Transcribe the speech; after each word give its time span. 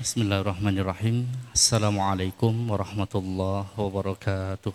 Bismillahirrahmanirrahim. 0.00 1.28
Assalamualaikum 1.52 2.72
warahmatullahi 2.72 3.68
wabarakatuh. 3.76 4.72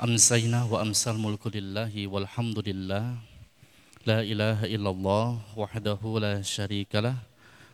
Amsayna 0.00 0.64
wa 0.64 0.80
amsal 0.80 1.20
mulku 1.20 1.52
lillahi 1.52 2.08
walhamdulillah. 2.08 3.20
La 4.08 4.24
ilaha 4.24 4.64
illallah 4.64 5.44
wahdahu 5.52 6.16
la 6.16 6.40
syarikalah. 6.40 7.20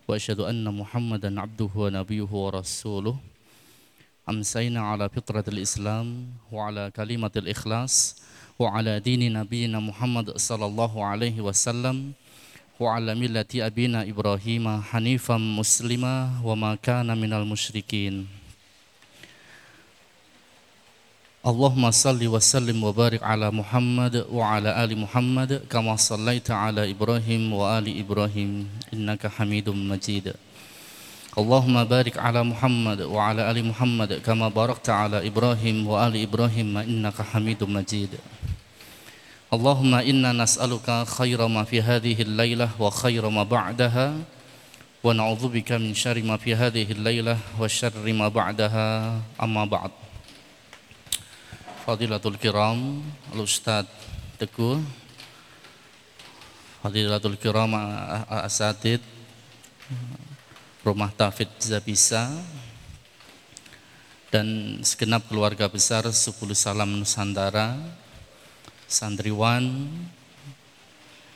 Wa 0.03 0.19
asyhadu 0.19 0.51
anna 0.51 0.75
Muhammadan 0.75 1.39
abduhu 1.39 1.87
wa 1.87 2.03
nabiyuhu 2.03 2.35
wa 2.35 2.59
rasuluh. 2.59 3.15
Amsayna 4.27 4.83
ala 4.83 5.07
fitratil 5.07 5.63
Islam 5.63 6.35
wa 6.51 6.67
ala 6.67 6.91
kalimatil 6.91 7.47
ikhlas 7.47 8.19
wa 8.59 8.75
ala 8.75 8.99
dini 8.99 9.31
nabiyina 9.31 9.79
Muhammad 9.79 10.35
sallallahu 10.35 10.99
alaihi 10.99 11.39
wasallam 11.39 12.19
وعلى 12.81 13.15
ملة 13.15 13.51
أبينا 13.55 14.07
إبراهيم 14.07 14.83
حنيفا 14.83 15.37
مسلما 15.37 16.15
وما 16.45 16.79
كان 16.79 17.11
من 17.19 17.33
المشركين. 17.33 18.27
اللهم 21.47 21.91
صل 21.91 22.23
وسلم 22.27 22.85
وبارك 22.85 23.23
على 23.23 23.51
محمد 23.51 24.27
وعلى 24.31 24.85
آل 24.85 24.99
محمد 24.99 25.63
كما 25.71 25.97
صليت 25.97 26.51
على 26.51 26.91
إبراهيم 26.91 27.53
وآل 27.53 27.87
إبراهيم. 27.99 28.69
إنك 28.95 29.27
حميد 29.27 29.69
مجيد. 29.69 30.35
اللهم 31.39 31.85
بارك 31.85 32.19
على 32.19 32.43
محمد 32.43 33.01
وعلى 33.01 33.51
آل 33.51 33.59
محمد 33.65 34.23
كما 34.23 34.49
باركت 34.49 34.91
على 34.91 35.27
إبراهيم 35.27 35.87
وآل 35.87 36.15
إبراهيم. 36.23 36.77
إنك 36.79 37.23
حميد 37.23 37.65
مجيد. 37.65 38.13
Allahumma 39.49 40.05
inna 40.05 40.37
nas'aluka 40.37 41.09
khaira 41.09 41.49
ma 41.49 41.65
fi 41.65 41.81
hadhihi 41.81 42.21
al-lailah 42.21 42.69
wa 42.77 42.93
khaira 42.93 43.33
ma 43.33 43.49
ba'daha 43.49 44.21
wa 45.01 45.17
na'udzubika 45.17 45.81
min 45.81 45.97
syarri 45.97 46.21
fi 46.21 46.53
hadhihi 46.53 46.93
al-lailah 46.93 47.41
wa 47.57 47.65
syarri 47.65 48.13
ma 48.13 48.29
ba'daha. 48.29 49.17
Amma 49.41 49.65
ba'd. 49.65 49.89
Fadilatul 51.89 52.37
kiram 52.37 53.01
Al-Ustaz 53.33 53.89
Teguh 54.37 54.85
Fadilatul 56.85 57.41
kiram 57.41 57.73
Asatid. 58.29 59.01
Rumah 60.85 61.09
Tafid 61.17 61.49
Zabisa. 61.57 62.29
Dan 64.29 64.77
segenap 64.85 65.25
keluarga 65.25 65.73
besar 65.73 66.05
10 66.05 66.37
Salam 66.53 67.01
nusandara 67.01 67.81
santriwan 68.89 69.85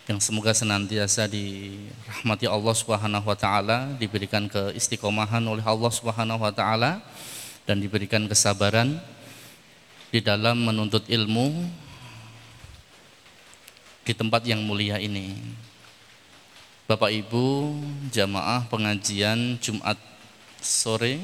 yang 0.08 0.18
semoga 0.18 0.50
senantiasa 0.50 1.28
dirahmati 1.30 2.48
Allah 2.48 2.74
Subhanahu 2.74 3.22
wa 3.28 3.36
taala, 3.38 3.92
diberikan 4.00 4.50
keistiqomahan 4.50 5.44
oleh 5.44 5.62
Allah 5.62 5.92
Subhanahu 5.92 6.42
wa 6.42 6.50
taala 6.50 6.98
dan 7.68 7.78
diberikan 7.78 8.26
kesabaran 8.26 8.98
di 10.10 10.18
dalam 10.18 10.58
menuntut 10.58 11.06
ilmu 11.06 11.54
di 14.02 14.12
tempat 14.16 14.42
yang 14.42 14.64
mulia 14.64 14.98
ini. 14.98 15.36
Bapak 16.90 17.14
Ibu, 17.14 17.78
jamaah 18.10 18.66
pengajian 18.66 19.54
Jumat 19.62 19.94
sore 20.58 21.22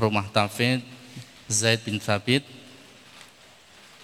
Rumah 0.00 0.24
Tafid 0.32 0.80
Zaid 1.44 1.84
bin 1.84 2.00
Thabit 2.00 2.59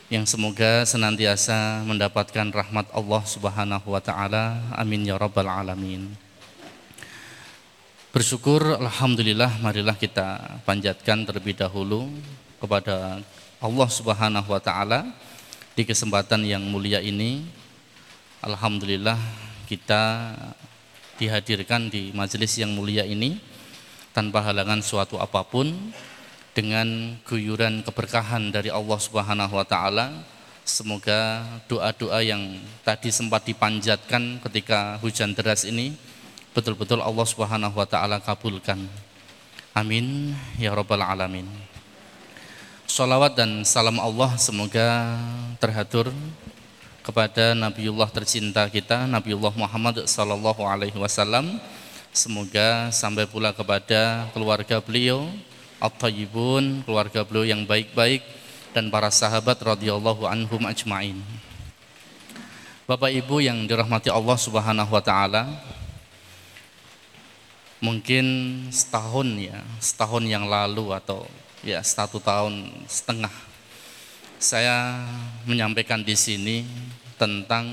yang 0.06 0.22
semoga 0.22 0.86
senantiasa 0.86 1.82
mendapatkan 1.82 2.46
rahmat 2.54 2.86
Allah 2.94 3.22
Subhanahu 3.26 3.90
wa 3.90 3.98
taala. 3.98 4.62
Amin 4.78 5.02
ya 5.02 5.18
rabbal 5.18 5.50
alamin. 5.50 6.06
Bersyukur 8.14 8.78
alhamdulillah 8.78 9.58
marilah 9.58 9.98
kita 9.98 10.62
panjatkan 10.62 11.26
terlebih 11.26 11.58
dahulu 11.58 12.06
kepada 12.62 13.18
Allah 13.58 13.88
Subhanahu 13.90 14.46
wa 14.46 14.62
taala 14.62 15.10
di 15.74 15.82
kesempatan 15.82 16.46
yang 16.46 16.62
mulia 16.62 17.02
ini. 17.02 17.42
Alhamdulillah 18.46 19.18
kita 19.66 20.32
dihadirkan 21.18 21.90
di 21.90 22.14
majelis 22.14 22.54
yang 22.62 22.70
mulia 22.70 23.02
ini 23.02 23.42
tanpa 24.14 24.38
halangan 24.38 24.78
suatu 24.86 25.18
apa 25.18 25.42
pun 25.42 25.74
dengan 26.56 27.12
guyuran 27.28 27.84
keberkahan 27.84 28.48
dari 28.48 28.72
Allah 28.72 28.96
Subhanahu 28.96 29.52
wa 29.52 29.66
taala. 29.68 30.24
Semoga 30.64 31.44
doa-doa 31.68 32.24
yang 32.24 32.56
tadi 32.80 33.12
sempat 33.12 33.44
dipanjatkan 33.44 34.40
ketika 34.40 34.96
hujan 35.04 35.36
deras 35.36 35.68
ini 35.68 35.92
betul-betul 36.56 37.04
Allah 37.04 37.28
Subhanahu 37.28 37.76
wa 37.76 37.84
taala 37.84 38.16
kabulkan. 38.24 38.80
Amin 39.76 40.32
ya 40.56 40.72
rabbal 40.72 41.04
alamin. 41.04 41.44
Salawat 42.88 43.36
dan 43.36 43.60
salam 43.68 44.00
Allah 44.00 44.32
semoga 44.40 45.20
terhatur 45.60 46.08
kepada 47.04 47.52
Nabiullah 47.52 48.08
tercinta 48.08 48.64
kita 48.72 49.04
Nabiullah 49.04 49.52
Muhammad 49.52 50.08
sallallahu 50.08 50.64
alaihi 50.64 50.96
wasallam. 50.96 51.60
Semoga 52.16 52.88
sampai 52.96 53.28
pula 53.28 53.52
kepada 53.52 54.32
keluarga 54.32 54.80
beliau, 54.80 55.28
at-tayyibun, 55.80 56.84
keluarga 56.84 57.22
beliau 57.26 57.44
yang 57.44 57.62
baik-baik 57.68 58.24
dan 58.72 58.88
para 58.92 59.12
sahabat 59.12 59.56
radhiyallahu 59.60 60.28
anhum 60.28 60.62
ajmain. 60.68 61.16
Bapak 62.86 63.10
Ibu 63.10 63.42
yang 63.42 63.66
dirahmati 63.66 64.12
Allah 64.12 64.38
Subhanahu 64.38 64.92
wa 64.94 65.02
taala, 65.02 65.42
mungkin 67.82 68.24
setahun 68.70 69.26
ya, 69.36 69.58
setahun 69.82 70.24
yang 70.24 70.46
lalu 70.46 70.94
atau 70.94 71.26
ya 71.66 71.82
satu 71.82 72.22
tahun 72.22 72.70
setengah 72.86 73.32
saya 74.36 75.02
menyampaikan 75.48 76.04
di 76.04 76.12
sini 76.12 76.62
tentang 77.16 77.72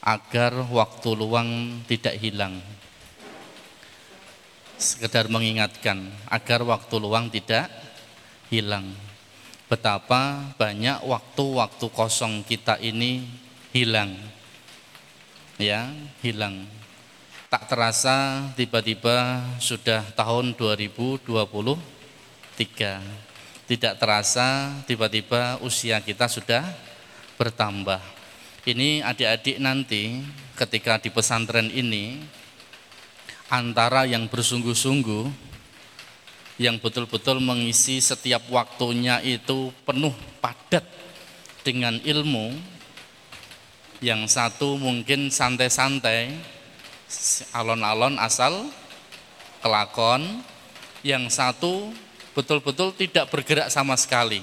agar 0.00 0.54
waktu 0.70 1.08
luang 1.12 1.82
tidak 1.90 2.14
hilang 2.22 2.62
sekedar 4.78 5.30
mengingatkan 5.30 6.10
agar 6.28 6.62
waktu 6.66 6.94
luang 6.98 7.30
tidak 7.30 7.70
hilang. 8.50 8.90
Betapa 9.64 10.52
banyak 10.60 11.02
waktu-waktu 11.02 11.86
kosong 11.90 12.44
kita 12.44 12.78
ini 12.78 13.26
hilang. 13.72 14.14
Ya, 15.56 15.90
hilang. 16.20 16.66
Tak 17.48 17.70
terasa 17.70 18.50
tiba-tiba 18.58 19.42
sudah 19.62 20.02
tahun 20.18 20.58
2023. 20.58 21.78
Tidak 23.64 23.94
terasa 23.96 24.74
tiba-tiba 24.84 25.62
usia 25.62 26.02
kita 26.02 26.26
sudah 26.28 26.66
bertambah. 27.38 28.02
Ini 28.64 29.04
adik-adik 29.06 29.60
nanti 29.60 30.24
ketika 30.56 30.98
di 30.98 31.10
pesantren 31.12 31.68
ini 31.70 32.22
antara 33.54 34.02
yang 34.02 34.26
bersungguh-sungguh 34.26 35.30
yang 36.58 36.78
betul-betul 36.82 37.38
mengisi 37.38 38.02
setiap 38.02 38.42
waktunya 38.50 39.22
itu 39.22 39.70
penuh 39.86 40.14
padat 40.42 40.82
dengan 41.62 41.98
ilmu 42.02 42.54
yang 44.02 44.26
satu 44.26 44.74
mungkin 44.74 45.30
santai-santai 45.30 46.34
alon-alon 47.54 48.18
asal 48.18 48.66
kelakon 49.62 50.42
yang 51.06 51.30
satu 51.30 51.94
betul-betul 52.34 52.90
tidak 52.90 53.30
bergerak 53.30 53.70
sama 53.70 53.94
sekali. 53.94 54.42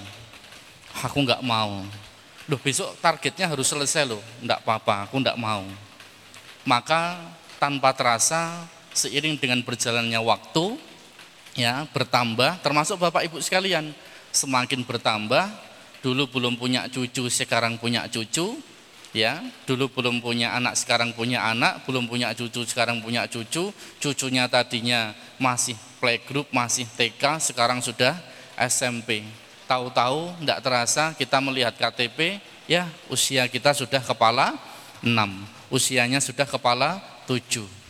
Aku 1.03 1.19
nggak 1.23 1.43
mau. 1.43 1.83
Loh 2.47 2.59
besok 2.59 2.95
targetnya 2.99 3.47
harus 3.47 3.67
selesai 3.67 4.07
loh. 4.07 4.23
Nggak 4.39 4.63
apa-apa 4.63 5.07
aku 5.07 5.16
nggak 5.19 5.39
mau. 5.39 5.63
Maka 6.63 7.19
tanpa 7.61 7.93
terasa 7.93 8.66
seiring 8.91 9.40
dengan 9.40 9.59
berjalannya 9.64 10.20
waktu 10.20 10.76
ya 11.55 11.88
bertambah 11.91 12.64
termasuk 12.64 12.99
Bapak 12.99 13.28
Ibu 13.28 13.43
sekalian 13.43 13.91
semakin 14.32 14.88
bertambah 14.88 15.52
dulu 15.99 16.28
belum 16.32 16.55
punya 16.55 16.88
cucu 16.88 17.28
sekarang 17.28 17.78
punya 17.78 18.08
cucu 18.08 18.58
ya 19.11 19.43
dulu 19.67 19.91
belum 19.91 20.23
punya 20.23 20.55
anak 20.55 20.79
sekarang 20.79 21.11
punya 21.11 21.43
anak 21.43 21.84
belum 21.84 22.08
punya 22.08 22.32
cucu 22.32 22.64
sekarang 22.64 23.03
punya 23.03 23.28
cucu 23.28 23.70
cucunya 23.99 24.47
tadinya 24.47 25.11
masih 25.35 25.76
playgroup 25.99 26.47
masih 26.55 26.88
TK 26.96 27.52
sekarang 27.52 27.84
sudah 27.84 28.16
SMP 28.55 29.28
tahu-tahu 29.67 30.32
tidak 30.43 30.59
terasa 30.64 31.03
kita 31.16 31.38
melihat 31.43 31.76
KTP 31.76 32.40
ya 32.72 32.88
usia 33.11 33.46
kita 33.52 33.76
sudah 33.76 33.99
kepala 33.99 34.55
6 35.03 35.11
usianya 35.67 36.23
sudah 36.23 36.47
kepala 36.47 37.03
7 37.28 37.80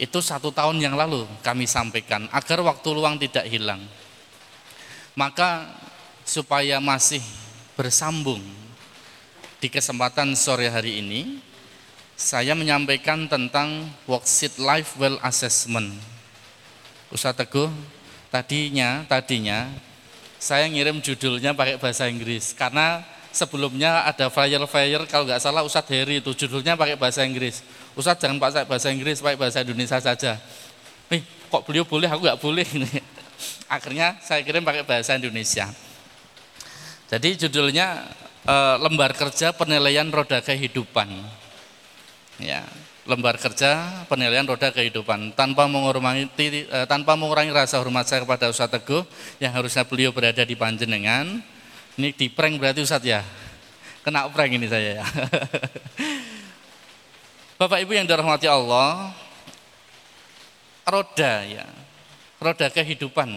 itu 0.00 0.24
satu 0.24 0.48
tahun 0.48 0.80
yang 0.80 0.96
lalu 0.96 1.28
kami 1.44 1.68
sampaikan 1.68 2.24
agar 2.32 2.64
waktu 2.64 2.88
luang 2.88 3.20
tidak 3.20 3.44
hilang. 3.44 3.84
Maka 5.12 5.68
supaya 6.24 6.80
masih 6.80 7.20
bersambung 7.76 8.40
di 9.60 9.68
kesempatan 9.68 10.32
sore 10.32 10.72
hari 10.72 11.04
ini, 11.04 11.44
saya 12.16 12.56
menyampaikan 12.56 13.28
tentang 13.28 13.92
worksheet 14.08 14.56
life 14.56 14.96
well 14.96 15.20
assessment. 15.20 15.92
Ustaz 17.12 17.36
Teguh, 17.36 17.68
tadinya 18.32 19.04
tadinya 19.04 19.68
saya 20.40 20.64
ngirim 20.64 21.04
judulnya 21.04 21.52
pakai 21.52 21.76
bahasa 21.76 22.08
Inggris 22.08 22.56
karena 22.56 23.04
sebelumnya 23.30 24.06
ada 24.06 24.28
flyer-flyer 24.30 25.06
kalau 25.06 25.26
nggak 25.26 25.42
salah 25.42 25.62
Ustadz 25.62 25.90
Heri 25.90 26.22
itu 26.22 26.34
judulnya 26.34 26.74
pakai 26.74 26.94
bahasa 26.98 27.22
Inggris. 27.22 27.62
Ustadz 27.94 28.22
jangan 28.22 28.38
pakai 28.38 28.66
bahasa 28.66 28.88
Inggris, 28.90 29.18
pakai 29.22 29.38
bahasa 29.38 29.62
Indonesia 29.62 29.98
saja. 29.98 30.38
Eh, 31.10 31.22
kok 31.50 31.62
beliau 31.66 31.82
boleh, 31.82 32.06
aku 32.06 32.22
nggak 32.22 32.40
boleh. 32.42 32.66
Akhirnya 33.74 34.18
saya 34.22 34.42
kirim 34.42 34.62
pakai 34.62 34.82
bahasa 34.82 35.14
Indonesia. 35.18 35.70
Jadi 37.10 37.34
judulnya 37.46 38.06
e, 38.46 38.56
lembar 38.78 39.10
kerja 39.18 39.50
penilaian 39.50 40.06
roda 40.06 40.38
kehidupan 40.38 41.10
ya 42.40 42.64
lembar 43.04 43.36
kerja 43.36 44.04
penilaian 44.08 44.44
roda 44.44 44.72
kehidupan 44.72 45.36
tanpa 45.36 45.68
mengurangi 45.68 46.28
eh, 46.38 46.86
tanpa 46.88 47.16
mengurangi 47.16 47.52
rasa 47.52 47.80
hormat 47.80 48.08
saya 48.08 48.24
kepada 48.24 48.48
Ustaz 48.48 48.70
Teguh 48.72 49.04
yang 49.40 49.52
harusnya 49.52 49.84
beliau 49.84 50.12
berada 50.12 50.40
di 50.44 50.56
panjenengan 50.56 51.40
ini 52.00 52.16
di 52.16 52.32
prank 52.32 52.56
berarti 52.56 52.80
Ustaz 52.80 53.04
ya 53.04 53.20
kena 54.00 54.24
prank 54.32 54.56
ini 54.56 54.64
saya 54.64 55.00
ya 55.00 55.04
Bapak 57.60 57.84
Ibu 57.84 57.92
yang 57.92 58.08
dirahmati 58.08 58.48
Allah 58.48 59.12
roda 60.88 61.34
ya 61.44 61.68
roda 62.40 62.66
kehidupan 62.72 63.28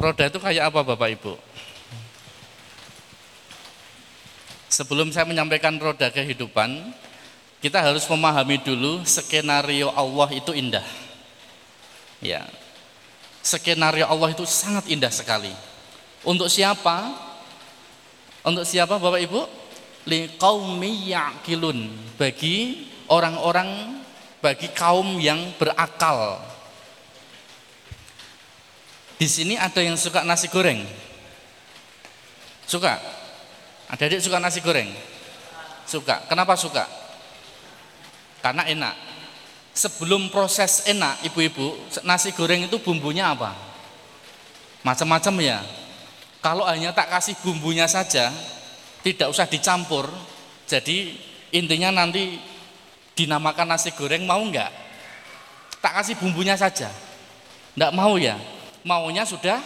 roda 0.00 0.24
itu 0.24 0.40
kayak 0.40 0.72
apa 0.72 0.80
Bapak 0.80 1.08
Ibu 1.12 1.36
sebelum 4.72 5.12
saya 5.14 5.28
menyampaikan 5.28 5.78
roda 5.78 6.10
kehidupan 6.10 6.96
kita 7.64 7.80
harus 7.80 8.04
memahami 8.12 8.60
dulu 8.60 9.00
skenario 9.08 9.88
Allah 9.96 10.28
itu 10.36 10.52
indah. 10.52 10.84
Ya. 12.20 12.44
Skenario 13.40 14.04
Allah 14.04 14.36
itu 14.36 14.44
sangat 14.44 14.84
indah 14.92 15.08
sekali. 15.08 15.48
Untuk 16.28 16.52
siapa? 16.52 17.08
Untuk 18.44 18.68
siapa 18.68 19.00
Bapak 19.00 19.20
Ibu? 19.24 19.40
Liqaumi 20.04 21.08
ya'qilun. 21.10 21.88
Bagi 22.20 22.86
orang-orang 23.08 24.00
bagi 24.44 24.68
kaum 24.76 25.16
yang 25.16 25.56
berakal. 25.56 26.36
Di 29.16 29.24
sini 29.24 29.56
ada 29.56 29.80
yang 29.80 29.96
suka 29.96 30.20
nasi 30.20 30.52
goreng. 30.52 30.84
Suka? 32.68 33.00
Ada 33.88 34.12
adik 34.12 34.20
suka 34.20 34.36
nasi 34.36 34.60
goreng? 34.60 34.92
Suka. 35.88 36.28
Kenapa 36.28 36.52
suka? 36.60 36.84
karena 38.44 38.68
enak. 38.68 38.94
Sebelum 39.72 40.28
proses 40.28 40.84
enak, 40.84 41.24
ibu-ibu, 41.24 41.74
nasi 42.04 42.30
goreng 42.36 42.68
itu 42.68 42.76
bumbunya 42.76 43.32
apa? 43.32 43.56
Macam-macam 44.84 45.34
ya. 45.40 45.58
Kalau 46.44 46.68
hanya 46.68 46.92
tak 46.92 47.08
kasih 47.08 47.40
bumbunya 47.40 47.88
saja, 47.88 48.28
tidak 49.00 49.32
usah 49.32 49.48
dicampur, 49.48 50.04
jadi 50.68 51.16
intinya 51.56 52.04
nanti 52.04 52.36
dinamakan 53.16 53.72
nasi 53.72 53.96
goreng 53.96 54.28
mau 54.28 54.44
enggak? 54.44 54.68
Tak 55.80 56.04
kasih 56.04 56.20
bumbunya 56.20 56.52
saja. 56.52 56.92
Enggak 57.72 57.92
mau 57.96 58.20
ya? 58.20 58.36
Maunya 58.84 59.24
sudah 59.24 59.56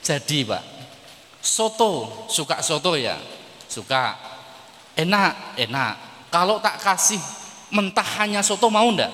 jadi, 0.00 0.48
Pak. 0.48 0.64
Soto, 1.44 2.24
suka 2.32 2.64
soto 2.64 2.96
ya? 2.96 3.20
Suka. 3.68 4.16
Enak, 4.96 5.60
enak. 5.60 5.94
Kalau 6.32 6.64
tak 6.64 6.80
kasih 6.80 7.20
mentahannya 7.68 8.40
soto 8.40 8.72
mau 8.72 8.88
ndak? 8.88 9.12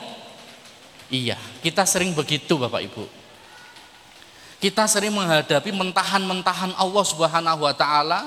Iya, 1.11 1.35
kita 1.67 1.83
sering 1.83 2.15
begitu 2.15 2.55
Bapak 2.55 2.87
Ibu. 2.87 3.18
Kita 4.59 4.91
sering 4.91 5.15
menghadapi 5.15 5.71
mentahan-mentahan 5.71 6.75
Allah 6.75 7.05
Subhanahu 7.07 7.63
wa 7.63 7.75
taala 7.79 8.27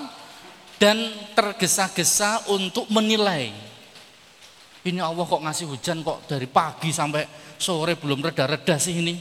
dan 0.80 0.96
tergesa-gesa 1.36 2.48
untuk 2.48 2.88
menilai. 2.88 3.52
Ini 4.82 5.04
Allah 5.04 5.28
kok 5.28 5.44
ngasih 5.44 5.68
hujan 5.68 6.02
kok 6.02 6.26
dari 6.32 6.48
pagi 6.48 6.90
sampai 6.90 7.28
sore 7.60 8.00
belum 8.00 8.24
reda-reda 8.24 8.80
sih 8.80 8.98
ini. 8.98 9.14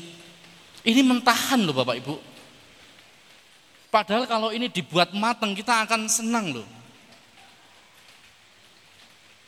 Ini 0.87 1.03
mentahan 1.05 1.61
loh 1.61 1.77
Bapak 1.77 1.97
Ibu. 2.01 2.15
Padahal 3.91 4.25
kalau 4.31 4.55
ini 4.55 4.71
dibuat 4.71 5.11
matang 5.13 5.53
kita 5.53 5.85
akan 5.85 6.07
senang 6.07 6.63
loh. 6.63 6.69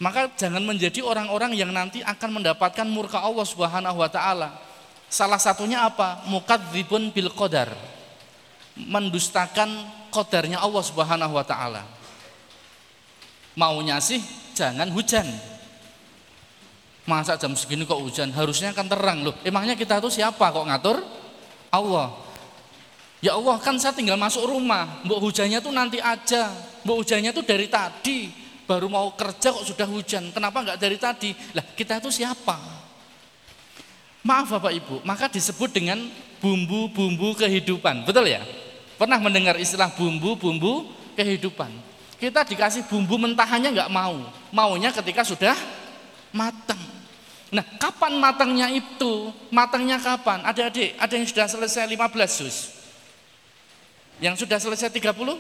Maka 0.03 0.35
jangan 0.35 0.67
menjadi 0.67 0.99
orang-orang 0.99 1.55
yang 1.55 1.70
nanti 1.70 2.03
akan 2.03 2.43
mendapatkan 2.43 2.85
murka 2.91 3.23
Allah 3.23 3.47
Subhanahu 3.47 4.03
wa 4.03 4.11
taala. 4.11 4.72
Salah 5.12 5.37
satunya 5.37 5.85
apa? 5.85 6.25
Mukadzibun 6.25 7.12
bil 7.12 7.29
qadar. 7.37 7.69
Mendustakan 8.81 9.69
qadarnya 10.09 10.56
Allah 10.64 10.81
Subhanahu 10.81 11.37
wa 11.37 11.44
taala. 11.44 11.85
Maunya 13.53 14.00
sih 14.00 14.25
jangan 14.56 14.88
hujan. 14.88 15.29
Masa 17.05 17.37
jam 17.37 17.53
segini 17.53 17.85
kok 17.85 18.00
hujan? 18.00 18.32
Harusnya 18.32 18.73
kan 18.73 18.88
terang 18.88 19.20
loh. 19.20 19.37
Emangnya 19.44 19.76
kita 19.76 20.00
tuh 20.00 20.09
siapa 20.09 20.49
kok 20.49 20.64
ngatur? 20.64 21.05
Allah. 21.69 22.17
Ya 23.20 23.37
Allah 23.37 23.61
kan 23.61 23.76
saya 23.76 23.93
tinggal 23.93 24.17
masuk 24.17 24.49
rumah, 24.49 25.05
mbok 25.06 25.23
hujannya 25.29 25.62
tuh 25.62 25.70
nanti 25.70 26.03
aja, 26.03 26.50
mbok 26.82 27.06
hujannya 27.06 27.31
tuh 27.31 27.47
dari 27.47 27.70
tadi, 27.70 28.26
baru 28.67 28.91
mau 28.91 29.14
kerja 29.14 29.55
kok 29.55 29.62
sudah 29.62 29.87
hujan. 29.87 30.35
Kenapa 30.35 30.64
enggak 30.64 30.81
dari 30.81 30.99
tadi? 30.99 31.31
Lah 31.55 31.62
kita 31.76 32.03
itu 32.03 32.11
siapa? 32.11 32.81
Maaf 34.23 34.55
Bapak 34.55 34.71
Ibu, 34.71 35.03
maka 35.03 35.27
disebut 35.27 35.75
dengan 35.75 35.99
bumbu-bumbu 36.39 37.35
kehidupan. 37.35 38.07
Betul 38.07 38.31
ya? 38.31 38.43
Pernah 38.95 39.19
mendengar 39.19 39.59
istilah 39.59 39.91
bumbu-bumbu 39.91 40.95
kehidupan? 41.19 41.71
Kita 42.23 42.47
dikasih 42.47 42.87
bumbu 42.87 43.19
mentahannya 43.19 43.75
enggak 43.75 43.91
mau. 43.91 44.15
Maunya 44.55 44.95
ketika 44.95 45.27
sudah 45.27 45.59
matang. 46.31 46.79
Nah, 47.51 47.67
kapan 47.83 48.15
matangnya 48.23 48.71
itu? 48.71 49.35
Matangnya 49.51 49.99
kapan? 49.99 50.47
Adik-adik, 50.47 50.95
ada 51.03 51.13
yang 51.19 51.27
sudah 51.27 51.47
selesai 51.51 51.85
15 51.91 52.31
sus. 52.31 52.57
Yang 54.23 54.47
sudah 54.47 54.63
selesai 54.63 54.89
30? 54.95 55.35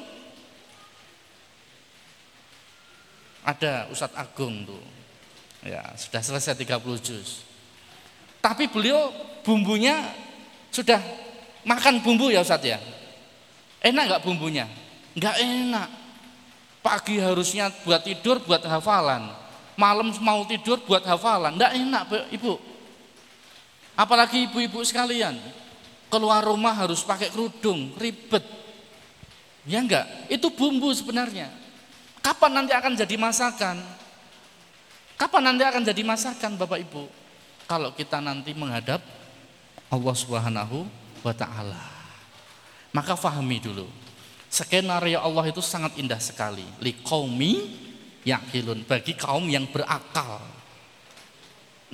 Ada 3.46 3.86
Ustadz 3.94 4.18
Agung 4.18 4.66
tuh. 4.66 4.82
Ya, 5.62 5.86
sudah 5.94 6.18
selesai 6.18 6.58
30 6.58 6.98
juz. 6.98 7.46
Tapi 8.42 8.66
beliau 8.66 9.14
bumbunya 9.46 10.02
sudah 10.74 10.98
makan 11.62 12.02
bumbu 12.02 12.34
ya 12.34 12.42
Ustadz 12.42 12.66
ya. 12.66 12.78
Enak 13.78 14.02
nggak 14.10 14.22
bumbunya? 14.26 14.66
Nggak 15.14 15.36
enak. 15.38 15.88
Pagi 16.82 17.22
harusnya 17.22 17.70
buat 17.86 18.02
tidur, 18.02 18.42
buat 18.42 18.66
hafalan. 18.66 19.30
Malam 19.78 20.10
mau 20.18 20.42
tidur 20.42 20.82
buat 20.82 21.06
hafalan. 21.06 21.54
Nggak 21.54 21.72
enak 21.78 22.02
ibu. 22.34 22.58
Apalagi 23.94 24.50
ibu-ibu 24.50 24.82
sekalian. 24.82 25.38
Keluar 26.10 26.42
rumah 26.44 26.74
harus 26.74 27.00
pakai 27.06 27.30
kerudung, 27.30 27.94
ribet. 27.96 28.42
Ya 29.64 29.78
enggak? 29.78 30.04
Itu 30.26 30.50
bumbu 30.50 30.90
sebenarnya. 30.90 31.48
Kapan 32.18 32.62
nanti 32.62 32.74
akan 32.74 32.98
jadi 32.98 33.14
masakan? 33.14 33.78
Kapan 35.14 35.42
nanti 35.54 35.62
akan 35.62 35.82
jadi 35.86 36.02
masakan 36.02 36.58
Bapak 36.58 36.82
Ibu? 36.82 37.21
Kalau 37.72 37.96
kita 37.96 38.20
nanti 38.20 38.52
menghadap 38.52 39.00
Allah 39.88 40.12
Subhanahu 40.12 40.84
wa 41.24 41.32
taala. 41.32 41.80
Maka 42.92 43.16
fahami 43.16 43.64
dulu. 43.64 43.88
Skenario 44.52 45.24
Allah 45.24 45.48
itu 45.48 45.64
sangat 45.64 45.96
indah 45.96 46.20
sekali. 46.20 46.68
Liqaumi 46.84 47.72
yakilun 48.28 48.84
bagi 48.84 49.16
kaum 49.16 49.48
yang 49.48 49.64
berakal. 49.72 50.44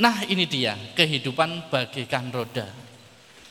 Nah, 0.02 0.26
ini 0.26 0.50
dia 0.50 0.74
kehidupan 0.98 1.70
bagikan 1.70 2.26
roda. 2.34 2.66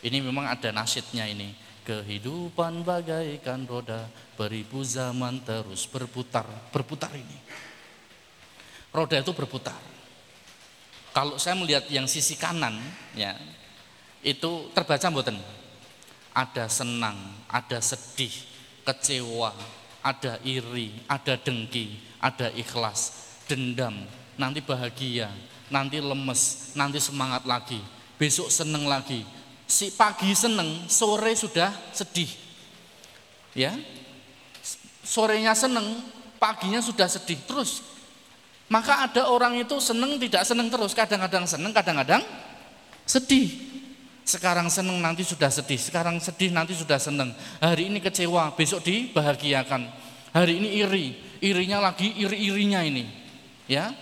Ini 0.04 0.20
memang 0.20 0.52
ada 0.52 0.76
nasidnya 0.76 1.24
ini. 1.32 1.56
Kehidupan 1.88 2.84
bagaikan 2.84 3.64
roda 3.64 4.04
beribu 4.36 4.84
zaman 4.84 5.40
terus 5.48 5.88
berputar, 5.88 6.44
berputar 6.76 7.16
ini. 7.16 7.40
Roda 8.92 9.16
itu 9.16 9.32
berputar. 9.32 9.80
Kalau 11.18 11.42
saya 11.42 11.58
melihat 11.58 11.82
yang 11.90 12.06
sisi 12.06 12.38
kanan, 12.38 12.78
ya 13.18 13.34
itu 14.22 14.70
terbaca 14.70 15.10
mboten. 15.10 15.42
Ada 16.30 16.70
senang, 16.70 17.18
ada 17.50 17.82
sedih, 17.82 18.30
kecewa, 18.86 19.50
ada 20.06 20.38
iri, 20.46 20.94
ada 21.10 21.34
dengki, 21.34 21.98
ada 22.22 22.54
ikhlas, 22.54 23.34
dendam, 23.50 24.06
nanti 24.38 24.62
bahagia, 24.62 25.34
nanti 25.74 25.98
lemes, 25.98 26.70
nanti 26.78 27.02
semangat 27.02 27.50
lagi, 27.50 27.82
besok 28.22 28.54
seneng 28.54 28.86
lagi, 28.86 29.26
si 29.66 29.90
pagi 29.90 30.38
seneng, 30.38 30.86
sore 30.86 31.34
sudah 31.34 31.74
sedih. 31.98 32.30
Ya. 33.58 33.74
Sorenya 35.02 35.58
seneng, 35.58 35.98
paginya 36.38 36.78
sudah 36.78 37.10
sedih. 37.10 37.42
Terus 37.50 37.82
Maka 38.68 39.08
ada 39.08 39.32
orang 39.32 39.56
itu 39.64 39.80
seneng 39.80 40.20
tidak 40.20 40.44
seneng 40.44 40.68
terus, 40.68 40.92
kadang-kadang 40.92 41.48
seneng, 41.48 41.72
kadang-kadang 41.72 42.20
sedih. 43.08 43.48
Sekarang 44.28 44.68
seneng 44.68 45.00
nanti 45.00 45.24
sudah 45.24 45.48
sedih, 45.48 45.80
sekarang 45.80 46.20
sedih 46.20 46.52
nanti 46.52 46.76
sudah 46.76 47.00
seneng. 47.00 47.32
Hari 47.64 47.88
ini 47.88 48.04
kecewa, 48.04 48.52
besok 48.60 48.84
dibahagiakan. 48.84 49.88
Hari 50.36 50.60
ini 50.60 50.84
iri, 50.84 51.06
irinya 51.40 51.80
lagi 51.80 52.12
iri-irinya 52.12 52.84
ini. 52.84 53.08
Ya, 53.72 53.96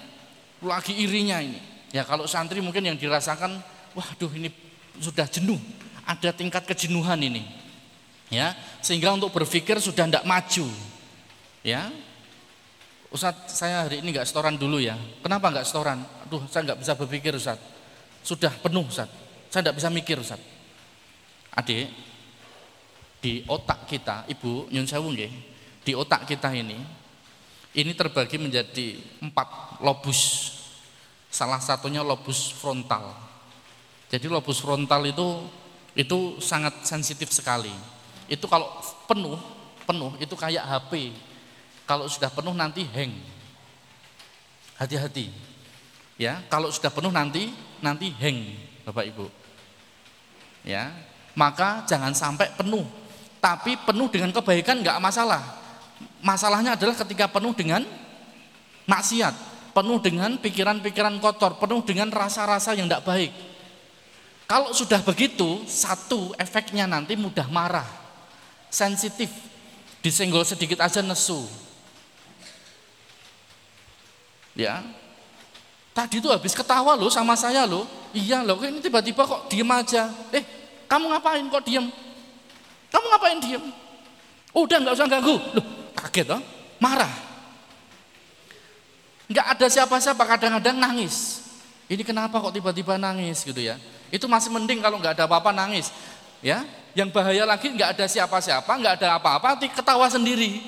lagi 0.65 0.98
irinya 0.98 1.38
ini. 1.38 1.62
Ya 1.93 2.01
kalau 2.01 2.25
santri 2.25 2.57
mungkin 2.57 2.81
yang 2.81 2.98
dirasakan, 2.98 3.62
waduh 3.93 4.34
ini 4.34 4.50
sudah 4.98 5.29
jenuh, 5.29 5.62
ada 6.10 6.34
tingkat 6.34 6.65
kejenuhan 6.65 7.22
ini. 7.22 7.45
Ya, 8.34 8.57
sehingga 8.81 9.13
untuk 9.13 9.29
berpikir 9.29 9.77
sudah 9.77 10.10
tidak 10.10 10.25
maju. 10.25 10.65
Ya, 11.62 11.93
Ustadz 13.15 13.48
saya 13.48 13.88
hari 13.88 14.03
ini 14.03 14.12
nggak 14.12 14.27
setoran 14.27 14.60
dulu 14.60 14.75
ya. 14.84 15.00
Kenapa 15.24 15.48
nggak 15.48 15.63
setoran? 15.63 16.03
Aduh 16.27 16.43
saya 16.51 16.67
nggak 16.67 16.84
bisa 16.84 17.00
berpikir 17.00 17.31
Ustadz. 17.31 17.63
Sudah 18.19 18.51
penuh 18.60 18.84
Ustadz. 18.84 19.48
Saya 19.48 19.72
nggak 19.72 19.77
bisa 19.79 19.88
mikir 19.88 20.19
Ustadz. 20.19 20.43
Adik, 21.55 21.88
di 23.24 23.48
otak 23.48 23.88
kita, 23.88 24.27
Ibu 24.27 24.67
Nyun 24.67 24.84
Sewu 24.84 25.15
di 25.15 25.91
otak 25.95 26.27
kita 26.27 26.51
ini, 26.51 26.75
ini 27.72 27.91
terbagi 27.95 28.36
menjadi 28.36 29.00
empat 29.24 29.79
lobus. 29.79 30.51
Salah 31.31 31.63
satunya 31.63 32.03
lobus 32.03 32.51
frontal. 32.51 33.15
Jadi 34.12 34.27
lobus 34.27 34.60
frontal 34.60 35.07
itu 35.07 35.48
itu 35.95 36.43
sangat 36.43 36.84
sensitif 36.84 37.31
sekali. 37.31 37.72
Itu 38.27 38.51
kalau 38.51 38.67
penuh, 39.07 39.39
penuh 39.88 40.12
itu 40.19 40.36
kayak 40.36 40.67
HP 40.67 41.15
kalau 41.86 42.10
sudah 42.10 42.34
penuh 42.34 42.54
nanti 42.54 42.86
hang. 42.89 43.13
Hati-hati. 44.75 45.32
Ya, 46.20 46.42
kalau 46.51 46.74
sudah 46.74 46.92
penuh 46.92 47.13
nanti 47.13 47.54
nanti 47.80 48.12
hang, 48.18 48.58
Bapak 48.84 49.06
Ibu. 49.08 49.27
Ya, 50.65 50.92
maka 51.38 51.86
jangan 51.86 52.12
sampai 52.12 52.50
penuh. 52.58 52.84
Tapi 53.38 53.77
penuh 53.86 54.10
dengan 54.10 54.34
kebaikan 54.34 54.82
enggak 54.82 54.98
masalah. 54.98 55.62
Masalahnya 56.25 56.74
adalah 56.74 56.98
ketika 56.98 57.30
penuh 57.30 57.54
dengan 57.54 57.86
maksiat, 58.89 59.36
penuh 59.75 60.01
dengan 60.01 60.42
pikiran-pikiran 60.42 61.22
kotor, 61.22 61.62
penuh 61.62 61.86
dengan 61.86 62.10
rasa-rasa 62.10 62.74
yang 62.74 62.89
tidak 62.89 63.06
baik. 63.06 63.32
Kalau 64.50 64.74
sudah 64.74 65.01
begitu, 65.06 65.62
satu 65.70 66.34
efeknya 66.42 66.89
nanti 66.89 67.13
mudah 67.18 67.46
marah, 67.50 67.86
sensitif, 68.70 69.30
disenggol 70.06 70.46
sedikit 70.46 70.82
aja 70.86 71.01
nesu, 71.01 71.46
Ya. 74.55 74.81
Tadi 75.95 76.19
itu 76.19 76.27
habis 76.31 76.55
ketawa 76.55 76.95
loh 76.95 77.12
sama 77.12 77.35
saya 77.35 77.67
loh. 77.67 77.88
Iya 78.15 78.43
loh, 78.43 78.59
ini 78.63 78.79
tiba-tiba 78.79 79.27
kok 79.27 79.51
diem 79.51 79.67
aja. 79.67 80.12
Eh, 80.31 80.43
kamu 80.88 81.12
ngapain 81.12 81.43
kok 81.51 81.63
diem? 81.63 81.88
Kamu 82.91 83.05
ngapain 83.12 83.39
diem? 83.43 83.63
Udah 84.55 84.77
nggak 84.79 84.95
usah 84.95 85.07
ganggu. 85.07 85.35
Loh, 85.35 85.65
kaget 85.95 86.27
loh, 86.31 86.41
marah. 86.79 87.12
Nggak 89.27 89.47
ada 89.55 89.67
siapa-siapa, 89.67 90.24
kadang-kadang 90.24 90.79
nangis. 90.79 91.43
Ini 91.91 92.01
kenapa 92.07 92.39
kok 92.39 92.55
tiba-tiba 92.55 92.95
nangis 92.95 93.43
gitu 93.43 93.59
ya? 93.59 93.75
Itu 94.12 94.31
masih 94.31 94.51
mending 94.51 94.79
kalau 94.79 95.00
nggak 95.00 95.19
ada 95.19 95.27
apa-apa 95.27 95.51
nangis. 95.51 95.91
Ya, 96.39 96.63
yang 96.95 97.12
bahaya 97.12 97.43
lagi 97.43 97.71
nggak 97.71 98.00
ada 98.00 98.05
siapa-siapa, 98.07 98.67
nggak 98.67 99.03
ada 99.03 99.19
apa-apa, 99.19 99.59
ketawa 99.59 100.07
sendiri. 100.07 100.63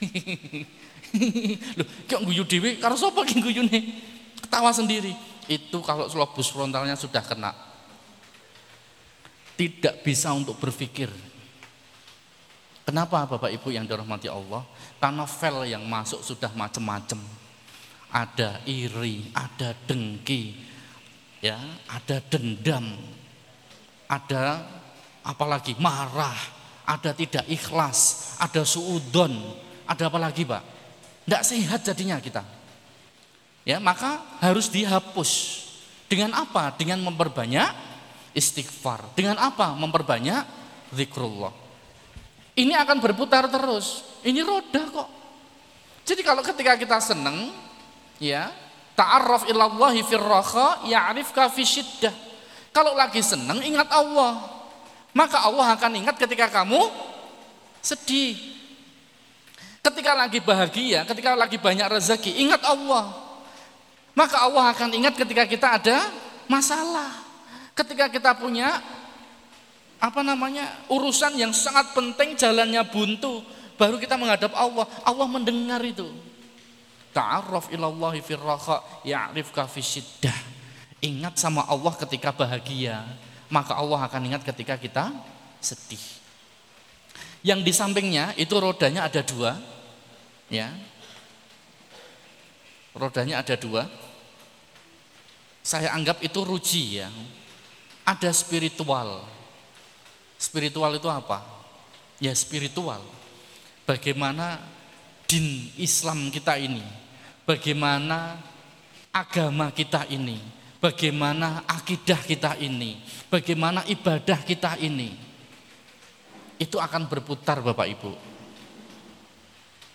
Loh, 1.78 1.86
kok 2.06 2.22
guyu 2.22 2.46
dhewe 2.46 2.78
karo 2.78 2.94
sapa 2.94 3.26
ki 3.26 3.42
guyune? 3.42 3.80
Ketawa 4.38 4.70
sendiri. 4.70 5.14
Itu 5.50 5.82
kalau 5.82 6.06
lobus 6.06 6.50
frontalnya 6.50 6.94
sudah 6.94 7.22
kena. 7.26 7.50
Tidak 9.58 10.06
bisa 10.06 10.30
untuk 10.32 10.56
berpikir. 10.56 11.10
Kenapa 12.86 13.22
Bapak 13.28 13.52
Ibu 13.54 13.70
yang 13.70 13.86
dirahmati 13.86 14.26
Allah? 14.26 14.66
Karena 14.98 15.28
file 15.28 15.74
yang 15.74 15.84
masuk 15.84 16.24
sudah 16.24 16.50
macam-macam. 16.54 17.20
Ada 18.10 18.66
iri, 18.66 19.30
ada 19.30 19.70
dengki, 19.86 20.58
ya, 21.38 21.54
ada 21.86 22.18
dendam, 22.26 22.98
ada 24.10 24.66
apalagi 25.22 25.78
marah, 25.78 26.34
ada 26.82 27.14
tidak 27.14 27.46
ikhlas, 27.46 28.34
ada 28.42 28.66
suudon, 28.66 29.30
ada 29.86 30.10
apa 30.10 30.18
lagi 30.18 30.42
Pak? 30.42 30.79
Tidak 31.24 31.42
sehat 31.44 31.80
jadinya 31.84 32.16
kita. 32.18 32.42
Ya, 33.64 33.76
maka 33.78 34.20
harus 34.40 34.72
dihapus. 34.72 35.62
Dengan 36.10 36.34
apa? 36.34 36.74
Dengan 36.74 36.98
memperbanyak 37.06 37.70
istighfar. 38.34 39.14
Dengan 39.14 39.38
apa? 39.38 39.76
Memperbanyak 39.76 40.42
zikrullah. 40.90 41.54
Ini 42.58 42.74
akan 42.82 42.98
berputar 42.98 43.46
terus. 43.46 44.02
Ini 44.26 44.42
roda 44.42 44.82
kok. 44.90 45.08
Jadi 46.02 46.20
kalau 46.26 46.42
ketika 46.42 46.74
kita 46.74 46.98
senang, 46.98 47.54
ya, 48.18 48.50
ta'arraf 48.98 49.46
ilallahi 49.46 50.02
firraha 50.02 50.82
ya'rifka 50.90 51.46
fi 51.48 51.62
syiddah. 51.62 52.12
Kalau 52.74 52.94
lagi 52.98 53.22
senang 53.22 53.62
ingat 53.62 53.86
Allah. 53.94 54.58
Maka 55.10 55.42
Allah 55.42 55.74
akan 55.74 55.92
ingat 56.02 56.18
ketika 56.18 56.50
kamu 56.50 56.90
sedih. 57.82 58.49
Ketika 59.90 60.14
lagi 60.14 60.38
bahagia, 60.38 61.02
ketika 61.02 61.34
lagi 61.34 61.58
banyak 61.58 61.86
rezeki, 61.90 62.46
ingat 62.46 62.62
Allah. 62.62 63.10
Maka 64.14 64.46
Allah 64.46 64.70
akan 64.70 64.94
ingat 64.94 65.18
ketika 65.18 65.44
kita 65.50 65.82
ada 65.82 65.98
masalah. 66.46 67.10
Ketika 67.74 68.06
kita 68.06 68.38
punya 68.38 68.78
apa 69.98 70.22
namanya 70.22 70.70
urusan 70.86 71.34
yang 71.34 71.50
sangat 71.50 71.90
penting 71.90 72.38
jalannya 72.38 72.86
buntu, 72.86 73.42
baru 73.74 73.98
kita 73.98 74.14
menghadap 74.14 74.54
Allah. 74.54 74.86
Allah 75.02 75.26
mendengar 75.26 75.82
itu. 75.82 76.06
Ta'arraf 77.10 77.74
ilallahi 77.74 78.22
firraha 78.22 79.02
ya'rifka 79.02 79.66
fi 79.66 79.82
syiddah. 79.82 80.38
Ingat 81.02 81.34
sama 81.34 81.66
Allah 81.66 81.96
ketika 81.98 82.30
bahagia, 82.30 83.02
maka 83.50 83.74
Allah 83.74 84.06
akan 84.06 84.22
ingat 84.30 84.46
ketika 84.46 84.78
kita 84.78 85.10
sedih. 85.58 86.02
Yang 87.40 87.60
di 87.66 87.72
sampingnya 87.72 88.36
itu 88.36 88.52
rodanya 88.60 89.08
ada 89.08 89.24
dua, 89.24 89.56
ya. 90.50 90.68
Rodanya 92.92 93.40
ada 93.40 93.54
dua. 93.54 93.86
Saya 95.62 95.94
anggap 95.94 96.20
itu 96.20 96.42
ruji 96.42 97.00
ya. 97.00 97.08
Ada 98.04 98.34
spiritual. 98.34 99.24
Spiritual 100.36 100.98
itu 100.98 101.06
apa? 101.06 101.46
Ya 102.18 102.34
spiritual. 102.34 103.00
Bagaimana 103.86 104.60
din 105.30 105.70
Islam 105.78 106.28
kita 106.34 106.58
ini, 106.58 106.82
bagaimana 107.46 108.34
agama 109.14 109.70
kita 109.70 110.10
ini, 110.10 110.42
bagaimana 110.82 111.62
akidah 111.70 112.18
kita 112.26 112.58
ini, 112.58 112.98
bagaimana 113.30 113.86
ibadah 113.86 114.42
kita 114.42 114.74
ini 114.82 115.14
itu 116.60 116.76
akan 116.76 117.08
berputar 117.08 117.62
Bapak 117.64 117.88
Ibu. 117.88 118.29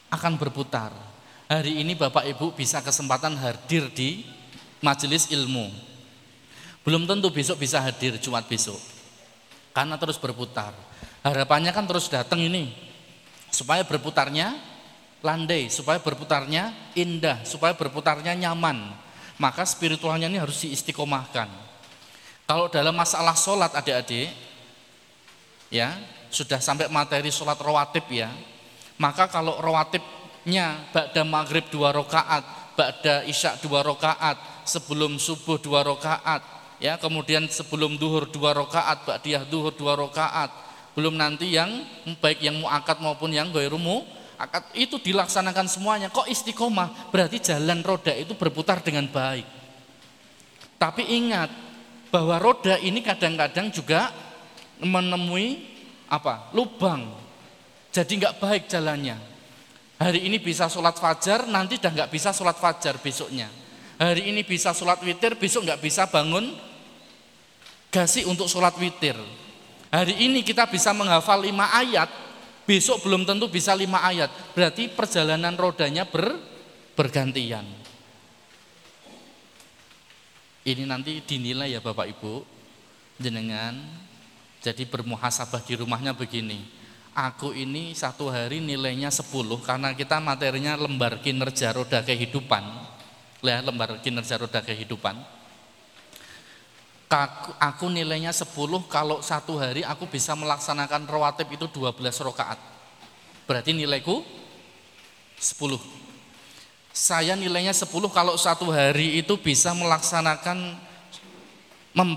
Akan 0.09 0.38
berputar. 0.39 0.93
Hari 1.45 1.81
ini 1.81 1.93
Bapak 1.93 2.25
Ibu 2.25 2.57
bisa 2.57 2.81
kesempatan 2.81 3.38
hadir 3.38 3.89
di 3.93 4.25
majelis 4.81 5.29
ilmu. 5.29 5.69
Belum 6.85 7.05
tentu 7.09 7.29
besok 7.33 7.62
bisa 7.62 7.81
hadir 7.81 8.17
Jumat 8.21 8.45
besok. 8.45 8.77
Karena 9.74 9.97
terus 9.97 10.21
berputar. 10.21 10.74
Harapannya 11.25 11.74
kan 11.74 11.85
terus 11.89 12.05
datang 12.09 12.41
ini. 12.41 12.69
Supaya 13.50 13.81
berputarnya 13.81 14.57
landai, 15.25 15.74
supaya 15.74 15.97
berputarnya 15.97 16.93
indah, 16.93 17.41
supaya 17.41 17.74
berputarnya 17.74 18.38
nyaman. 18.38 18.93
Maka 19.41 19.65
spiritualnya 19.65 20.29
ini 20.29 20.38
harus 20.38 20.62
diistiqomahkan. 20.62 21.50
Kalau 22.45 22.69
dalam 22.69 22.93
masalah 22.93 23.33
sholat 23.33 23.74
adik-adik, 23.74 24.29
ya 25.74 25.97
sudah 26.29 26.62
sampai 26.62 26.85
materi 26.93 27.33
sholat 27.33 27.57
rawatib 27.57 28.05
ya, 28.13 28.29
maka 28.95 29.27
kalau 29.27 29.59
rawatibnya 29.59 30.91
ba'da 30.95 31.23
maghrib 31.27 31.67
dua 31.71 31.91
rakaat, 31.91 32.75
ba'da 32.75 33.27
isya 33.27 33.59
dua 33.59 33.83
rakaat, 33.83 34.65
sebelum 34.67 35.19
subuh 35.19 35.59
dua 35.59 35.83
rakaat, 35.83 36.41
ya 36.79 36.95
kemudian 36.99 37.47
sebelum 37.47 37.99
duhur 37.99 38.27
dua 38.29 38.55
rakaat, 38.55 39.03
ba'diyah 39.03 39.43
duhur 39.47 39.75
dua 39.75 39.99
rakaat, 39.99 40.51
belum 40.95 41.19
nanti 41.19 41.51
yang 41.51 41.83
baik 42.23 42.39
yang 42.39 42.63
muakat 42.63 43.03
maupun 43.03 43.35
yang 43.35 43.51
goirumu 43.51 44.07
akad 44.35 44.63
itu 44.75 44.99
dilaksanakan 44.99 45.67
semuanya. 45.67 46.07
Kok 46.11 46.27
istiqomah? 46.27 47.11
Berarti 47.11 47.39
jalan 47.39 47.83
roda 47.83 48.11
itu 48.11 48.35
berputar 48.35 48.83
dengan 48.83 49.07
baik. 49.07 49.47
Tapi 50.75 51.03
ingat 51.07 51.51
bahwa 52.11 52.35
roda 52.39 52.75
ini 52.79 52.99
kadang-kadang 52.99 53.71
juga 53.71 54.11
menemui 54.79 55.63
apa? 56.11 56.51
Lubang. 56.51 57.25
Jadi 57.95 58.19
nggak 58.19 58.43
baik 58.43 58.67
jalannya. 58.67 59.15
Hari 59.95 60.27
ini 60.27 60.43
bisa 60.43 60.67
sholat 60.67 60.99
fajar, 60.99 61.47
nanti 61.47 61.79
udah 61.79 61.91
nggak 61.95 62.11
bisa 62.11 62.35
sholat 62.35 62.59
fajar 62.59 62.99
besoknya. 62.99 63.47
Hari 63.95 64.27
ini 64.27 64.43
bisa 64.43 64.75
sholat 64.75 64.99
witir, 64.99 65.39
besok 65.39 65.63
nggak 65.63 65.79
bisa 65.79 66.03
bangun 66.11 66.51
gasi 67.87 68.27
untuk 68.27 68.51
sholat 68.51 68.75
witir. 68.75 69.15
Hari 69.87 70.27
ini 70.27 70.43
kita 70.43 70.67
bisa 70.67 70.91
menghafal 70.91 71.39
lima 71.39 71.71
ayat, 71.71 72.11
besok 72.67 73.07
belum 73.07 73.23
tentu 73.23 73.47
bisa 73.47 73.71
lima 73.71 74.03
ayat. 74.03 74.27
Berarti 74.51 74.91
perjalanan 74.91 75.55
rodanya 75.55 76.03
ber, 76.03 76.35
bergantian. 76.99 77.63
Ini 80.67 80.83
nanti 80.83 81.23
dinilai 81.23 81.71
ya 81.71 81.79
Bapak 81.79 82.11
Ibu, 82.11 82.43
jenengan 83.23 83.79
jadi 84.59 84.83
bermuhasabah 84.83 85.63
di 85.63 85.79
rumahnya 85.79 86.11
begini 86.11 86.83
aku 87.15 87.55
ini 87.55 87.95
satu 87.95 88.27
hari 88.27 88.60
nilainya 88.60 89.10
10 89.10 89.25
karena 89.63 89.95
kita 89.95 90.19
materinya 90.19 90.75
lembar 90.75 91.24
kinerja 91.24 91.72
roda 91.72 92.03
kehidupan. 92.03 92.63
Ya 93.41 93.63
lembar 93.63 93.98
kinerja 94.03 94.36
roda 94.36 94.60
kehidupan. 94.60 95.15
Aku 97.57 97.88
nilainya 97.88 98.36
10 98.36 98.51
kalau 98.91 99.24
satu 99.24 99.55
hari 99.55 99.88
aku 99.88 100.12
bisa 100.12 100.36
melaksanakan 100.36 101.07
rawatib 101.07 101.48
itu 101.55 101.72
12 101.72 101.95
rokaat 102.27 102.75
berarti 103.45 103.72
nilaiku 103.77 104.25
10 105.38 105.77
saya 106.89 107.38
nilainya 107.38 107.72
10 107.72 107.88
kalau 108.10 108.36
satu 108.36 108.74
hari 108.74 109.22
itu 109.22 109.38
bisa 109.38 109.72
melaksanakan 109.77 110.81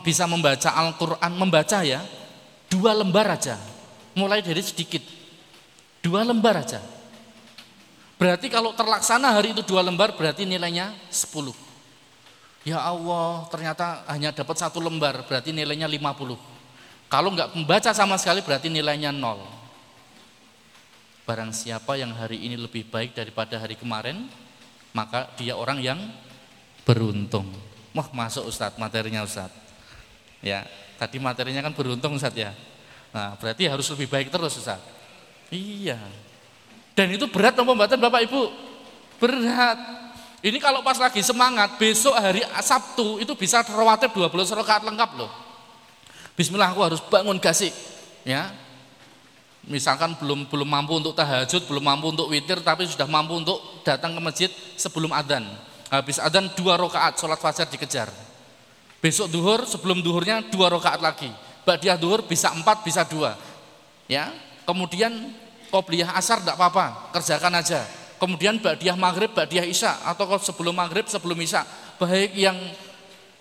bisa 0.02 0.24
membaca 0.26 0.74
Al-Quran 0.74 1.32
membaca 1.38 1.78
ya 1.86 2.02
dua 2.66 2.96
lembar 2.96 3.38
aja 3.38 3.54
mulai 4.18 4.42
dari 4.42 4.58
sedikit. 4.58 5.00
Dua 6.02 6.26
lembar 6.26 6.58
aja. 6.58 6.82
Berarti 8.18 8.50
kalau 8.50 8.74
terlaksana 8.74 9.30
hari 9.30 9.54
itu 9.54 9.62
dua 9.62 9.86
lembar 9.86 10.18
berarti 10.18 10.42
nilainya 10.42 10.90
10. 11.06 11.54
Ya 12.66 12.82
Allah 12.82 13.46
ternyata 13.46 14.02
hanya 14.10 14.34
dapat 14.34 14.58
satu 14.58 14.82
lembar 14.82 15.22
berarti 15.22 15.54
nilainya 15.54 15.86
50. 15.86 16.34
Kalau 17.06 17.30
nggak 17.30 17.54
membaca 17.54 17.94
sama 17.94 18.18
sekali 18.18 18.42
berarti 18.42 18.66
nilainya 18.66 19.14
nol. 19.14 19.46
Barang 21.22 21.54
siapa 21.54 21.94
yang 21.94 22.10
hari 22.10 22.42
ini 22.42 22.58
lebih 22.58 22.90
baik 22.90 23.14
daripada 23.14 23.54
hari 23.60 23.78
kemarin, 23.78 24.26
maka 24.90 25.30
dia 25.38 25.54
orang 25.54 25.78
yang 25.78 26.00
beruntung. 26.82 27.46
Wah 27.94 28.08
masuk 28.10 28.50
Ustadz 28.50 28.80
materinya 28.82 29.22
Ustadz. 29.22 29.54
Ya, 30.42 30.66
tadi 30.98 31.22
materinya 31.22 31.62
kan 31.62 31.72
beruntung 31.72 32.18
Ustadz 32.18 32.36
ya. 32.36 32.52
Nah, 33.12 33.34
berarti 33.40 33.64
harus 33.64 33.88
lebih 33.88 34.08
baik 34.08 34.28
terus 34.28 34.60
Ustaz. 34.60 34.80
Iya. 35.48 35.96
Dan 36.92 37.14
itu 37.14 37.24
berat 37.30 37.56
pembatan 37.56 37.96
Bapak 37.96 38.20
Ibu? 38.28 38.42
Berat. 39.22 39.78
Ini 40.38 40.58
kalau 40.62 40.86
pas 40.86 40.98
lagi 41.00 41.18
semangat, 41.24 41.80
besok 41.80 42.14
hari 42.14 42.44
Sabtu 42.62 43.18
itu 43.18 43.34
bisa 43.34 43.64
rawatib 43.66 44.14
12 44.14 44.54
rakaat 44.54 44.86
lengkap 44.86 45.10
loh. 45.18 45.30
Bismillah 46.38 46.70
aku 46.70 46.82
harus 46.86 47.00
bangun 47.02 47.42
gasik. 47.42 47.74
Ya. 48.22 48.54
Misalkan 49.66 50.14
belum 50.14 50.46
belum 50.46 50.68
mampu 50.68 50.94
untuk 50.94 51.12
tahajud, 51.18 51.66
belum 51.66 51.82
mampu 51.82 52.14
untuk 52.14 52.30
witir, 52.30 52.62
tapi 52.62 52.86
sudah 52.86 53.10
mampu 53.10 53.34
untuk 53.34 53.82
datang 53.82 54.14
ke 54.14 54.20
masjid 54.22 54.50
sebelum 54.78 55.10
adzan. 55.10 55.42
Habis 55.90 56.22
adzan 56.22 56.46
dua 56.54 56.78
rakaat 56.78 57.18
sholat 57.18 57.42
fajar 57.42 57.66
dikejar. 57.66 58.08
Besok 59.02 59.26
duhur, 59.30 59.66
sebelum 59.66 59.98
duhurnya 59.98 60.46
dua 60.46 60.70
rakaat 60.70 61.02
lagi 61.02 61.30
Ba'diyah 61.68 62.00
duhur 62.00 62.24
bisa 62.24 62.48
empat, 62.48 62.80
bisa 62.80 63.04
dua. 63.04 63.36
Ya, 64.08 64.32
kemudian 64.64 65.12
qobliyah 65.68 66.16
asar 66.16 66.40
tidak 66.40 66.56
apa-apa, 66.56 67.12
kerjakan 67.12 67.60
aja. 67.60 67.84
Kemudian 68.16 68.56
ba'diyah 68.56 68.96
maghrib, 68.96 69.28
ba'diyah 69.36 69.68
isya 69.68 70.00
atau 70.00 70.24
sebelum 70.40 70.72
maghrib, 70.72 71.04
sebelum 71.04 71.36
isya. 71.36 71.68
Baik 72.00 72.32
yang 72.32 72.56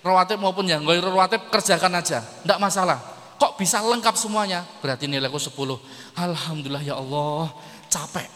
rawatib 0.03 0.43
maupun 0.43 0.67
yang 0.67 0.83
goir 0.83 0.99
rawatib 0.99 1.47
kerjakan 1.47 2.03
aja, 2.03 2.19
tidak 2.19 2.59
masalah. 2.59 2.99
Kok 3.39 3.55
bisa 3.55 3.79
lengkap 3.79 4.19
semuanya? 4.19 4.67
Berarti 4.83 5.07
nilaiku 5.07 5.39
10. 5.39 5.55
Alhamdulillah 6.19 6.83
ya 6.83 6.99
Allah, 6.99 7.47
capek. 7.87 8.27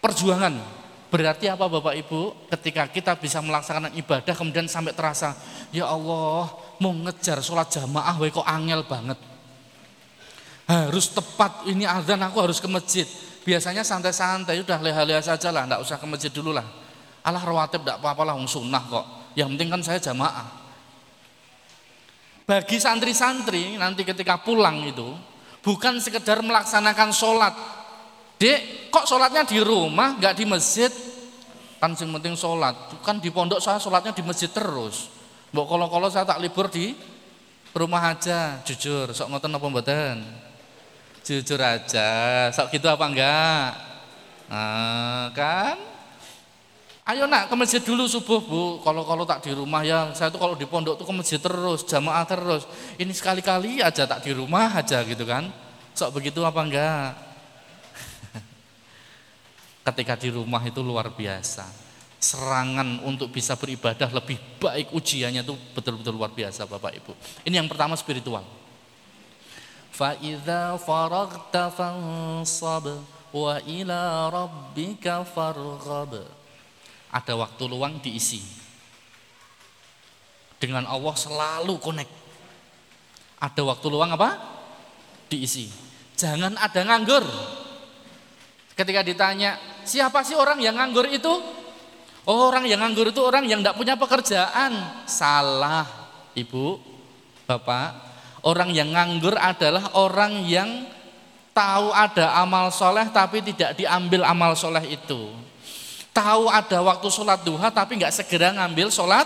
Perjuangan, 0.00 0.80
Berarti 1.12 1.44
apa 1.44 1.68
Bapak 1.68 1.92
Ibu? 1.92 2.48
Ketika 2.48 2.88
kita 2.88 3.12
bisa 3.20 3.44
melaksanakan 3.44 3.92
ibadah 4.00 4.32
kemudian 4.32 4.64
sampai 4.64 4.96
terasa, 4.96 5.36
ya 5.68 5.84
Allah, 5.84 6.48
mau 6.82 6.90
ngejar 6.90 7.38
sholat 7.38 7.70
jamaah, 7.70 8.18
we 8.18 8.34
kok 8.34 8.42
angel 8.42 8.82
banget. 8.82 9.14
Harus 10.66 11.14
tepat 11.14 11.70
ini 11.70 11.86
azan 11.86 12.18
aku 12.26 12.42
harus 12.42 12.58
ke 12.58 12.66
masjid. 12.66 13.06
Biasanya 13.46 13.86
santai-santai, 13.86 14.58
udah 14.66 14.82
leha-leha 14.82 15.22
saja 15.22 15.54
lah, 15.54 15.66
enggak 15.66 15.82
usah 15.86 16.02
ke 16.02 16.06
masjid 16.10 16.30
dulu 16.34 16.50
lah. 16.50 16.66
Allah 17.22 17.42
rawatib 17.42 17.86
enggak 17.86 18.02
apa-apa 18.02 18.22
lah, 18.26 18.34
sunnah 18.50 18.82
kok. 18.90 19.06
Yang 19.38 19.48
penting 19.54 19.68
kan 19.70 19.80
saya 19.86 19.98
jamaah. 20.02 20.46
Bagi 22.42 22.82
santri-santri 22.82 23.78
nanti 23.78 24.02
ketika 24.02 24.42
pulang 24.42 24.82
itu, 24.82 25.14
bukan 25.62 26.02
sekedar 26.02 26.42
melaksanakan 26.42 27.14
sholat, 27.14 27.54
Dek, 28.42 28.90
kok 28.90 29.06
sholatnya 29.06 29.46
di 29.46 29.62
rumah, 29.62 30.18
nggak 30.18 30.34
di 30.34 30.42
masjid? 30.42 30.90
Kan 31.78 31.94
yang 31.94 32.10
penting 32.18 32.34
sholat. 32.34 32.74
Kan 33.06 33.22
di 33.22 33.30
pondok 33.30 33.62
saya 33.62 33.78
sholatnya 33.78 34.10
di 34.10 34.26
masjid 34.26 34.50
terus. 34.50 35.11
Mbok 35.52 35.66
kalau-kalau 35.68 36.08
saya 36.08 36.24
tak 36.24 36.40
libur 36.40 36.72
di 36.72 36.96
rumah 37.76 38.16
aja, 38.16 38.64
jujur. 38.64 39.12
Sok 39.12 39.28
ngoten 39.28 39.52
apa 39.52 39.66
mboten? 39.68 40.16
Jujur 41.20 41.60
aja. 41.60 42.48
Sok 42.56 42.72
gitu 42.72 42.88
apa 42.88 43.04
enggak? 43.04 43.68
Nah, 44.48 45.28
kan? 45.36 45.76
Ayo 47.02 47.28
nak 47.28 47.52
ke 47.52 47.54
masjid 47.58 47.84
dulu 47.84 48.08
subuh 48.08 48.40
bu. 48.40 48.80
Kalau 48.80 49.04
kalau 49.04 49.28
tak 49.28 49.44
di 49.44 49.52
rumah 49.52 49.84
ya, 49.84 50.08
saya 50.16 50.32
tuh 50.32 50.40
kalau 50.40 50.56
di 50.56 50.64
pondok 50.64 50.96
tuh 50.96 51.04
ke 51.04 51.12
masjid 51.12 51.36
terus, 51.36 51.84
jamaah 51.84 52.24
terus. 52.24 52.64
Ini 52.96 53.12
sekali-kali 53.12 53.84
aja 53.84 54.08
tak 54.08 54.24
di 54.24 54.32
rumah 54.32 54.72
aja 54.72 55.04
gitu 55.04 55.28
kan. 55.28 55.52
Sok 55.92 56.16
begitu 56.16 56.40
apa 56.46 56.64
enggak? 56.64 57.12
ketika 59.92 60.16
di 60.16 60.32
rumah 60.32 60.64
itu 60.64 60.80
luar 60.80 61.12
biasa. 61.12 61.91
Serangan 62.22 63.02
untuk 63.02 63.34
bisa 63.34 63.58
beribadah 63.58 64.06
lebih 64.14 64.38
baik 64.62 64.94
ujiannya 64.94 65.42
itu 65.42 65.58
betul-betul 65.74 66.14
luar 66.14 66.30
biasa 66.30 66.70
Bapak 66.70 66.94
Ibu. 67.02 67.12
Ini 67.42 67.58
yang 67.58 67.66
pertama 67.66 67.98
spiritual. 67.98 68.46
Fa'idha 69.90 70.78
faragta 70.78 71.74
fansab 71.74 73.02
wa 73.34 73.54
ila 73.66 74.30
rabbika 74.30 75.26
farghab. 75.26 76.22
Ada 77.10 77.34
waktu 77.34 77.62
luang 77.66 77.98
diisi. 77.98 78.38
Dengan 80.62 80.86
Allah 80.86 81.18
selalu 81.18 81.74
connect. 81.82 82.14
Ada 83.42 83.66
waktu 83.66 83.86
luang 83.90 84.14
apa? 84.14 84.38
Diisi. 85.26 85.66
Jangan 86.14 86.54
ada 86.54 86.86
nganggur. 86.86 87.26
Ketika 88.78 89.02
ditanya, 89.02 89.58
siapa 89.82 90.22
sih 90.22 90.38
orang 90.38 90.62
yang 90.62 90.78
nganggur 90.78 91.10
itu? 91.10 91.61
Orang 92.22 92.70
yang 92.70 92.78
nganggur 92.78 93.10
itu 93.10 93.18
orang 93.18 93.50
yang 93.50 93.60
tidak 93.62 93.74
punya 93.74 93.98
pekerjaan. 93.98 95.02
Salah, 95.10 95.86
ibu, 96.38 96.78
bapak. 97.50 98.14
Orang 98.42 98.70
yang 98.74 98.94
nganggur 98.94 99.34
adalah 99.38 99.94
orang 99.98 100.42
yang 100.46 100.86
tahu 101.54 101.94
ada 101.94 102.34
amal 102.42 102.70
soleh 102.74 103.06
tapi 103.10 103.42
tidak 103.42 103.78
diambil 103.78 104.26
amal 104.26 104.54
soleh 104.54 104.82
itu. 104.86 105.30
Tahu 106.12 106.50
ada 106.50 106.84
waktu 106.84 107.08
sholat 107.08 107.40
duha 107.46 107.72
tapi 107.72 107.96
nggak 107.96 108.12
segera 108.12 108.52
ngambil 108.52 108.92
sholat 108.92 109.24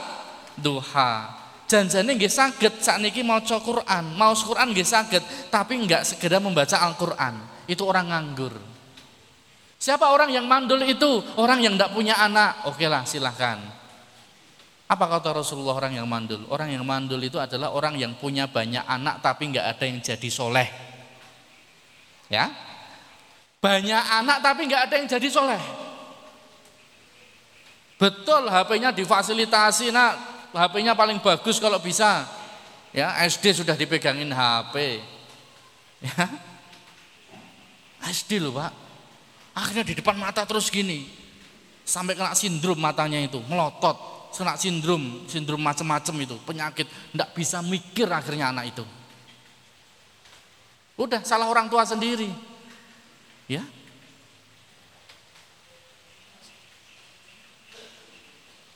duha. 0.55 1.35
Janjane 1.67 2.15
nggih 2.15 2.31
saged 2.31 2.79
sakniki 2.79 3.27
maca 3.27 3.59
Quran, 3.59 4.15
mau 4.15 4.31
Quran 4.39 4.71
nggih 4.71 4.87
saged 4.87 5.25
tapi 5.51 5.83
nggak 5.83 6.07
segera 6.07 6.39
membaca 6.39 6.79
Al-Qur'an. 6.79 7.43
Itu 7.67 7.83
orang 7.91 8.15
nganggur. 8.15 8.76
Siapa 9.87 10.11
orang 10.11 10.35
yang 10.35 10.51
mandul 10.51 10.83
itu? 10.83 11.23
Orang 11.39 11.63
yang 11.63 11.79
tidak 11.79 11.95
punya 11.95 12.19
anak. 12.19 12.67
Oke 12.67 12.91
lah 12.91 13.07
silahkan. 13.07 13.63
Apa 14.91 15.05
kata 15.07 15.31
Rasulullah 15.31 15.79
orang 15.79 15.95
yang 15.95 16.11
mandul? 16.11 16.43
Orang 16.51 16.75
yang 16.75 16.83
mandul 16.83 17.23
itu 17.23 17.39
adalah 17.39 17.71
orang 17.71 17.95
yang 17.95 18.19
punya 18.19 18.51
banyak 18.51 18.83
anak 18.83 19.23
tapi 19.23 19.55
nggak 19.55 19.63
ada 19.63 19.85
yang 19.87 20.03
jadi 20.03 20.27
soleh. 20.27 20.67
Ya, 22.27 22.51
banyak 23.63 24.05
anak 24.27 24.43
tapi 24.43 24.67
nggak 24.67 24.91
ada 24.91 24.95
yang 24.99 25.07
jadi 25.07 25.29
soleh. 25.31 25.63
Betul 27.95 28.51
HP-nya 28.51 28.91
difasilitasi 28.91 29.95
nak, 29.95 30.15
HP-nya 30.51 30.99
paling 30.99 31.23
bagus 31.23 31.63
kalau 31.63 31.79
bisa. 31.79 32.27
Ya, 32.91 33.15
SD 33.23 33.63
sudah 33.63 33.79
dipegangin 33.79 34.35
HP. 34.35 34.99
Ya. 36.03 36.27
SD 38.11 38.43
loh 38.43 38.51
Pak. 38.51 38.86
Akhirnya 39.57 39.89
di 39.89 39.97
depan 39.97 40.21
mata 40.21 40.45
terus 40.45 40.69
gini. 40.69 41.09
Sampai 41.87 42.13
kena 42.13 42.37
sindrom 42.37 42.77
matanya 42.77 43.17
itu, 43.17 43.41
melotot. 43.49 44.29
Kena 44.37 44.53
sindrom, 44.61 45.25
sindrom 45.25 45.65
macam-macam 45.65 46.15
itu, 46.21 46.37
penyakit. 46.45 46.85
Tidak 46.85 47.31
bisa 47.33 47.65
mikir 47.65 48.05
akhirnya 48.13 48.53
anak 48.53 48.77
itu. 48.77 48.85
Udah 51.01 51.25
salah 51.25 51.49
orang 51.49 51.73
tua 51.73 51.89
sendiri. 51.89 52.29
Ya. 53.49 53.65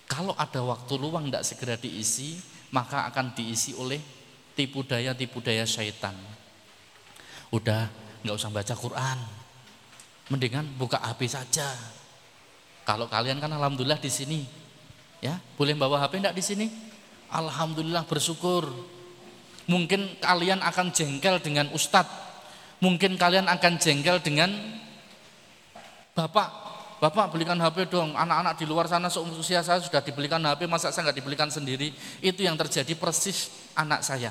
Kalau 0.09 0.33
ada 0.37 0.61
waktu 0.65 0.95
luang 0.97 1.29
tidak 1.29 1.45
segera 1.45 1.77
diisi, 1.77 2.41
maka 2.73 3.05
akan 3.09 3.37
diisi 3.37 3.77
oleh 3.77 4.01
tipu 4.57 4.81
daya-tipu 4.81 5.45
daya 5.45 5.69
syaitan. 5.69 6.17
Udah 7.53 7.89
nggak 8.21 8.37
usah 8.37 8.53
baca 8.53 8.75
Quran, 8.77 9.19
mendingan 10.31 10.65
buka 10.79 10.97
HP 11.03 11.27
saja. 11.27 11.67
Kalau 12.87 13.11
kalian 13.11 13.43
kan 13.43 13.51
alhamdulillah 13.51 13.99
di 13.99 14.09
sini, 14.09 14.41
ya 15.21 15.37
boleh 15.59 15.75
bawa 15.77 16.01
HP 16.07 16.23
enggak 16.23 16.37
di 16.39 16.43
sini? 16.43 16.67
Alhamdulillah 17.31 18.07
bersyukur. 18.07 18.71
Mungkin 19.71 20.19
kalian 20.19 20.63
akan 20.67 20.91
jengkel 20.91 21.39
dengan 21.39 21.71
ustadz, 21.71 22.11
mungkin 22.83 23.15
kalian 23.15 23.47
akan 23.47 23.79
jengkel 23.79 24.19
dengan 24.23 24.51
bapak. 26.15 26.73
Bapak 27.01 27.33
belikan 27.33 27.57
HP 27.57 27.89
dong, 27.89 28.13
anak-anak 28.13 28.61
di 28.61 28.69
luar 28.69 28.85
sana 28.85 29.09
seusia 29.09 29.65
saya 29.65 29.81
sudah 29.81 30.05
dibelikan 30.05 30.43
HP, 30.43 30.69
masa 30.69 30.93
saya 30.93 31.09
nggak 31.09 31.19
dibelikan 31.23 31.49
sendiri? 31.49 31.97
Itu 32.21 32.45
yang 32.45 32.61
terjadi 32.61 32.93
persis 32.93 33.49
anak 33.73 34.05
saya. 34.05 34.29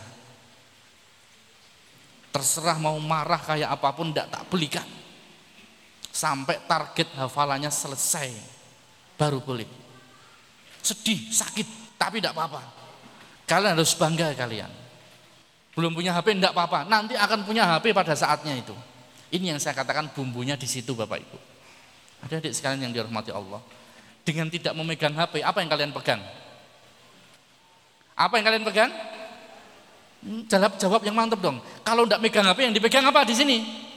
Terserah 2.30 2.78
mau 2.78 2.94
marah 3.02 3.42
kayak 3.42 3.74
apa 3.74 3.90
pun, 3.90 4.14
tidak 4.14 4.30
tak 4.30 4.44
belikan. 4.54 4.99
Sampai 6.20 6.60
target 6.68 7.16
hafalannya 7.16 7.72
selesai, 7.72 8.28
baru 9.16 9.40
boleh. 9.40 9.64
Sedih, 10.84 11.32
sakit, 11.32 11.96
tapi 11.96 12.20
tidak 12.20 12.36
apa-apa. 12.36 12.60
Kalian 13.48 13.80
harus 13.80 13.96
bangga 13.96 14.36
kalian. 14.36 14.68
Belum 15.72 15.96
punya 15.96 16.12
HP, 16.12 16.36
tidak 16.36 16.52
apa-apa. 16.52 16.84
Nanti 16.92 17.16
akan 17.16 17.48
punya 17.48 17.64
HP 17.64 17.96
pada 17.96 18.20
saatnya 18.20 18.52
itu. 18.52 18.76
Ini 19.32 19.56
yang 19.56 19.60
saya 19.64 19.72
katakan 19.72 20.12
bumbunya 20.12 20.60
di 20.60 20.68
situ 20.68 20.92
Bapak 20.92 21.24
Ibu. 21.24 21.40
Adik-adik 22.28 22.52
sekalian 22.52 22.92
yang 22.92 22.94
dirahmati 23.00 23.32
Allah. 23.32 23.64
Dengan 24.28 24.52
tidak 24.52 24.76
memegang 24.76 25.16
HP, 25.16 25.40
apa 25.40 25.64
yang 25.64 25.72
kalian 25.72 25.92
pegang? 25.96 26.20
Apa 28.20 28.34
yang 28.36 28.46
kalian 28.52 28.66
pegang? 28.68 28.92
Hmm, 30.20 30.44
jawab 30.52 30.76
jawab 30.76 31.02
yang 31.08 31.16
mantap 31.16 31.40
dong. 31.40 31.64
Kalau 31.88 32.04
tidak 32.04 32.20
megang 32.20 32.44
HP 32.44 32.60
yang 32.68 32.76
dipegang 32.76 33.08
apa 33.08 33.24
di 33.24 33.40
sini? 33.40 33.88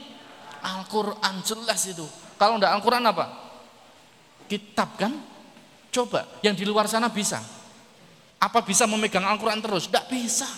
Al-Quran 0.63 1.43
jelas 1.43 1.81
itu. 1.85 2.07
Kalau 2.39 2.55
tidak 2.57 2.71
Al-Quran 2.79 3.03
apa? 3.03 3.25
Kitab 4.47 4.95
kan? 4.95 5.13
Coba, 5.93 6.25
yang 6.41 6.57
di 6.57 6.65
luar 6.65 6.89
sana 6.89 7.11
bisa. 7.11 7.43
Apa 8.41 8.65
bisa 8.65 8.89
memegang 8.89 9.23
Al-Quran 9.27 9.61
terus? 9.61 9.85
Tidak 9.91 10.05
bisa. 10.09 10.49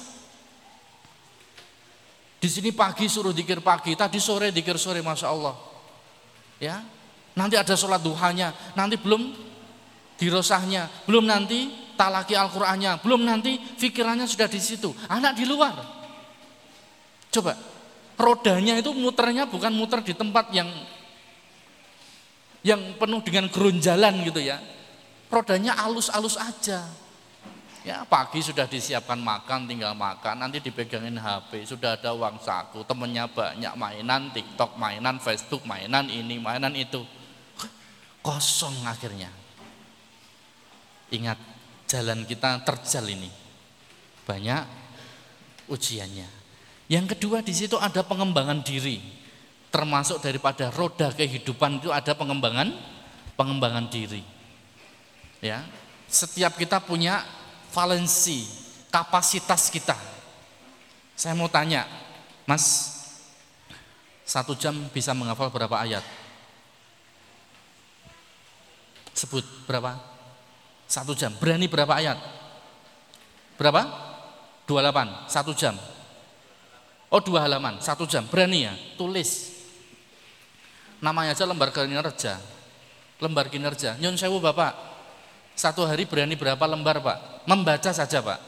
Di 2.39 2.47
sini 2.47 2.69
pagi 2.69 3.09
suruh 3.09 3.33
dikir 3.33 3.59
pagi, 3.65 3.97
tadi 3.97 4.21
sore 4.21 4.53
dikir 4.53 4.77
sore, 4.77 5.01
masya 5.01 5.27
Allah. 5.33 5.57
Ya, 6.61 6.79
nanti 7.35 7.59
ada 7.59 7.75
sholat 7.75 7.99
duhanya, 7.99 8.53
nanti 8.77 8.95
belum 8.95 9.33
dirosahnya, 10.15 10.87
belum 11.09 11.27
nanti 11.27 11.73
talaki 11.99 12.37
Al-Qur'annya, 12.37 13.03
belum 13.03 13.27
nanti 13.27 13.59
pikirannya 13.59 14.29
sudah 14.29 14.47
di 14.47 14.61
situ. 14.61 14.93
Anak 15.11 15.35
di 15.35 15.43
luar. 15.43 15.75
Coba, 17.33 17.57
rodanya 18.15 18.79
itu 18.79 18.91
muternya 18.95 19.47
bukan 19.47 19.71
muter 19.75 19.99
di 20.03 20.15
tempat 20.15 20.51
yang 20.55 20.67
yang 22.65 22.97
penuh 22.97 23.21
dengan 23.21 23.45
gerunjalan 23.51 24.25
gitu 24.25 24.41
ya. 24.41 24.57
Rodanya 25.29 25.77
alus-alus 25.85 26.39
aja. 26.39 26.89
Ya 27.85 28.01
pagi 28.09 28.41
sudah 28.41 28.65
disiapkan 28.65 29.21
makan, 29.21 29.69
tinggal 29.69 29.93
makan, 29.93 30.41
nanti 30.41 30.57
dipegangin 30.57 31.21
HP, 31.21 31.69
sudah 31.69 31.93
ada 31.93 32.17
uang 32.17 32.41
saku, 32.41 32.81
temennya 32.81 33.29
banyak 33.29 33.77
mainan, 33.77 34.33
TikTok, 34.33 34.73
mainan, 34.81 35.21
Facebook, 35.21 35.61
mainan 35.69 36.09
ini, 36.09 36.41
mainan 36.41 36.73
itu 36.73 37.05
kosong 38.25 38.73
akhirnya. 38.89 39.29
Ingat, 41.13 41.37
jalan 41.85 42.25
kita 42.25 42.65
terjal 42.65 43.05
ini. 43.05 43.29
Banyak 44.25 44.65
ujiannya. 45.69 46.44
Yang 46.85 47.17
kedua 47.17 47.41
di 47.41 47.53
situ 47.53 47.77
ada 47.81 48.05
pengembangan 48.05 48.61
diri. 48.61 49.01
Termasuk 49.73 50.21
daripada 50.21 50.71
roda 50.71 51.11
kehidupan 51.11 51.83
itu 51.83 51.89
ada 51.91 52.13
pengembangan 52.15 52.71
pengembangan 53.35 53.89
diri. 53.91 54.23
Ya. 55.43 55.65
Setiap 56.05 56.55
kita 56.55 56.79
punya 56.79 57.25
valensi, 57.73 58.47
kapasitas 58.93 59.67
kita. 59.67 59.97
Saya 61.17 61.33
mau 61.35 61.49
tanya, 61.49 61.83
Mas, 62.47 62.95
satu 64.23 64.53
jam 64.55 64.73
bisa 64.93 65.11
menghafal 65.11 65.49
berapa 65.49 65.75
ayat? 65.81 66.05
Sebut 69.15 69.43
berapa? 69.65 69.95
Satu 70.85 71.17
jam. 71.17 71.33
Berani 71.39 71.65
berapa 71.65 71.93
ayat? 71.97 72.19
Berapa? 73.57 73.81
28, 74.67 75.31
satu 75.31 75.51
jam. 75.55 75.73
Oh 77.13 77.21
dua 77.21 77.45
halaman, 77.45 77.77
satu 77.79 78.09
jam. 78.09 78.25
Berani 78.25 78.65
ya? 78.65 78.73
Tulis. 78.97 79.53
Namanya 80.99 81.37
aja 81.37 81.45
lembar 81.45 81.69
kinerja. 81.69 82.41
Lembar 83.21 83.47
kinerja. 83.47 83.95
Nyun 84.01 84.17
sewu 84.17 84.41
bapak. 84.41 84.73
Satu 85.55 85.87
hari 85.87 86.03
berani 86.03 86.35
berapa 86.35 86.65
lembar 86.67 86.99
pak? 86.99 87.47
Membaca 87.47 87.91
saja 87.95 88.19
pak. 88.19 88.39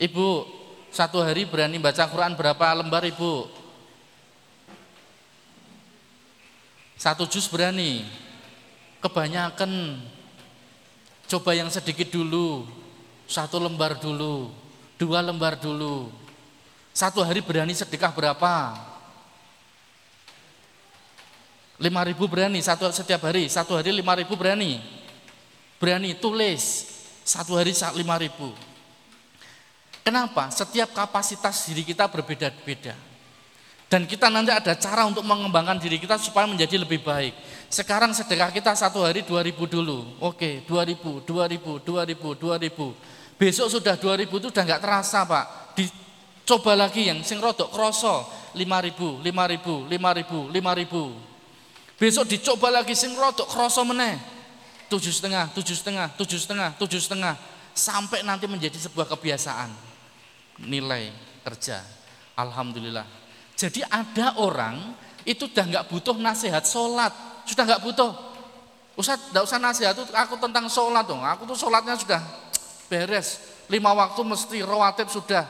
Ibu, 0.00 0.48
satu 0.90 1.22
hari 1.22 1.44
berani 1.46 1.78
baca 1.78 2.08
Quran 2.08 2.34
berapa 2.34 2.66
lembar 2.74 3.04
ibu? 3.06 3.46
Satu 6.98 7.28
jus 7.28 7.46
berani. 7.46 8.02
Kebanyakan 9.04 10.02
coba 11.30 11.54
yang 11.54 11.70
sedikit 11.70 12.10
dulu. 12.10 12.66
Satu 13.30 13.62
lembar 13.62 13.94
dulu, 14.02 14.50
dua 15.00 15.24
lembar 15.24 15.56
dulu. 15.56 16.12
Satu 16.92 17.24
hari 17.24 17.40
berani 17.40 17.72
sedekah 17.72 18.12
berapa? 18.12 18.76
Lima 21.80 22.04
ribu 22.04 22.28
berani 22.28 22.60
satu 22.60 22.84
setiap 22.92 23.24
hari, 23.24 23.48
satu 23.48 23.80
hari 23.80 23.88
lima 23.88 24.12
ribu 24.12 24.36
berani. 24.36 24.84
Berani 25.80 26.12
tulis 26.12 26.84
satu 27.24 27.56
hari 27.56 27.72
lima 27.96 28.20
ribu. 28.20 28.52
Kenapa? 30.04 30.52
Setiap 30.52 30.92
kapasitas 30.92 31.64
diri 31.64 31.80
kita 31.80 32.04
berbeda-beda. 32.04 32.92
Dan 33.90 34.06
kita 34.06 34.30
nanti 34.30 34.52
ada 34.54 34.76
cara 34.76 35.02
untuk 35.08 35.24
mengembangkan 35.24 35.80
diri 35.80 35.98
kita 35.98 36.14
supaya 36.20 36.46
menjadi 36.46 36.78
lebih 36.78 37.02
baik. 37.02 37.34
Sekarang 37.66 38.14
sedekah 38.14 38.52
kita 38.54 38.70
satu 38.76 39.02
hari 39.02 39.26
2000 39.26 39.66
dulu. 39.66 40.14
Oke, 40.22 40.62
2000, 40.62 41.26
2000, 41.26 41.82
2000, 41.82 42.38
2000. 42.38 42.94
Besok 43.40 43.80
sudah 43.80 43.96
2000 43.96 44.28
itu 44.28 44.48
udah 44.52 44.64
nggak 44.68 44.82
terasa 44.84 45.24
Pak. 45.24 45.72
Dicoba 45.72 46.76
lagi 46.76 47.08
yang 47.08 47.24
sing 47.24 47.40
rodok 47.40 47.72
kroso 47.72 48.28
5000, 48.52 49.24
5000, 49.24 49.88
5000, 49.88 50.52
5000. 50.52 51.96
Besok 51.96 52.24
dicoba 52.28 52.68
lagi 52.68 52.92
sing 52.92 53.16
rodok 53.16 53.48
kroso 53.48 53.80
meneh. 53.88 54.20
Tujuh 54.92 55.08
setengah, 55.08 55.48
tujuh 55.56 55.72
setengah, 55.72 56.12
tujuh 56.20 56.36
setengah, 56.36 56.76
tujuh 56.76 57.00
setengah. 57.00 57.34
Sampai 57.72 58.20
nanti 58.20 58.44
menjadi 58.44 58.76
sebuah 58.76 59.08
kebiasaan. 59.08 59.72
Nilai 60.60 61.08
kerja. 61.40 61.80
Alhamdulillah 62.36 63.20
jadi 63.60 63.84
ada 63.92 64.40
orang 64.40 64.96
itu 65.28 65.44
udah 65.44 65.64
nggak 65.68 65.84
butuh 65.92 66.16
nasihat 66.16 66.64
sholat, 66.64 67.12
sudah 67.44 67.68
nggak 67.68 67.84
butuh. 67.84 68.08
Ustaz, 68.96 69.20
nggak 69.36 69.44
usah 69.44 69.60
nasihat 69.60 69.92
aku 70.16 70.40
tentang 70.40 70.64
sholat 70.72 71.04
dong. 71.04 71.20
Aku 71.20 71.44
tuh 71.44 71.52
sholatnya 71.60 71.92
sudah 72.00 72.24
beres, 72.90 73.38
lima 73.70 73.94
waktu 73.94 74.18
mesti 74.26 74.58
rawatib 74.66 75.06
sudah. 75.06 75.46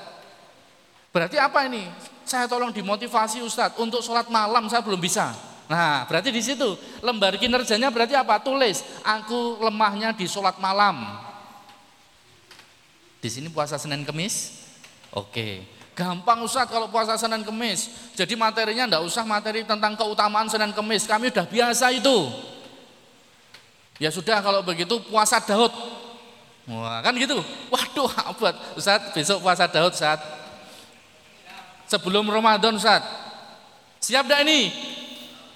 Berarti 1.09 1.41
apa 1.41 1.65
ini? 1.65 1.89
Saya 2.29 2.47
tolong 2.47 2.71
dimotivasi 2.71 3.41
Ustadz 3.43 3.81
untuk 3.81 4.05
sholat 4.05 4.29
malam 4.29 4.69
saya 4.69 4.85
belum 4.85 5.01
bisa. 5.01 5.33
Nah, 5.67 6.05
berarti 6.07 6.29
di 6.31 6.43
situ 6.45 6.77
lembar 7.01 7.35
kinerjanya 7.41 7.89
berarti 7.89 8.15
apa? 8.15 8.39
Tulis, 8.39 8.85
aku 9.03 9.59
lemahnya 9.65 10.13
di 10.15 10.29
sholat 10.29 10.61
malam. 10.63 11.01
Di 13.19 13.27
sini 13.33 13.49
puasa 13.51 13.81
Senin 13.81 14.05
Kemis? 14.05 14.63
Oke. 15.11 15.67
Gampang 15.95 16.41
Ustaz 16.47 16.71
kalau 16.71 16.87
puasa 16.87 17.19
Senin 17.19 17.43
Kemis. 17.43 17.91
Jadi 18.15 18.39
materinya 18.39 18.87
enggak 18.87 19.05
usah 19.05 19.27
materi 19.27 19.67
tentang 19.67 19.99
keutamaan 19.99 20.47
Senin 20.47 20.71
Kemis. 20.71 21.05
Kami 21.05 21.35
udah 21.35 21.47
biasa 21.47 21.91
itu. 21.93 22.31
Ya 24.01 24.09
sudah 24.09 24.41
kalau 24.41 24.65
begitu 24.65 24.97
puasa 25.11 25.43
Daud. 25.43 25.71
Wah, 26.69 27.01
kan 27.01 27.17
gitu. 27.17 27.41
Waduh, 27.73 28.11
abad. 28.11 28.55
Ustaz, 28.77 29.01
besok 29.17 29.41
puasa 29.41 29.65
Daud, 29.71 29.93
Ustaz. 29.97 30.21
Sebelum 31.89 32.29
Ramadan, 32.29 32.77
Ustaz. 32.77 33.03
Siap 34.01 34.29
dah 34.29 34.45
ini? 34.45 34.73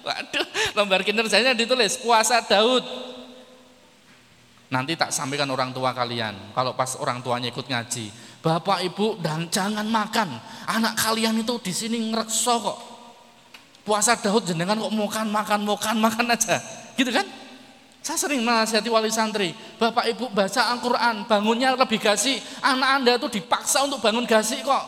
Waduh, 0.05 0.45
lembar 0.77 1.01
kinerjanya 1.05 1.53
ditulis 1.53 1.97
puasa 2.01 2.41
Daud. 2.41 2.85
Nanti 4.69 4.97
tak 4.97 5.13
sampaikan 5.13 5.47
orang 5.53 5.69
tua 5.71 5.93
kalian. 5.93 6.51
Kalau 6.57 6.73
pas 6.73 6.97
orang 6.97 7.21
tuanya 7.21 7.53
ikut 7.53 7.69
ngaji, 7.69 8.09
Bapak 8.41 8.81
Ibu 8.81 9.21
dan 9.21 9.49
jangan 9.49 9.85
makan. 9.85 10.37
Anak 10.69 10.97
kalian 10.97 11.41
itu 11.41 11.57
di 11.61 11.73
sini 11.73 11.97
ngerekso 12.11 12.61
kok. 12.61 12.77
Puasa 13.85 14.17
Daud 14.17 14.49
jenengan 14.49 14.81
kok 14.81 14.93
makan 14.93 15.29
makan 15.29 15.59
makan 15.65 15.95
makan 16.01 16.25
aja. 16.33 16.57
Gitu 16.97 17.13
kan? 17.13 17.44
Saya 18.05 18.21
sering 18.21 18.45
menasihati 18.45 18.85
wali 18.85 19.09
santri, 19.09 19.57
Bapak 19.81 20.05
Ibu 20.05 20.29
baca 20.29 20.69
Al-Quran, 20.77 21.25
bangunnya 21.25 21.73
lebih 21.73 21.97
gasi, 21.97 22.37
anak 22.61 23.01
Anda 23.01 23.17
itu 23.17 23.41
dipaksa 23.41 23.81
untuk 23.81 23.97
bangun 23.97 24.29
gasi 24.29 24.61
kok. 24.61 24.83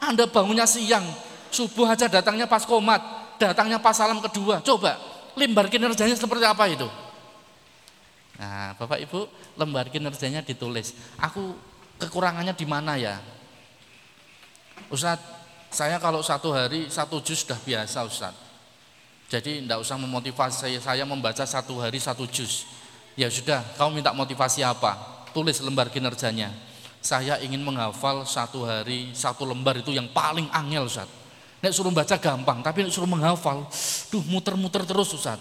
Anda 0.00 0.24
bangunnya 0.24 0.64
siang, 0.64 1.04
subuh 1.52 1.92
aja 1.92 2.08
datangnya 2.08 2.48
pas 2.48 2.64
komat, 2.64 3.04
datangnya 3.36 3.76
pas 3.76 3.92
salam 3.92 4.24
kedua. 4.24 4.64
Coba, 4.64 4.96
lembar 5.36 5.68
kinerjanya 5.68 6.16
seperti 6.16 6.48
apa 6.48 6.64
itu? 6.64 6.88
Nah, 8.40 8.72
Bapak 8.80 9.04
Ibu, 9.04 9.28
lembar 9.60 9.92
kinerjanya 9.92 10.40
ditulis. 10.40 10.96
Aku 11.20 11.52
kekurangannya 12.00 12.56
di 12.56 12.64
mana 12.64 12.96
ya? 12.96 13.20
Ustadz, 14.88 15.20
saya 15.68 16.00
kalau 16.00 16.24
satu 16.24 16.56
hari 16.56 16.88
satu 16.88 17.20
juz 17.20 17.44
sudah 17.44 17.60
biasa 17.60 18.00
Ustadz. 18.08 18.41
Jadi 19.32 19.64
tidak 19.64 19.80
usah 19.80 19.96
memotivasi 19.96 20.76
saya, 20.76 21.08
membaca 21.08 21.40
satu 21.48 21.80
hari 21.80 21.96
satu 21.96 22.28
juz. 22.28 22.68
Ya 23.16 23.32
sudah, 23.32 23.64
kau 23.80 23.88
minta 23.88 24.12
motivasi 24.12 24.60
apa? 24.60 25.24
Tulis 25.32 25.56
lembar 25.64 25.88
kinerjanya. 25.88 26.52
Saya 27.00 27.40
ingin 27.40 27.64
menghafal 27.64 28.28
satu 28.28 28.68
hari 28.68 29.08
satu 29.16 29.48
lembar 29.48 29.80
itu 29.80 29.88
yang 29.88 30.04
paling 30.12 30.52
angel 30.52 30.84
Ustaz. 30.84 31.08
Nek 31.64 31.72
suruh 31.72 31.88
baca 31.88 32.12
gampang, 32.20 32.60
tapi 32.60 32.84
nek 32.84 32.92
suruh 32.92 33.08
menghafal, 33.08 33.64
duh 34.12 34.20
muter-muter 34.28 34.84
terus 34.84 35.16
Ustaz. 35.16 35.40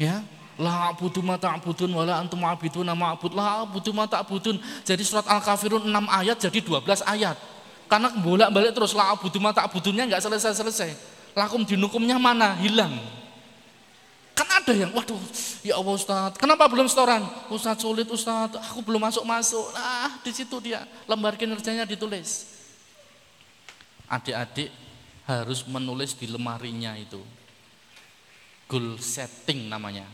Ya, 0.00 0.24
la 0.56 0.88
abudu 0.88 1.20
ma 1.20 1.36
ta'budun 1.36 1.92
wala 1.92 2.24
antum 2.24 2.40
abidun 2.40 2.88
nama 2.88 3.12
abud 3.12 3.36
la 3.36 3.68
abudu 3.68 3.92
ma 3.92 4.08
ta'budun. 4.08 4.56
Jadi 4.80 5.04
surat 5.04 5.28
Al-Kafirun 5.28 5.84
6 5.84 5.92
ayat 6.08 6.40
jadi 6.40 6.58
12 6.64 7.04
ayat. 7.04 7.36
Karena 7.84 8.16
bolak-balik 8.16 8.72
terus 8.72 8.96
la 8.96 9.12
abudu 9.12 9.36
ma 9.44 9.52
ta'budunnya 9.52 10.08
enggak 10.08 10.24
selesai-selesai 10.24 11.19
lakum 11.34 11.62
dinukumnya 11.62 12.18
mana? 12.18 12.58
Hilang. 12.58 12.94
Kan 14.34 14.48
ada 14.48 14.72
yang, 14.72 14.90
waduh, 14.96 15.20
ya 15.60 15.76
Allah 15.76 15.94
Ustaz, 15.94 16.32
kenapa 16.40 16.64
belum 16.64 16.88
setoran? 16.88 17.20
Ustaz 17.52 17.84
sulit 17.84 18.08
Ustaz, 18.08 18.56
aku 18.56 18.80
belum 18.80 19.04
masuk-masuk. 19.04 19.76
Nah, 19.76 20.16
di 20.24 20.32
situ 20.32 20.56
dia, 20.64 20.88
lembar 21.04 21.36
kinerjanya 21.36 21.84
ditulis. 21.84 22.48
Adik-adik 24.08 24.72
harus 25.28 25.60
menulis 25.68 26.16
di 26.16 26.26
lemarinya 26.26 26.96
itu. 26.96 27.20
Goal 28.64 28.96
setting 28.98 29.68
namanya. 29.68 30.08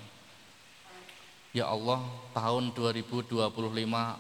Ya 1.55 1.73
Allah, 1.73 2.05
tahun 2.37 2.75
2025 2.75 3.33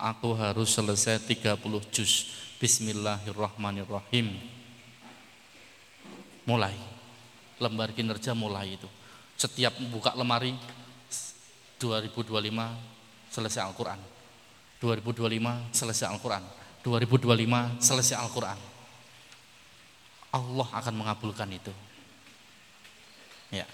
aku 0.00 0.28
harus 0.32 0.70
selesai 0.72 1.20
30 1.20 1.60
juz. 1.92 2.32
Bismillahirrahmanirrahim 2.56 4.55
mulai. 6.46 6.74
Lembar 7.60 7.92
kinerja 7.92 8.32
mulai 8.32 8.78
itu. 8.78 8.88
Setiap 9.36 9.76
buka 9.92 10.16
lemari 10.16 10.56
2025 11.82 12.32
selesai 13.28 13.62
Al-Quran. 13.66 14.00
2025 14.80 15.76
selesai 15.76 16.06
Al-Quran. 16.08 16.44
2025 16.80 17.82
selesai 17.82 18.16
Al-Quran. 18.16 18.58
Allah 20.32 20.68
akan 20.70 20.94
mengabulkan 20.94 21.48
itu. 21.52 21.72
Ya. 23.52 23.66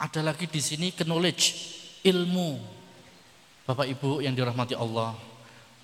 Ada 0.00 0.22
lagi 0.22 0.46
di 0.48 0.60
sini 0.62 0.94
knowledge 0.94 1.44
ilmu. 2.06 2.60
Bapak 3.62 3.86
Ibu 3.86 4.24
yang 4.24 4.34
dirahmati 4.34 4.74
Allah 4.74 5.14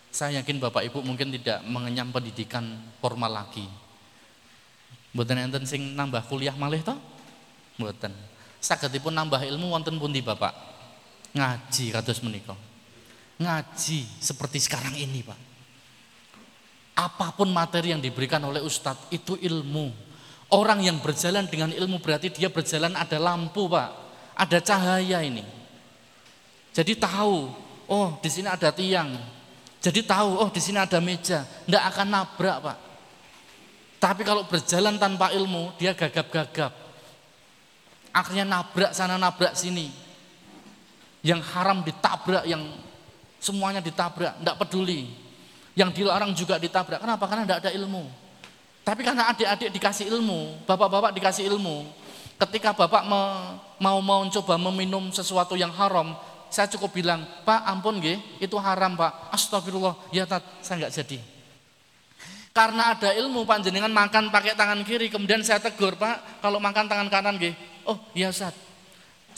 saya 0.09 0.41
yakin 0.41 0.57
Bapak 0.59 0.89
Ibu 0.89 1.05
mungkin 1.05 1.29
tidak 1.37 1.61
mengenyam 1.69 2.09
pendidikan 2.09 2.65
formal 2.99 3.45
lagi 3.45 3.69
Mboten 5.17 5.41
enten 5.41 5.65
sing 5.65 5.97
nambah 5.97 6.29
kuliah 6.29 6.53
malih 6.53 6.85
to? 6.85 6.93
Mboten. 7.81 8.13
Sagedipun 8.59 9.15
nambah 9.15 9.41
ilmu 9.47 9.73
wonten 9.73 9.97
pundi 9.97 10.21
Bapak? 10.21 10.53
Ngaji 11.33 11.85
kados 11.95 12.21
menika. 12.25 12.59
Ngaji 13.39 14.01
seperti 14.19 14.59
sekarang 14.59 14.99
ini, 14.99 15.23
Pak. 15.23 15.39
Apa 16.99 17.31
pun 17.31 17.47
materi 17.55 17.95
yang 17.95 18.03
diberikan 18.03 18.43
oleh 18.43 18.59
ustadz 18.59 19.07
itu 19.15 19.39
ilmu. 19.39 19.95
Orang 20.51 20.83
yang 20.83 20.99
berjalan 20.99 21.47
dengan 21.47 21.71
ilmu 21.71 22.03
berarti 22.03 22.35
dia 22.35 22.51
berjalan 22.51 22.99
ada 22.99 23.17
lampu, 23.23 23.71
Pak. 23.71 23.91
Ada 24.35 24.59
cahaya 24.59 25.23
ini. 25.23 25.47
Jadi 26.75 26.99
tahu, 26.99 27.51
oh 27.87 28.19
di 28.19 28.29
sini 28.31 28.51
ada 28.51 28.75
tiang. 28.75 29.15
Jadi 29.79 30.03
tahu, 30.03 30.43
oh 30.43 30.51
di 30.51 30.59
sini 30.59 30.83
ada 30.83 30.99
meja. 30.99 31.47
Tidak 31.47 31.83
akan 31.95 32.07
nabrak, 32.11 32.59
Pak. 32.59 32.88
Tapi 33.99 34.23
kalau 34.23 34.47
berjalan 34.47 34.95
tanpa 34.95 35.35
ilmu, 35.35 35.75
dia 35.75 35.91
gagap-gagap. 35.91 36.71
Akhirnya 38.15 38.47
nabrak 38.47 38.95
sana, 38.95 39.19
nabrak 39.19 39.59
sini. 39.59 39.91
Yang 41.27 41.43
haram 41.51 41.83
ditabrak, 41.83 42.47
yang 42.47 42.63
semuanya 43.43 43.83
ditabrak, 43.83 44.39
tidak 44.39 44.57
peduli. 44.63 45.11
Yang 45.75 45.91
dilarang 45.99 46.31
juga 46.35 46.63
ditabrak. 46.63 47.03
Kenapa? 47.03 47.27
Karena 47.27 47.43
tidak 47.47 47.59
ada 47.67 47.71
ilmu. 47.75 48.07
Tapi 48.87 49.05
karena 49.05 49.29
adik-adik 49.35 49.69
dikasih 49.75 50.09
ilmu, 50.15 50.65
bapak-bapak 50.65 51.13
dikasih 51.13 51.45
ilmu. 51.51 51.85
Ketika 52.39 52.71
bapak 52.73 53.03
mau 53.03 53.99
mau 53.99 54.23
coba 54.31 54.55
meminum 54.57 55.11
sesuatu 55.11 55.59
yang 55.59 55.75
haram, 55.75 56.15
saya 56.49 56.71
cukup 56.73 56.97
bilang, 56.97 57.27
Pak 57.45 57.67
ampun 57.69 58.01
nggih, 58.01 58.41
itu 58.41 58.57
haram 58.57 58.97
Pak. 58.97 59.35
Astagfirullah, 59.35 60.09
ya 60.15 60.25
tat, 60.25 60.41
saya 60.65 60.87
nggak 60.87 60.95
jadi. 61.03 61.19
Karena 62.59 62.91
ada 62.91 63.15
ilmu 63.15 63.47
panjenengan 63.47 63.87
makan 63.87 64.35
pakai 64.35 64.59
tangan 64.59 64.83
kiri, 64.83 65.07
kemudian 65.07 65.47
saya 65.47 65.63
tegur, 65.63 65.95
Pak, 65.95 66.43
kalau 66.43 66.59
makan 66.59 66.91
tangan 66.91 67.07
kanan 67.07 67.39
nggih. 67.39 67.55
Oh, 67.87 67.95
iya 68.19 68.35
Ustaz. 68.35 68.51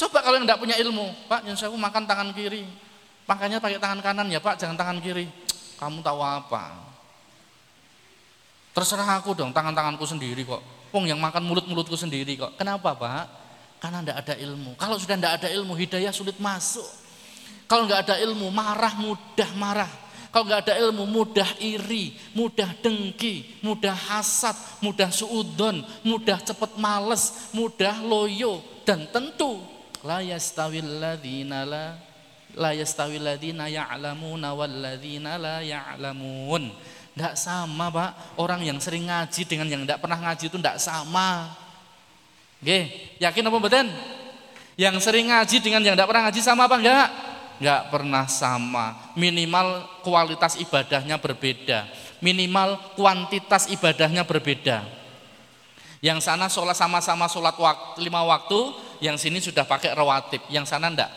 Coba 0.01 0.25
kalau 0.25 0.41
yang 0.41 0.49
tidak 0.49 0.57
punya 0.57 0.81
ilmu, 0.81 1.29
Pak, 1.29 1.45
yang 1.45 1.53
saya 1.53 1.69
makan 1.69 2.09
tangan 2.09 2.33
kiri. 2.33 2.65
Makanya 3.29 3.61
pakai 3.61 3.77
tangan 3.77 4.01
kanan 4.01 4.25
ya, 4.33 4.41
Pak, 4.41 4.57
jangan 4.57 4.73
tangan 4.73 5.05
kiri. 5.05 5.29
Kamu 5.77 6.01
tahu 6.01 6.17
apa? 6.17 6.81
Terserah 8.73 9.21
aku 9.21 9.37
dong, 9.37 9.53
tangan-tanganku 9.53 10.09
sendiri 10.09 10.41
kok. 10.49 10.65
Pung 10.89 11.05
yang 11.05 11.21
makan 11.21 11.45
mulut-mulutku 11.45 12.01
sendiri 12.01 12.41
kok. 12.41 12.57
Kenapa, 12.57 12.97
Pak? 12.97 13.25
Karena 13.85 14.01
tidak 14.01 14.17
ada 14.25 14.35
ilmu. 14.41 14.81
Kalau 14.81 14.97
sudah 14.97 15.21
tidak 15.21 15.45
ada 15.45 15.49
ilmu, 15.53 15.77
hidayah 15.77 16.17
sulit 16.17 16.41
masuk. 16.41 16.89
Kalau 17.69 17.85
nggak 17.85 18.01
ada 18.09 18.17
ilmu, 18.25 18.49
marah 18.49 18.97
mudah 18.97 19.51
marah. 19.61 19.93
Kalau 20.31 20.47
nggak 20.47 20.63
ada 20.71 20.75
ilmu, 20.79 21.11
mudah 21.11 21.51
iri, 21.59 22.15
mudah 22.39 22.71
dengki, 22.79 23.59
mudah 23.67 23.95
hasad, 23.95 24.55
mudah 24.79 25.11
suudon, 25.11 25.83
mudah 26.07 26.39
cepat 26.39 26.79
males, 26.79 27.51
mudah 27.51 27.99
loyo, 27.99 28.63
dan 28.87 29.11
tentu 29.11 29.59
la 30.07 30.23
yastawil 30.23 31.03
ladzina 31.03 31.67
la 31.67 31.99
la 32.55 32.71
yastawil 32.71 33.27
ladzina 33.27 33.67
ya'lamuna 33.67 34.55
wal 34.55 34.71
ladzina 34.71 35.35
la 35.35 35.67
ya'lamun. 35.67 36.71
Tidak 37.11 37.35
sama 37.35 37.91
pak, 37.91 38.39
orang 38.39 38.63
yang 38.63 38.79
sering 38.79 39.11
ngaji 39.11 39.43
dengan 39.51 39.67
yang 39.67 39.83
tidak 39.83 39.99
pernah 39.99 40.31
ngaji 40.31 40.47
itu 40.47 40.57
tidak 40.63 40.79
sama. 40.79 41.59
Oke, 42.63 43.11
yakin 43.19 43.51
apa 43.51 43.59
betul? 43.59 43.87
Yang 44.79 44.97
sering 45.03 45.27
ngaji 45.27 45.57
dengan 45.59 45.83
yang 45.83 45.99
tidak 45.99 46.07
pernah 46.07 46.31
ngaji 46.31 46.41
sama 46.41 46.71
apa 46.71 46.77
enggak? 46.79 47.09
Nggak 47.61 47.93
pernah 47.93 48.25
sama. 48.27 49.13
Minimal 49.15 50.01
kualitas 50.01 50.57
ibadahnya 50.57 51.21
berbeda, 51.21 51.87
minimal 52.25 52.81
kuantitas 52.97 53.69
ibadahnya 53.69 54.25
berbeda. 54.25 54.83
Yang 56.01 56.25
sana 56.25 56.49
sholat 56.49 56.75
sama-sama 56.75 57.29
sholat 57.29 57.53
waktu, 57.61 58.01
lima 58.01 58.25
waktu, 58.25 58.73
yang 59.05 59.21
sini 59.21 59.37
sudah 59.37 59.69
pakai 59.69 59.93
rawatib, 59.93 60.41
yang 60.49 60.65
sana 60.65 60.89
enggak. 60.89 61.13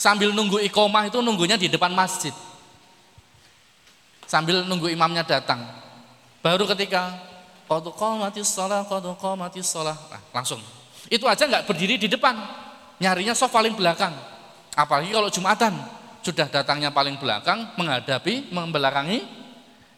Sambil 0.00 0.32
nunggu 0.32 0.58
ikomah 0.72 1.06
itu 1.12 1.20
nunggunya 1.20 1.60
di 1.60 1.68
depan 1.68 1.92
masjid. 1.92 2.32
Sambil 4.24 4.64
nunggu 4.64 4.88
imamnya 4.88 5.20
datang. 5.20 5.60
Baru 6.40 6.64
ketika 6.64 7.20
qad 7.68 7.84
qamatis 7.92 8.48
shalah, 8.48 8.88
qad 8.88 9.04
qamatis 9.20 9.68
shalah, 9.68 9.94
nah, 10.08 10.22
langsung. 10.32 10.58
Itu 11.12 11.28
aja 11.28 11.44
nggak 11.44 11.68
berdiri 11.68 12.00
di 12.00 12.08
depan 12.08 12.40
nyarinya 12.98 13.32
soft 13.32 13.54
paling 13.54 13.72
belakang. 13.76 14.12
Apalagi 14.72 15.12
kalau 15.12 15.28
Jumatan, 15.28 15.72
sudah 16.22 16.46
datangnya 16.46 16.94
paling 16.94 17.18
belakang 17.18 17.74
menghadapi 17.74 18.54
membelakangi 18.54 19.26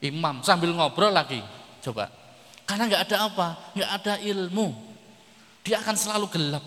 imam 0.01 0.41
sambil 0.41 0.73
ngobrol 0.73 1.13
lagi. 1.13 1.41
Coba. 1.85 2.09
Karena 2.65 2.89
nggak 2.89 3.03
ada 3.13 3.17
apa? 3.29 3.49
nggak 3.77 3.91
ada 4.03 4.15
ilmu. 4.25 4.73
Dia 5.65 5.81
akan 5.81 5.97
selalu 5.97 6.27
gelap. 6.33 6.65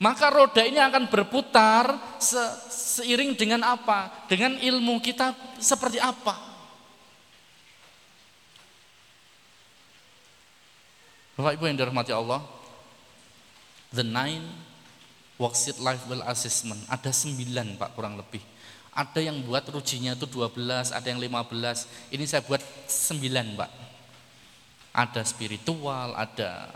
Maka 0.00 0.32
roda 0.32 0.64
ini 0.64 0.80
akan 0.80 1.12
berputar 1.12 2.16
se 2.16 2.40
seiring 2.72 3.36
dengan 3.36 3.60
apa? 3.68 4.24
Dengan 4.24 4.56
ilmu 4.56 4.96
kita 5.04 5.36
seperti 5.60 6.00
apa? 6.00 6.48
Bapak 11.36 11.56
Ibu 11.56 11.68
yang 11.68 11.76
dirahmati 11.76 12.12
Allah, 12.16 12.40
the 13.94 14.04
nine 14.04 14.44
worksheet 15.40 15.78
life 15.82 16.04
well 16.06 16.22
assessment 16.28 16.80
ada 16.86 17.10
sembilan 17.10 17.78
Pak 17.80 17.90
kurang 17.98 18.18
lebih 18.18 18.42
ada 18.90 19.20
yang 19.22 19.42
buat 19.46 19.66
rujinya 19.70 20.18
itu 20.18 20.26
12 20.26 20.90
ada 20.90 21.06
yang 21.06 21.22
15 21.22 22.14
ini 22.14 22.24
saya 22.26 22.42
buat 22.42 22.60
sembilan 22.86 23.46
Pak 23.58 23.70
ada 24.90 25.22
spiritual 25.22 26.18
ada 26.18 26.66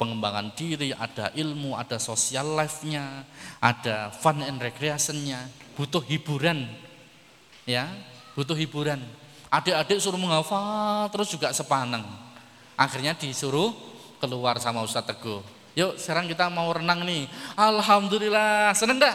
pengembangan 0.00 0.56
diri, 0.56 0.96
ada 0.96 1.28
ilmu, 1.36 1.76
ada 1.76 2.00
social 2.00 2.56
life-nya, 2.56 3.28
ada 3.60 4.08
fun 4.08 4.40
and 4.40 4.56
recreation-nya, 4.56 5.44
butuh 5.76 6.00
hiburan. 6.00 6.64
Ya, 7.68 7.92
butuh 8.32 8.56
hiburan. 8.56 9.04
Adik-adik 9.52 10.00
suruh 10.00 10.16
menghafal 10.16 11.12
terus 11.12 11.28
juga 11.28 11.52
sepaneng. 11.52 12.08
Akhirnya 12.80 13.12
disuruh 13.12 13.76
keluar 14.16 14.56
sama 14.56 14.80
Ustaz 14.80 15.04
Teguh. 15.04 15.44
Yuk 15.78 15.98
sekarang 15.98 16.26
kita 16.26 16.50
mau 16.50 16.66
renang 16.74 17.06
nih. 17.06 17.30
Alhamdulillah, 17.54 18.74
seneng 18.74 18.98
dah. 18.98 19.14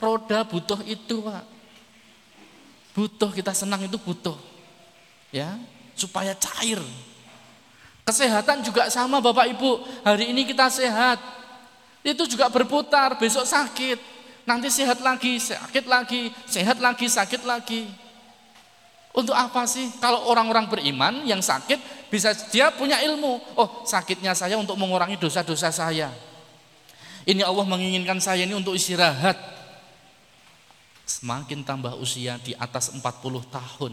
Roda 0.00 0.44
butuh 0.48 0.80
itu 0.88 1.20
Pak. 1.20 1.44
Butuh 2.96 3.30
kita 3.30 3.52
senang 3.52 3.84
itu 3.84 4.00
butuh. 4.00 4.36
Ya, 5.30 5.60
supaya 5.92 6.32
cair. 6.34 6.80
Kesehatan 8.02 8.64
juga 8.64 8.88
sama 8.88 9.20
Bapak 9.20 9.46
Ibu. 9.54 9.84
Hari 10.02 10.32
ini 10.32 10.48
kita 10.48 10.72
sehat. 10.72 11.20
Itu 12.00 12.24
juga 12.24 12.48
berputar, 12.48 13.20
besok 13.20 13.44
sakit. 13.44 14.00
Nanti 14.48 14.72
sehat 14.72 15.04
lagi, 15.04 15.36
sakit 15.36 15.84
lagi, 15.84 16.32
sehat 16.48 16.80
lagi, 16.80 17.06
sakit 17.06 17.44
lagi. 17.44 17.86
Untuk 19.10 19.34
apa 19.34 19.66
sih? 19.66 19.90
Kalau 19.98 20.30
orang-orang 20.30 20.70
beriman 20.70 21.26
yang 21.26 21.42
sakit 21.42 22.08
bisa 22.10 22.30
dia 22.50 22.70
punya 22.70 23.02
ilmu. 23.02 23.42
Oh, 23.58 23.82
sakitnya 23.82 24.34
saya 24.38 24.54
untuk 24.54 24.78
mengurangi 24.78 25.18
dosa-dosa 25.18 25.74
saya. 25.74 26.14
Ini 27.26 27.42
Allah 27.42 27.66
menginginkan 27.66 28.22
saya 28.22 28.46
ini 28.46 28.54
untuk 28.54 28.78
istirahat. 28.78 29.36
Semakin 31.10 31.66
tambah 31.66 31.98
usia 31.98 32.38
di 32.38 32.54
atas 32.54 32.94
40 32.94 33.02
tahun, 33.50 33.92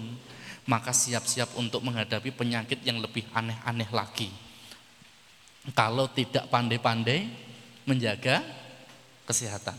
maka 0.70 0.94
siap-siap 0.94 1.58
untuk 1.58 1.82
menghadapi 1.82 2.30
penyakit 2.30 2.86
yang 2.86 3.02
lebih 3.02 3.26
aneh-aneh 3.34 3.90
lagi. 3.90 4.30
Kalau 5.74 6.08
tidak 6.14 6.46
pandai-pandai 6.48 7.26
menjaga 7.90 8.46
kesehatan. 9.26 9.76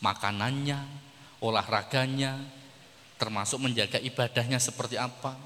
Makanannya, 0.00 0.80
olahraganya, 1.44 2.40
termasuk 3.16 3.62
menjaga 3.62 3.98
ibadahnya 4.00 4.58
seperti 4.58 4.98
apa. 4.98 5.36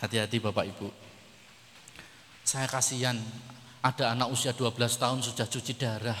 Hati-hati 0.00 0.40
Bapak 0.40 0.64
Ibu. 0.64 0.88
Saya 2.44 2.66
kasihan 2.66 3.16
ada 3.80 4.12
anak 4.12 4.32
usia 4.32 4.56
12 4.56 4.76
tahun 4.96 5.20
sudah 5.20 5.46
cuci 5.48 5.72
darah 5.76 6.20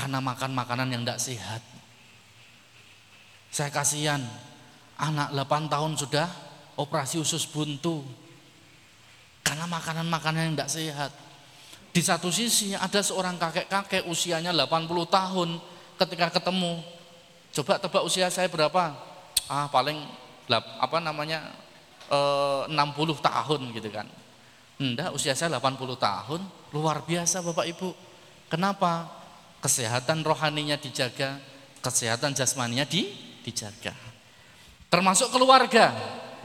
karena 0.00 0.18
makan 0.24 0.56
makanan 0.56 0.88
yang 0.88 1.02
tidak 1.04 1.20
sehat. 1.20 1.62
Saya 3.52 3.68
kasihan 3.68 4.22
Anak 5.00 5.32
8 5.32 5.72
tahun 5.72 5.96
sudah 5.96 6.28
operasi 6.76 7.16
usus 7.16 7.48
buntu. 7.48 8.04
Karena 9.40 9.64
makanan-makanan 9.64 10.52
yang 10.52 10.54
tidak 10.60 10.72
sehat. 10.72 11.10
Di 11.90 12.04
satu 12.04 12.28
sisi 12.28 12.76
ada 12.76 13.00
seorang 13.00 13.40
kakek-kakek 13.40 14.04
usianya 14.04 14.52
80 14.52 14.88
tahun 15.08 15.48
ketika 15.96 16.36
ketemu. 16.36 16.84
Coba 17.50 17.82
tebak 17.82 18.02
usia 18.06 18.30
saya 18.30 18.46
berapa? 18.46 18.94
Ah 19.50 19.66
paling 19.66 19.98
apa 20.56 20.98
namanya 20.98 21.50
eh, 22.10 22.62
60 22.66 22.74
tahun 23.18 23.60
gitu 23.74 23.90
kan. 23.90 24.06
Enggak, 24.80 25.12
usia 25.12 25.36
saya 25.36 25.60
80 25.60 25.76
tahun, 26.00 26.40
luar 26.72 27.04
biasa 27.04 27.44
Bapak 27.44 27.68
Ibu. 27.68 27.92
Kenapa? 28.48 29.12
Kesehatan 29.60 30.24
rohaninya 30.24 30.80
dijaga, 30.80 31.36
kesehatan 31.84 32.32
jasmaninya 32.32 32.88
di, 32.88 33.12
dijaga. 33.44 33.92
Termasuk 34.88 35.28
keluarga. 35.36 35.92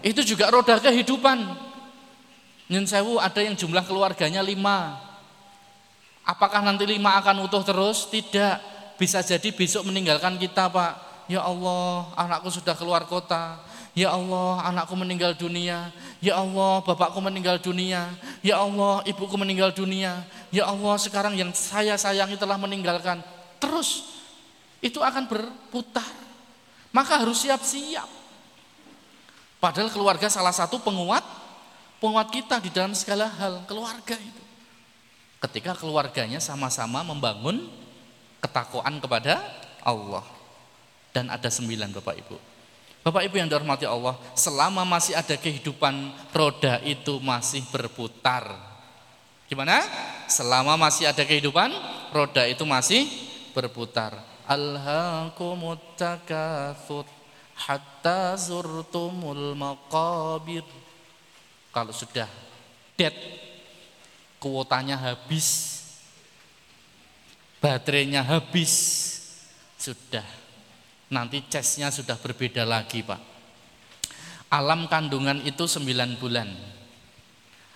Itu 0.03 0.19
juga 0.21 0.51
roda 0.51 0.83
kehidupan. 0.83 1.47
Nyun 2.67 2.85
sewu 2.85 3.23
ada 3.23 3.39
yang 3.39 3.55
jumlah 3.55 3.87
keluarganya 3.87 4.43
lima. 4.43 4.99
Apakah 6.27 6.59
nanti 6.59 6.83
lima 6.83 7.15
akan 7.23 7.47
utuh 7.47 7.63
terus? 7.63 8.11
Tidak. 8.11 8.74
Bisa 8.95 9.19
jadi 9.19 9.51
besok 9.51 9.87
meninggalkan 9.87 10.39
kita 10.39 10.71
Pak. 10.71 10.93
Ya 11.27 11.41
Allah 11.41 12.11
anakku 12.15 12.47
sudah 12.53 12.77
keluar 12.77 13.03
kota. 13.09 13.59
Ya 13.95 14.11
Allah 14.11 14.63
anakku 14.67 14.95
meninggal 14.95 15.35
dunia. 15.35 15.91
Ya 16.19 16.35
Allah 16.39 16.83
bapakku 16.83 17.19
meninggal 17.23 17.59
dunia. 17.59 18.11
Ya 18.43 18.59
Allah 18.59 19.03
ibuku 19.07 19.35
meninggal 19.35 19.71
dunia. 19.71 20.23
Ya 20.51 20.67
Allah 20.67 20.95
sekarang 20.99 21.35
yang 21.35 21.51
saya 21.55 21.95
sayangi 21.95 22.35
telah 22.39 22.59
meninggalkan. 22.59 23.23
Terus 23.59 24.15
itu 24.79 24.99
akan 24.99 25.27
berputar. 25.27 26.07
Maka 26.91 27.19
harus 27.23 27.43
siap-siap. 27.43 28.07
Padahal 29.59 29.89
keluarga 29.89 30.29
salah 30.29 30.53
satu 30.53 30.77
penguat 30.79 31.25
penguat 31.99 32.29
kita 32.29 32.61
di 32.61 32.69
dalam 32.69 32.93
segala 32.93 33.31
hal, 33.31 33.63
keluarga 33.65 34.13
itu. 34.13 34.43
Ketika 35.41 35.73
keluarganya 35.73 36.37
sama-sama 36.37 37.01
membangun 37.01 37.65
ketakwaan 38.45 39.01
kepada 39.01 39.41
Allah. 39.81 40.21
Dan 41.09 41.33
ada 41.33 41.49
sembilan 41.49 41.89
Bapak 41.97 42.15
Ibu. 42.21 42.37
Bapak 43.05 43.21
Ibu 43.25 43.35
yang 43.37 43.49
dihormati 43.49 43.85
Allah, 43.85 44.17
selama 44.33 44.85
masih 44.85 45.17
ada 45.17 45.33
kehidupan, 45.37 46.13
roda 46.33 46.81
itu 46.85 47.17
masih 47.21 47.61
berputar. 47.73 48.49
Gimana? 49.45 49.81
Selama 50.25 50.73
masih 50.73 51.05
ada 51.05 51.21
kehidupan, 51.21 51.69
roda 52.09 52.49
itu 52.49 52.65
masih 52.65 53.05
berputar. 53.53 54.17
Takatsur 55.95 57.05
hatta 57.55 58.35
zurtumul 58.35 59.55
maqabir. 59.55 60.65
Kalau 61.71 61.93
sudah 61.93 62.27
dead, 62.97 63.15
kuotanya 64.37 64.95
habis, 64.99 65.74
baterainya 67.65 68.21
habis, 68.21 68.73
sudah. 69.81 70.21
Nanti 71.09 71.41
cashnya 71.49 71.89
sudah 71.89 72.13
berbeda 72.13 72.61
lagi 72.61 73.01
Pak. 73.01 73.17
Alam 74.53 74.85
kandungan 74.85 75.41
itu 75.41 75.65
9 75.65 76.21
bulan. 76.21 76.45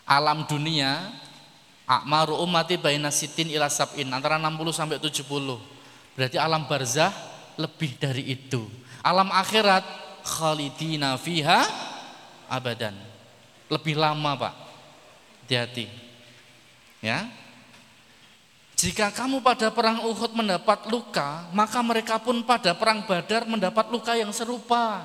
Alam 0.06 0.46
dunia, 0.46 1.10
akmaru 1.90 2.38
umati 2.38 2.78
baina 2.78 3.10
sitin 3.10 3.50
ila 3.50 3.66
sab'in, 3.66 4.06
antara 4.14 4.38
60 4.38 4.70
sampai 4.70 5.02
70. 5.02 5.58
Berarti 6.14 6.38
alam 6.38 6.70
barzah 6.70 7.10
lebih 7.58 7.98
dari 7.98 8.30
itu. 8.30 8.70
Alam 9.02 9.34
akhirat 9.34 9.86
khalidina 10.22 11.18
fiha 11.18 11.66
abadan. 12.46 12.94
Lebih 13.70 13.98
lama, 13.98 14.38
Pak. 14.38 14.56
Hati-hati. 15.46 15.86
Ya. 17.02 17.30
Jika 18.80 19.12
kamu 19.12 19.44
pada 19.44 19.68
perang 19.76 20.08
Uhud 20.08 20.32
mendapat 20.32 20.88
luka, 20.88 21.52
maka 21.52 21.84
mereka 21.84 22.16
pun 22.16 22.40
pada 22.48 22.72
perang 22.72 23.04
Badar 23.04 23.44
mendapat 23.44 23.92
luka 23.92 24.16
yang 24.16 24.32
serupa. 24.32 25.04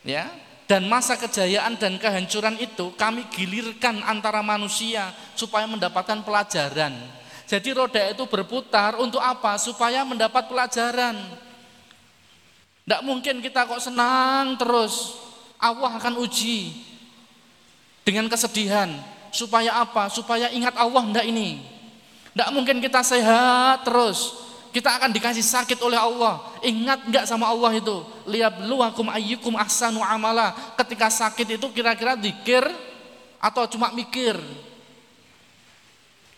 Ya, 0.00 0.32
dan 0.64 0.88
masa 0.88 1.20
kejayaan 1.20 1.76
dan 1.76 2.00
kehancuran 2.00 2.56
itu 2.56 2.96
kami 2.96 3.28
gilirkan 3.28 4.00
antara 4.08 4.40
manusia 4.40 5.12
supaya 5.36 5.68
mendapatkan 5.68 6.24
pelajaran. 6.24 6.96
Jadi 7.44 7.76
roda 7.76 8.00
itu 8.08 8.24
berputar 8.24 8.96
untuk 8.96 9.20
apa? 9.20 9.60
Supaya 9.60 10.00
mendapat 10.08 10.48
pelajaran. 10.48 11.20
Tidak 12.88 13.04
mungkin 13.04 13.44
kita 13.44 13.68
kok 13.68 13.84
senang 13.84 14.56
terus. 14.56 15.12
Allah 15.60 15.92
akan 16.00 16.24
uji 16.24 16.72
dengan 18.00 18.32
kesedihan. 18.32 18.88
Supaya 19.28 19.76
apa? 19.76 20.08
Supaya 20.08 20.48
ingat 20.48 20.72
Allah 20.80 21.04
enggak 21.04 21.28
ini. 21.28 21.73
Tidak 22.34 22.50
mungkin 22.50 22.82
kita 22.82 22.98
sehat 23.06 23.86
terus. 23.86 24.42
Kita 24.74 24.98
akan 24.98 25.14
dikasih 25.14 25.46
sakit 25.46 25.78
oleh 25.86 25.94
Allah. 25.94 26.42
Ingat 26.66 27.06
enggak 27.06 27.30
sama 27.30 27.46
Allah 27.46 27.78
itu? 27.78 28.02
Liyabluwakum 28.26 29.06
ayyukum 29.06 29.54
ahsanu 29.54 30.02
amala. 30.02 30.50
Ketika 30.74 31.06
sakit 31.14 31.62
itu 31.62 31.66
kira-kira 31.70 32.18
dikir 32.18 32.66
atau 33.38 33.70
cuma 33.70 33.94
mikir? 33.94 34.34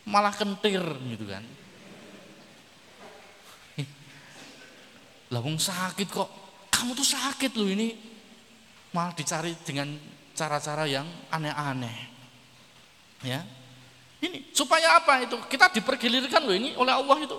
Malah 0.04 0.36
kentir 0.36 0.84
gitu 0.84 1.24
kan. 1.32 1.40
Lah 5.32 5.40
sakit 5.40 6.08
kok. 6.12 6.28
Kamu 6.68 6.92
tuh 6.92 7.08
sakit 7.08 7.56
loh 7.56 7.72
ini. 7.72 7.96
Malah 8.92 9.16
dicari 9.16 9.56
dengan 9.64 9.96
cara-cara 10.36 10.84
yang 10.84 11.08
aneh-aneh. 11.32 11.96
Ya. 13.24 13.40
Ini 14.20 14.52
supaya 14.56 14.96
apa 14.96 15.24
itu? 15.24 15.36
Kita 15.48 15.68
dipergilirkan 15.68 16.40
loh 16.44 16.56
ini 16.56 16.72
oleh 16.76 16.92
Allah 16.92 17.16
itu. 17.20 17.38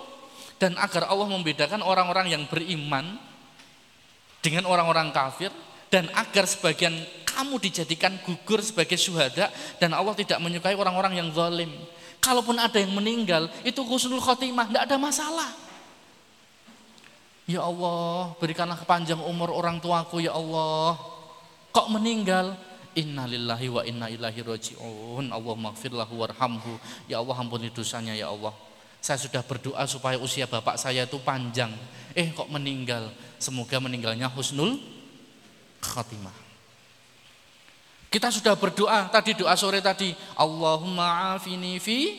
Dan 0.58 0.74
agar 0.78 1.06
Allah 1.10 1.26
membedakan 1.30 1.82
orang-orang 1.82 2.34
yang 2.34 2.42
beriman 2.50 3.18
dengan 4.42 4.66
orang-orang 4.66 5.10
kafir 5.10 5.50
dan 5.90 6.10
agar 6.14 6.46
sebagian 6.46 6.94
kamu 7.26 7.62
dijadikan 7.62 8.18
gugur 8.26 8.58
sebagai 8.58 8.98
syuhada 8.98 9.50
dan 9.78 9.94
Allah 9.94 10.14
tidak 10.18 10.42
menyukai 10.42 10.74
orang-orang 10.74 11.22
yang 11.22 11.28
zalim. 11.30 11.70
Kalaupun 12.18 12.58
ada 12.58 12.74
yang 12.82 12.90
meninggal, 12.90 13.46
itu 13.62 13.78
husnul 13.86 14.18
khotimah, 14.18 14.66
tidak 14.66 14.90
ada 14.90 14.96
masalah. 14.98 15.50
Ya 17.46 17.62
Allah, 17.64 18.34
berikanlah 18.42 18.76
kepanjang 18.76 19.22
umur 19.22 19.54
orang 19.54 19.78
tuaku 19.78 20.20
ya 20.20 20.34
Allah. 20.34 20.98
Kok 21.70 21.88
meninggal? 21.94 22.58
Inna 22.98 23.30
lillahi 23.30 23.70
wa 23.70 23.82
inna 23.86 24.10
ilahi 24.10 24.42
roji'un. 24.42 25.30
Allah 25.30 25.54
maghfirlahu 25.54 26.18
warhamhu. 26.18 26.82
Ya 27.06 27.22
Allah 27.22 27.38
ampuni 27.38 27.70
dosanya 27.70 28.10
ya 28.18 28.26
Allah. 28.34 28.50
Saya 28.98 29.22
sudah 29.22 29.46
berdoa 29.46 29.86
supaya 29.86 30.18
usia 30.18 30.50
bapak 30.50 30.74
saya 30.74 31.06
itu 31.06 31.22
panjang. 31.22 31.70
Eh 32.18 32.34
kok 32.34 32.50
meninggal. 32.50 33.14
Semoga 33.38 33.78
meninggalnya 33.78 34.26
husnul 34.26 34.82
khatimah. 35.78 36.34
Kita 38.10 38.34
sudah 38.34 38.58
berdoa 38.58 39.06
tadi 39.14 39.38
doa 39.38 39.54
sore 39.54 39.78
tadi. 39.78 40.10
Allahumma 40.34 41.38
afini 41.38 41.78
fi 41.78 42.18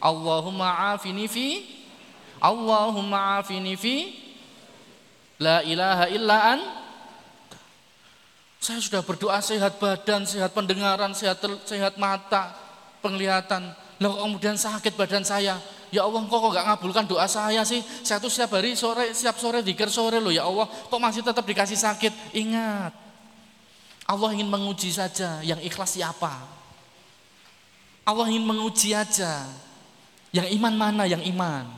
Allahumma 0.00 0.96
afini 0.96 1.28
fi 1.28 1.60
Allahumma 2.40 3.42
afini 3.42 3.76
fi 3.76 3.96
La 5.42 5.60
ilaha 5.66 6.06
illa 6.08 6.36
an 6.56 6.60
saya 8.64 8.80
sudah 8.80 9.04
berdoa 9.04 9.36
sehat 9.44 9.76
badan, 9.76 10.24
sehat 10.24 10.56
pendengaran, 10.56 11.12
sehat 11.12 11.36
sehat 11.68 12.00
mata, 12.00 12.56
penglihatan. 13.04 13.76
Lalu 14.00 14.16
kemudian 14.24 14.56
sakit 14.56 14.96
badan 14.96 15.20
saya. 15.20 15.60
Ya 15.92 16.02
Allah, 16.02 16.24
kok 16.24 16.40
kok 16.40 16.50
gak 16.56 16.66
ngabulkan 16.72 17.04
doa 17.04 17.28
saya 17.28 17.60
sih? 17.62 17.84
Saya 18.00 18.18
tuh 18.18 18.32
setiap 18.32 18.56
hari 18.56 18.72
sore, 18.72 19.12
setiap 19.12 19.36
sore 19.36 19.60
dikir 19.60 19.92
sore 19.92 20.16
loh 20.16 20.32
ya 20.32 20.48
Allah. 20.48 20.64
Kok 20.64 20.96
masih 20.96 21.20
tetap 21.20 21.44
dikasih 21.44 21.76
sakit? 21.76 22.34
Ingat, 22.34 22.96
Allah 24.08 24.30
ingin 24.32 24.48
menguji 24.48 24.88
saja. 24.90 25.44
Yang 25.44 25.68
ikhlas 25.68 26.00
siapa? 26.00 26.32
Allah 28.08 28.26
ingin 28.32 28.48
menguji 28.48 28.96
aja. 28.96 29.44
Yang 30.32 30.56
iman 30.56 30.74
mana? 30.74 31.04
Yang 31.04 31.28
iman. 31.36 31.68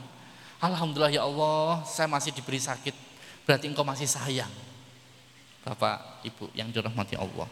Alhamdulillah 0.63 1.13
ya 1.13 1.27
Allah, 1.27 1.83
saya 1.85 2.07
masih 2.07 2.31
diberi 2.31 2.63
sakit. 2.63 2.95
Berarti 3.45 3.69
engkau 3.69 3.85
masih 3.85 4.09
sayang. 4.09 4.66
Bapak, 5.67 6.23
Ibu 6.23 6.55
yang 6.55 6.71
dirahmati 6.71 7.19
Allah. 7.19 7.51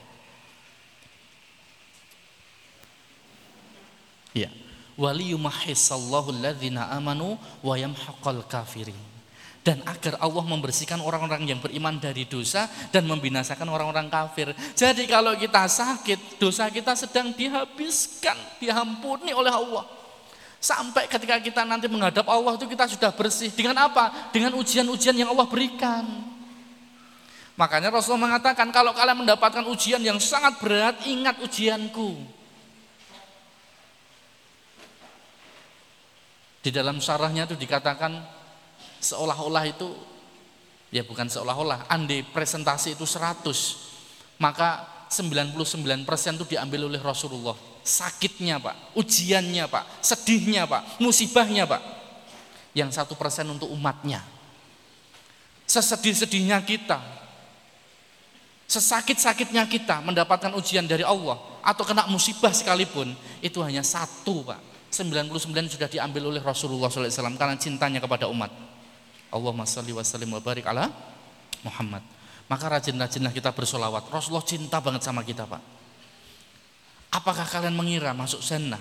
Ya. 4.31 4.55
Waliyumahhisallahu 4.95 6.31
alladzina 6.31 6.95
amanu 6.95 7.35
wa 7.59 7.75
yamhaqal 7.75 8.47
kafirin. 8.47 8.95
Dan 9.65 9.81
agar 9.89 10.21
Allah 10.21 10.45
membersihkan 10.45 11.01
orang-orang 11.01 11.49
yang 11.49 11.59
beriman 11.59 11.97
dari 11.97 12.29
dosa 12.29 12.69
dan 12.93 13.09
membinasakan 13.09 13.65
orang-orang 13.67 14.12
kafir. 14.12 14.53
Jadi 14.77 15.09
kalau 15.09 15.35
kita 15.35 15.67
sakit, 15.67 16.37
dosa 16.37 16.69
kita 16.69 16.93
sedang 16.95 17.33
dihabiskan, 17.33 18.37
diampuni 18.61 19.33
oleh 19.33 19.51
Allah. 19.51 19.89
Sampai 20.61 21.09
ketika 21.09 21.41
kita 21.41 21.65
nanti 21.65 21.89
menghadap 21.89 22.29
Allah 22.29 22.61
itu 22.61 22.69
kita 22.69 22.87
sudah 22.93 23.11
bersih. 23.17 23.49
Dengan 23.57 23.89
apa? 23.89 24.31
Dengan 24.31 24.53
ujian-ujian 24.61 25.17
yang 25.17 25.33
Allah 25.33 25.49
berikan. 25.49 26.34
Makanya 27.55 27.95
Rasulullah 27.95 28.35
mengatakan 28.35 28.75
kalau 28.75 28.91
kalian 28.91 29.23
mendapatkan 29.23 29.63
ujian 29.71 30.03
yang 30.03 30.19
sangat 30.19 30.59
berat, 30.59 30.99
ingat 31.07 31.39
ujianku. 31.39 32.19
Di 36.65 36.75
dalam 36.75 36.99
syarahnya 36.99 37.47
itu 37.47 37.55
dikatakan 37.55 38.19
seolah-olah 38.99 39.65
itu 39.69 39.95
ya 40.91 41.07
bukan 41.07 41.31
seolah-olah, 41.31 41.87
andai 41.87 42.27
presentasi 42.27 42.99
itu 42.99 43.07
100, 43.07 44.39
maka 44.43 44.87
99% 45.11 46.39
itu 46.43 46.47
diambil 46.57 46.91
oleh 46.91 46.99
Rasulullah. 46.99 47.55
Sakitnya 47.85 48.59
Pak, 48.59 48.97
ujiannya 48.99 49.69
Pak, 49.71 49.85
sedihnya 50.03 50.65
Pak, 50.67 50.99
musibahnya 50.99 51.69
Pak. 51.69 51.83
Yang 52.75 52.99
satu 52.99 53.15
persen 53.15 53.47
untuk 53.47 53.71
umatnya. 53.71 54.25
Sesedih-sedihnya 55.69 56.59
kita, 56.67 56.99
Sesakit-sakitnya 58.65 59.69
kita 59.69 60.01
mendapatkan 60.01 60.49
ujian 60.57 60.89
dari 60.89 61.05
Allah 61.05 61.37
atau 61.61 61.85
kena 61.85 62.09
musibah 62.09 62.51
sekalipun, 62.51 63.12
itu 63.45 63.61
hanya 63.61 63.85
satu 63.85 64.41
Pak. 64.45 64.61
99 64.95 65.75
sudah 65.75 65.89
diambil 65.91 66.31
oleh 66.31 66.41
Rasulullah 66.41 66.87
SAW 66.87 67.35
karena 67.35 67.59
cintanya 67.59 67.99
kepada 67.99 68.31
umat. 68.31 68.49
Allahumma 69.35 69.67
salli 69.67 69.91
wa 69.91 70.07
sallim 70.07 70.31
wa 70.31 70.39
barik 70.39 70.65
ala 70.71 70.87
Muhammad. 71.67 72.07
Maka 72.47 72.79
rajin-rajinlah 72.79 73.35
kita 73.35 73.51
bersolawat. 73.51 74.07
Rasulullah 74.09 74.47
cinta 74.47 74.79
banget 74.79 75.03
sama 75.03 75.27
kita 75.27 75.45
Pak. 75.49 75.62
Apakah 77.11 77.47
kalian 77.47 77.75
mengira 77.75 78.15
masuk 78.15 78.39
sunnah? 78.39 78.81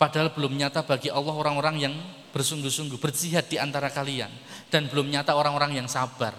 Padahal 0.00 0.32
belum 0.32 0.56
nyata 0.56 0.82
bagi 0.82 1.12
Allah 1.12 1.36
orang-orang 1.36 1.76
yang 1.78 1.94
bersungguh-sungguh 2.32 2.98
berjihad 2.98 3.46
di 3.46 3.60
antara 3.60 3.92
kalian. 3.92 4.32
Dan 4.66 4.90
belum 4.90 5.12
nyata 5.12 5.36
orang-orang 5.36 5.78
yang 5.78 5.86
sabar 5.86 6.34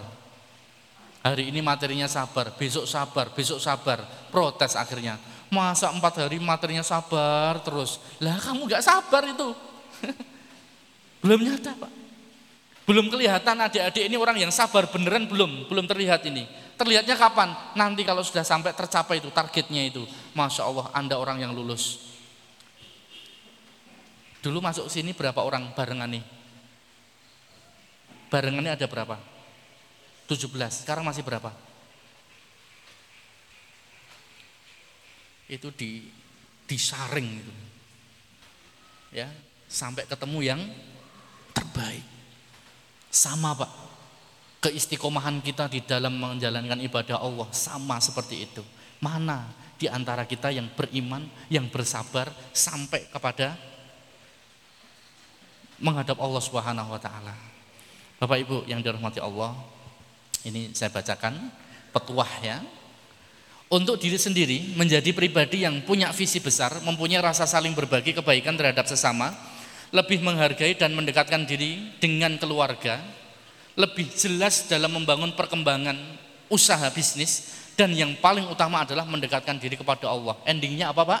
Hari 1.22 1.54
ini 1.54 1.62
materinya 1.62 2.10
sabar, 2.10 2.50
besok 2.58 2.82
sabar, 2.82 3.30
besok 3.30 3.62
sabar, 3.62 4.02
protes 4.34 4.74
akhirnya. 4.74 5.22
Masa 5.54 5.94
empat 5.94 6.18
hari 6.18 6.42
materinya 6.42 6.82
sabar 6.82 7.62
terus? 7.62 8.02
Lah 8.18 8.42
kamu 8.42 8.66
gak 8.66 8.82
sabar 8.82 9.22
itu. 9.30 9.54
belum 11.22 11.46
nyata 11.46 11.78
Pak. 11.78 11.92
Belum 12.82 13.06
kelihatan 13.06 13.54
adik-adik 13.62 14.10
ini 14.10 14.18
orang 14.18 14.34
yang 14.42 14.50
sabar 14.50 14.90
beneran 14.90 15.30
belum, 15.30 15.70
belum 15.70 15.86
terlihat 15.86 16.26
ini. 16.26 16.42
Terlihatnya 16.74 17.14
kapan? 17.14 17.54
Nanti 17.78 18.02
kalau 18.02 18.26
sudah 18.26 18.42
sampai 18.42 18.74
tercapai 18.74 19.22
itu 19.22 19.30
targetnya 19.30 19.86
itu. 19.86 20.02
Masya 20.34 20.66
Allah 20.66 20.90
Anda 20.90 21.14
orang 21.14 21.38
yang 21.38 21.54
lulus. 21.54 22.02
Dulu 24.42 24.58
masuk 24.58 24.90
sini 24.90 25.14
berapa 25.14 25.38
orang 25.38 25.70
barengan 25.78 26.10
nih? 26.10 26.24
Barengannya 28.26 28.74
ada 28.74 28.86
berapa? 28.90 29.31
17, 30.32 30.84
sekarang 30.84 31.04
masih 31.04 31.22
berapa? 31.22 31.52
Itu 35.46 35.68
di 35.72 36.08
disaring 36.64 37.28
itu. 37.44 37.54
Ya, 39.12 39.28
sampai 39.68 40.08
ketemu 40.08 40.38
yang 40.40 40.60
terbaik. 41.52 42.04
Sama, 43.12 43.52
Pak. 43.52 43.72
Keistiqomahan 44.62 45.42
kita 45.44 45.68
di 45.68 45.84
dalam 45.84 46.16
menjalankan 46.16 46.80
ibadah 46.80 47.20
Allah 47.20 47.50
sama 47.52 48.00
seperti 48.00 48.46
itu. 48.46 48.62
Mana 49.02 49.50
di 49.76 49.90
antara 49.90 50.22
kita 50.24 50.54
yang 50.54 50.70
beriman, 50.72 51.26
yang 51.50 51.66
bersabar 51.66 52.30
sampai 52.54 53.10
kepada 53.10 53.58
menghadap 55.82 56.14
Allah 56.22 56.38
Subhanahu 56.38 56.94
wa 56.94 57.00
taala. 57.02 57.34
Bapak 58.22 58.38
Ibu 58.38 58.56
yang 58.70 58.78
dirahmati 58.78 59.18
Allah, 59.18 59.58
ini 60.42 60.74
saya 60.74 60.90
bacakan 60.90 61.50
petuah 61.94 62.32
ya. 62.42 62.58
Untuk 63.72 63.96
diri 63.96 64.20
sendiri 64.20 64.76
menjadi 64.76 65.16
pribadi 65.16 65.64
yang 65.64 65.80
punya 65.88 66.12
visi 66.12 66.44
besar, 66.44 66.84
mempunyai 66.84 67.24
rasa 67.24 67.48
saling 67.48 67.72
berbagi 67.72 68.12
kebaikan 68.12 68.52
terhadap 68.52 68.84
sesama, 68.84 69.32
lebih 69.88 70.20
menghargai 70.20 70.76
dan 70.76 70.92
mendekatkan 70.92 71.48
diri 71.48 71.96
dengan 71.96 72.36
keluarga, 72.36 73.00
lebih 73.72 74.12
jelas 74.12 74.68
dalam 74.68 74.92
membangun 74.92 75.32
perkembangan 75.32 75.96
usaha 76.52 76.84
bisnis 76.92 77.48
dan 77.72 77.96
yang 77.96 78.12
paling 78.20 78.44
utama 78.44 78.84
adalah 78.84 79.08
mendekatkan 79.08 79.56
diri 79.56 79.80
kepada 79.80 80.12
Allah. 80.12 80.36
Endingnya 80.44 80.92
apa, 80.92 81.08
Pak? 81.08 81.20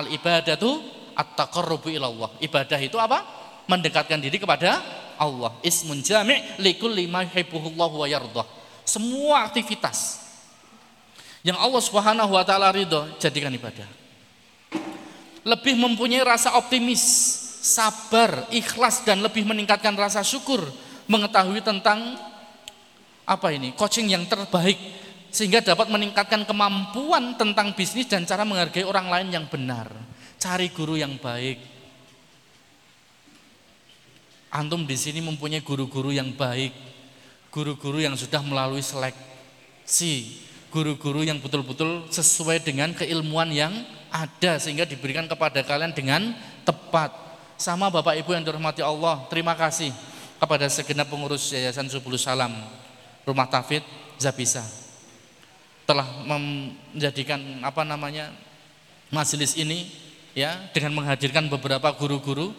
Al 0.00 0.08
ibadatu 0.16 0.80
at-taqarrubu 1.12 1.92
ilallah. 1.92 2.32
Ibadah 2.40 2.80
itu 2.80 2.96
apa? 2.96 3.20
Mendekatkan 3.68 4.16
diri 4.16 4.40
kepada 4.40 4.80
Allah. 5.18 5.54
Ismun 5.64 6.00
jami' 6.00 6.60
likulli 6.60 7.06
ma 7.06 7.24
wa 7.24 8.06
yardah. 8.06 8.46
Semua 8.84 9.48
aktivitas 9.48 10.24
yang 11.44 11.60
Allah 11.60 11.82
Subhanahu 11.84 12.32
wa 12.32 12.44
taala 12.44 12.72
ridho 12.72 13.04
jadikan 13.20 13.52
ibadah. 13.52 13.86
Lebih 15.44 15.76
mempunyai 15.76 16.24
rasa 16.24 16.56
optimis, 16.56 17.04
sabar, 17.60 18.48
ikhlas 18.48 19.04
dan 19.04 19.20
lebih 19.20 19.44
meningkatkan 19.44 19.92
rasa 19.92 20.24
syukur 20.24 20.64
mengetahui 21.04 21.60
tentang 21.60 22.16
apa 23.28 23.52
ini? 23.52 23.76
coaching 23.76 24.08
yang 24.08 24.24
terbaik 24.24 24.76
sehingga 25.28 25.60
dapat 25.60 25.90
meningkatkan 25.90 26.46
kemampuan 26.48 27.36
tentang 27.36 27.76
bisnis 27.76 28.06
dan 28.08 28.22
cara 28.24 28.46
menghargai 28.46 28.86
orang 28.86 29.10
lain 29.10 29.28
yang 29.34 29.44
benar. 29.50 29.90
Cari 30.38 30.70
guru 30.70 30.94
yang 30.94 31.18
baik, 31.18 31.73
Antum 34.54 34.86
di 34.86 34.94
sini 34.94 35.18
mempunyai 35.18 35.58
guru-guru 35.66 36.14
yang 36.14 36.30
baik, 36.30 36.70
guru-guru 37.50 37.98
yang 37.98 38.14
sudah 38.14 38.38
melalui 38.38 38.86
seleksi, 38.86 40.38
guru-guru 40.70 41.26
yang 41.26 41.42
betul-betul 41.42 42.06
sesuai 42.06 42.62
dengan 42.62 42.94
keilmuan 42.94 43.50
yang 43.50 43.74
ada 44.14 44.62
sehingga 44.62 44.86
diberikan 44.86 45.26
kepada 45.26 45.58
kalian 45.66 45.90
dengan 45.90 46.38
tepat. 46.62 47.10
Sama 47.58 47.90
Bapak 47.90 48.14
Ibu 48.14 48.30
yang 48.30 48.46
dirahmati 48.46 48.78
Allah, 48.78 49.26
terima 49.26 49.58
kasih 49.58 49.90
kepada 50.38 50.70
segenap 50.70 51.10
pengurus 51.10 51.50
Yayasan 51.50 51.90
Subul 51.90 52.14
Salam 52.14 52.54
Rumah 53.26 53.50
Tafid 53.50 53.82
Zabisa 54.22 54.62
telah 55.84 56.06
menjadikan 56.24 57.40
apa 57.60 57.84
namanya 57.84 58.32
majelis 59.12 59.52
ini 59.56 59.90
ya 60.32 60.56
dengan 60.72 60.96
menghadirkan 60.96 61.48
beberapa 61.52 61.92
guru-guru 61.92 62.56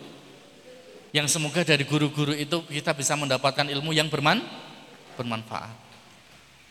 yang 1.16 1.32
semoga 1.32 1.64
dari 1.64 1.88
guru-guru 1.88 2.36
itu 2.36 2.68
kita 2.68 2.92
bisa 2.92 3.16
mendapatkan 3.16 3.64
ilmu 3.72 3.96
yang 3.96 4.12
berman, 4.12 4.44
bermanfaat. 5.16 5.72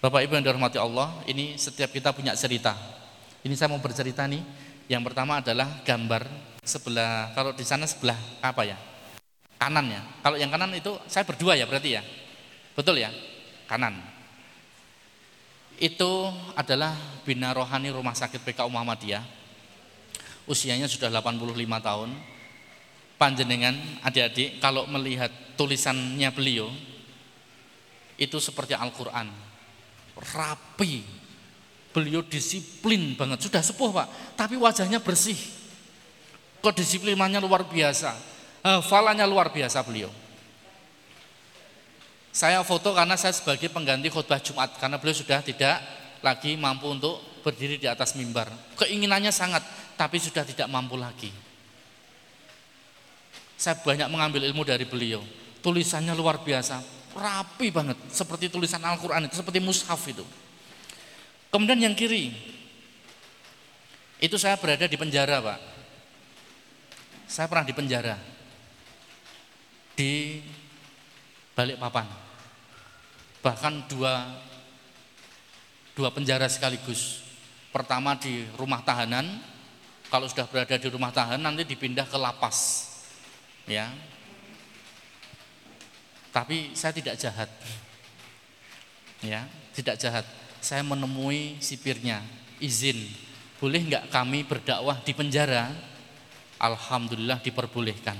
Bapak 0.04 0.20
Ibu 0.20 0.36
yang 0.36 0.44
dirahmati 0.44 0.76
Allah, 0.76 1.16
ini 1.24 1.56
setiap 1.56 1.88
kita 1.88 2.12
punya 2.12 2.36
cerita. 2.36 2.76
Ini 3.40 3.56
saya 3.56 3.72
mau 3.72 3.80
bercerita 3.80 4.28
nih. 4.28 4.44
Yang 4.84 5.02
pertama 5.08 5.40
adalah 5.40 5.80
gambar 5.80 6.28
sebelah, 6.60 7.32
kalau 7.32 7.56
di 7.56 7.64
sana 7.64 7.88
sebelah 7.88 8.20
apa 8.44 8.68
ya? 8.68 8.76
Kanan 9.56 9.88
ya. 9.88 10.04
Kalau 10.20 10.36
yang 10.36 10.52
kanan 10.52 10.76
itu 10.76 10.92
saya 11.08 11.24
berdua 11.24 11.56
ya 11.56 11.64
berarti 11.64 11.96
ya. 11.96 12.04
Betul 12.76 13.00
ya? 13.00 13.08
Kanan. 13.64 13.96
Itu 15.80 16.28
adalah 16.52 16.92
bina 17.24 17.56
rohani 17.56 17.88
Rumah 17.88 18.12
Sakit 18.12 18.44
PKU 18.44 18.68
Muhammadiyah. 18.68 19.24
Usianya 20.44 20.84
sudah 20.84 21.08
85 21.08 21.56
tahun. 21.80 22.33
Panjenengan 23.24 23.72
adik-adik 24.04 24.60
kalau 24.60 24.84
melihat 24.84 25.32
tulisannya 25.56 26.28
beliau 26.28 26.68
itu 28.20 28.36
seperti 28.36 28.76
Al-Qur'an 28.76 29.32
rapi. 30.36 31.24
Beliau 31.94 32.20
disiplin 32.26 33.16
banget, 33.16 33.48
sudah 33.48 33.64
sepuh 33.64 33.94
Pak, 33.94 34.36
tapi 34.36 34.58
wajahnya 34.60 35.00
bersih. 35.00 35.38
Kedisiplinannya 36.58 37.40
luar 37.40 37.64
biasa, 37.64 38.12
hafalannya 38.60 39.22
luar 39.24 39.54
biasa 39.54 39.80
beliau. 39.86 40.10
Saya 42.34 42.60
foto 42.66 42.92
karena 42.92 43.16
saya 43.16 43.32
sebagai 43.32 43.70
pengganti 43.70 44.10
khutbah 44.10 44.42
Jumat 44.42 44.74
karena 44.76 44.98
beliau 44.98 45.16
sudah 45.16 45.38
tidak 45.40 45.80
lagi 46.18 46.58
mampu 46.60 46.92
untuk 46.92 47.22
berdiri 47.46 47.80
di 47.80 47.88
atas 47.88 48.18
mimbar. 48.18 48.50
Keinginannya 48.74 49.32
sangat, 49.32 49.64
tapi 49.96 50.20
sudah 50.20 50.44
tidak 50.44 50.68
mampu 50.68 51.00
lagi. 51.00 51.43
Saya 53.64 53.80
banyak 53.80 54.12
mengambil 54.12 54.44
ilmu 54.44 54.60
dari 54.60 54.84
beliau. 54.84 55.24
Tulisannya 55.64 56.12
luar 56.12 56.44
biasa, 56.44 56.84
rapi 57.16 57.72
banget 57.72 57.96
seperti 58.12 58.52
tulisan 58.52 58.84
Al-Qur'an 58.84 59.24
itu 59.24 59.40
seperti 59.40 59.56
mushaf 59.56 60.04
itu. 60.04 60.20
Kemudian 61.48 61.80
yang 61.80 61.96
kiri 61.96 62.28
itu 64.20 64.36
saya 64.36 64.60
berada 64.60 64.84
di 64.84 65.00
penjara, 65.00 65.40
Pak. 65.40 65.60
Saya 67.24 67.48
pernah 67.48 67.64
di 67.64 67.72
penjara 67.72 68.20
di 69.96 70.44
balik 71.56 71.80
papan. 71.80 72.04
Bahkan 73.40 73.88
dua 73.88 74.28
dua 75.96 76.12
penjara 76.12 76.52
sekaligus. 76.52 77.24
Pertama 77.72 78.12
di 78.12 78.44
rumah 78.60 78.84
tahanan, 78.84 79.40
kalau 80.12 80.28
sudah 80.28 80.44
berada 80.52 80.76
di 80.76 80.88
rumah 80.92 81.16
tahanan 81.16 81.40
nanti 81.40 81.64
dipindah 81.64 82.04
ke 82.04 82.20
lapas. 82.20 82.92
Ya, 83.64 83.88
tapi 86.34 86.74
saya 86.74 86.90
tidak 86.90 87.14
jahat. 87.14 87.46
Ya, 89.22 89.46
tidak 89.70 89.96
jahat. 90.02 90.26
Saya 90.58 90.82
menemui 90.82 91.62
sipirnya, 91.62 92.20
izin, 92.58 93.06
boleh 93.62 93.80
nggak 93.86 94.10
kami 94.10 94.42
berdakwah 94.42 94.98
di 95.00 95.14
penjara? 95.14 95.70
Alhamdulillah 96.58 97.38
diperbolehkan. 97.38 98.18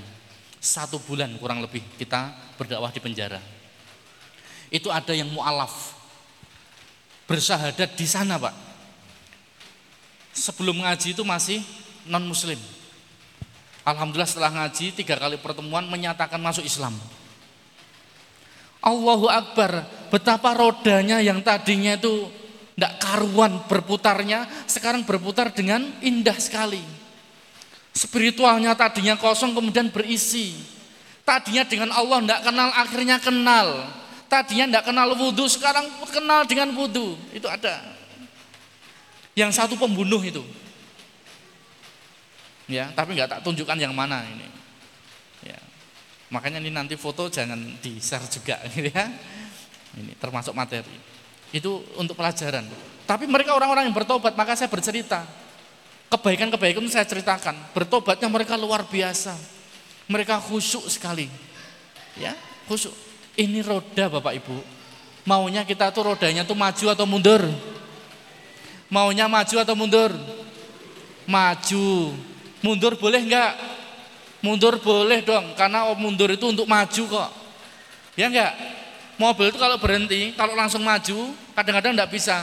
Satu 0.63 0.97
bulan 1.03 1.35
kurang 1.37 1.59
lebih 1.59 1.83
kita 1.99 2.31
berdakwah 2.55 2.89
di 2.89 3.03
penjara. 3.03 3.43
Itu 4.71 4.89
ada 4.89 5.11
yang 5.11 5.29
mu'alaf, 5.29 5.93
bersahadat 7.27 7.99
di 7.99 8.07
sana 8.07 8.39
pak. 8.39 8.55
Sebelum 10.31 10.81
ngaji 10.81 11.13
itu 11.13 11.23
masih 11.27 11.59
non 12.07 12.23
muslim. 12.25 12.57
Alhamdulillah 13.85 14.25
setelah 14.25 14.49
ngaji 14.49 14.97
tiga 14.97 15.13
kali 15.13 15.37
pertemuan 15.37 15.85
menyatakan 15.85 16.41
masuk 16.41 16.65
Islam. 16.65 16.97
Allahu 18.81 19.29
Akbar, 19.29 19.85
betapa 20.09 20.57
rodanya 20.57 21.21
yang 21.21 21.41
tadinya 21.45 21.93
itu 21.93 22.29
tidak 22.73 22.97
karuan 22.97 23.61
berputarnya, 23.69 24.49
sekarang 24.65 25.05
berputar 25.05 25.53
dengan 25.53 25.85
indah 26.01 26.37
sekali. 26.37 26.81
Spiritualnya 27.95 28.75
tadinya 28.75 29.15
kosong 29.15 29.53
kemudian 29.53 29.93
berisi. 29.93 30.53
Tadinya 31.25 31.65
dengan 31.65 31.89
Allah 31.93 32.21
tidak 32.21 32.41
kenal, 32.45 32.69
akhirnya 32.73 33.17
kenal. 33.17 33.67
Tadinya 34.25 34.65
tidak 34.69 34.85
kenal 34.89 35.07
wudhu, 35.13 35.45
sekarang 35.45 35.85
kenal 36.09 36.43
dengan 36.45 36.73
wudhu. 36.73 37.17
Itu 37.33 37.45
ada. 37.49 37.81
Yang 39.37 39.61
satu 39.61 39.73
pembunuh 39.77 40.21
itu. 40.21 40.41
Ya, 42.65 42.89
tapi 42.97 43.13
nggak 43.13 43.29
tak 43.29 43.39
tunjukkan 43.45 43.77
yang 43.77 43.93
mana 43.93 44.25
ini. 44.25 44.55
Makanya 46.33 46.57
ini 46.57 46.73
nanti 46.73 46.97
foto 46.97 47.29
jangan 47.29 47.57
di 47.79 48.01
share 48.01 48.25
juga 48.25 48.57
gitu 48.73 48.89
ya. 48.89 49.05
Ini 49.95 50.17
termasuk 50.17 50.51
materi. 50.57 50.91
Itu 51.53 51.85
untuk 51.95 52.17
pelajaran. 52.17 52.65
Tapi 53.05 53.29
mereka 53.29 53.53
orang-orang 53.53 53.87
yang 53.87 53.95
bertobat, 53.95 54.33
maka 54.33 54.57
saya 54.57 54.67
bercerita. 54.67 55.23
Kebaikan-kebaikan 56.09 56.83
saya 56.89 57.05
ceritakan. 57.05 57.55
Bertobatnya 57.71 58.27
mereka 58.27 58.57
luar 58.57 58.83
biasa. 58.83 59.37
Mereka 60.09 60.41
khusyuk 60.41 60.89
sekali. 60.89 61.31
Ya, 62.19 62.35
khusyuk. 62.67 62.91
Ini 63.39 63.61
roda 63.63 64.11
Bapak 64.19 64.35
Ibu. 64.35 64.57
Maunya 65.25 65.63
kita 65.63 65.89
tuh 65.95 66.11
rodanya 66.11 66.43
tuh 66.43 66.57
maju 66.57 66.85
atau 66.91 67.05
mundur? 67.07 67.41
Maunya 68.91 69.25
maju 69.25 69.55
atau 69.55 69.75
mundur? 69.77 70.11
Maju. 71.25 72.13
Mundur 72.65 72.97
boleh 72.97 73.21
enggak? 73.21 73.53
Mundur 74.41 74.81
boleh 74.81 75.21
dong, 75.21 75.53
karena 75.53 75.85
mundur 75.93 76.33
itu 76.33 76.49
untuk 76.49 76.65
maju 76.65 77.03
kok. 77.05 77.29
Ya 78.17 78.25
enggak? 78.25 78.57
Mobil 79.21 79.53
itu 79.53 79.61
kalau 79.61 79.77
berhenti, 79.77 80.33
kalau 80.33 80.57
langsung 80.57 80.81
maju, 80.81 81.29
kadang-kadang 81.53 81.93
enggak 81.93 82.09
bisa. 82.09 82.41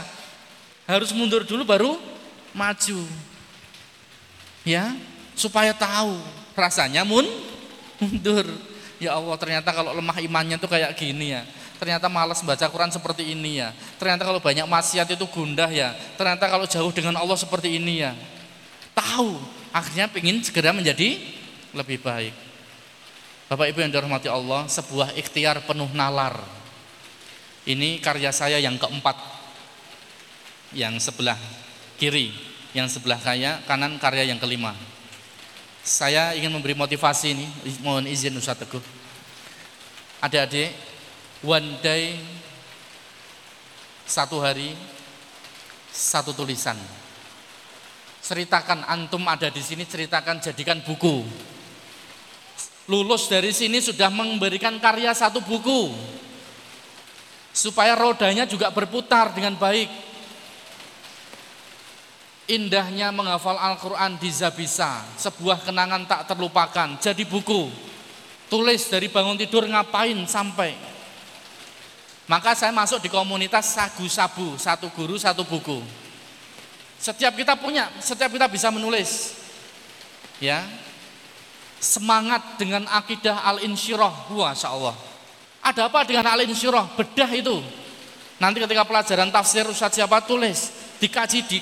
Harus 0.86 1.10
mundur 1.10 1.42
dulu 1.42 1.66
baru 1.66 1.98
maju. 2.54 3.02
Ya, 4.62 4.94
supaya 5.34 5.74
tahu 5.74 6.22
rasanya 6.54 7.02
mun 7.02 7.26
mundur. 7.98 8.46
Ya 9.02 9.18
Allah, 9.18 9.34
ternyata 9.34 9.74
kalau 9.74 9.90
lemah 9.98 10.22
imannya 10.22 10.54
tuh 10.62 10.70
kayak 10.70 10.94
gini 10.94 11.34
ya. 11.34 11.42
Ternyata 11.82 12.06
malas 12.06 12.38
baca 12.46 12.62
Quran 12.70 12.94
seperti 12.94 13.34
ini 13.34 13.58
ya. 13.58 13.74
Ternyata 13.98 14.22
kalau 14.22 14.38
banyak 14.38 14.70
maksiat 14.70 15.18
itu 15.18 15.26
gundah 15.26 15.66
ya. 15.66 15.90
Ternyata 16.14 16.46
kalau 16.46 16.62
jauh 16.70 16.94
dengan 16.94 17.18
Allah 17.18 17.34
seperti 17.34 17.74
ini 17.82 18.06
ya. 18.06 18.14
Tahu, 18.94 19.34
akhirnya 19.72 20.06
ingin 20.20 20.44
segera 20.44 20.70
menjadi 20.70 21.18
lebih 21.72 21.98
baik. 22.04 22.36
Bapak 23.48 23.68
Ibu 23.68 23.84
yang 23.84 23.92
dirahmati 23.92 24.28
Allah, 24.32 24.64
sebuah 24.64 25.12
ikhtiar 25.12 25.60
penuh 25.68 25.88
nalar. 25.92 26.40
Ini 27.68 28.00
karya 28.00 28.32
saya 28.32 28.56
yang 28.56 28.80
keempat. 28.80 29.16
Yang 30.72 31.04
sebelah 31.04 31.36
kiri, 32.00 32.32
yang 32.72 32.88
sebelah 32.88 33.20
kaya, 33.20 33.60
kanan 33.68 34.00
karya 34.00 34.24
yang 34.32 34.40
kelima. 34.40 34.72
Saya 35.84 36.32
ingin 36.32 36.48
memberi 36.48 36.72
motivasi 36.72 37.36
ini, 37.36 37.46
mohon 37.84 38.08
izin 38.08 38.32
Ustaz 38.40 38.56
Teguh. 38.56 38.80
Adik-adik, 40.24 40.72
one 41.44 41.76
day 41.84 42.16
satu 44.08 44.40
hari 44.40 44.72
satu 45.92 46.32
tulisan. 46.32 46.78
Ceritakan 48.22 48.86
antum 48.86 49.26
ada 49.26 49.50
di 49.50 49.58
sini, 49.58 49.82
ceritakan 49.82 50.38
jadikan 50.38 50.78
buku. 50.78 51.26
Lulus 52.86 53.26
dari 53.26 53.50
sini 53.50 53.82
sudah 53.82 54.14
memberikan 54.14 54.78
karya 54.78 55.10
satu 55.10 55.42
buku. 55.42 55.90
Supaya 57.50 57.98
rodanya 57.98 58.46
juga 58.46 58.70
berputar 58.70 59.34
dengan 59.34 59.58
baik. 59.58 59.90
Indahnya 62.46 63.10
menghafal 63.10 63.58
Al-Quran 63.58 64.14
di 64.22 64.30
Zabisa. 64.30 65.02
Sebuah 65.18 65.66
kenangan 65.66 66.06
tak 66.06 66.30
terlupakan. 66.30 66.94
Jadi 67.02 67.26
buku. 67.26 67.74
Tulis 68.46 68.86
dari 68.86 69.10
bangun 69.10 69.34
tidur 69.34 69.66
ngapain 69.66 70.14
sampai. 70.30 70.78
Maka 72.30 72.54
saya 72.54 72.70
masuk 72.70 73.02
di 73.02 73.10
komunitas 73.10 73.74
sagu 73.74 74.06
sabu. 74.06 74.54
Satu 74.62 74.86
guru 74.94 75.18
satu 75.18 75.42
buku 75.42 76.01
setiap 77.02 77.34
kita 77.34 77.58
punya 77.58 77.90
setiap 77.98 78.30
kita 78.30 78.46
bisa 78.46 78.70
menulis 78.70 79.34
ya 80.38 80.62
semangat 81.82 82.62
dengan 82.62 82.86
akidah 82.86 83.42
al-insyirah. 83.42 84.30
Masya 84.30 84.70
Allah. 84.70 84.94
Ada 85.66 85.90
apa 85.90 86.06
dengan 86.06 86.30
al-insyirah? 86.30 86.94
Bedah 86.94 87.30
itu. 87.34 87.58
Nanti 88.38 88.62
ketika 88.62 88.86
pelajaran 88.86 89.34
tafsir 89.34 89.66
Ustaz 89.66 89.98
siapa 89.98 90.22
tulis, 90.22 90.70
dikaji 91.02 91.42
di 91.42 91.58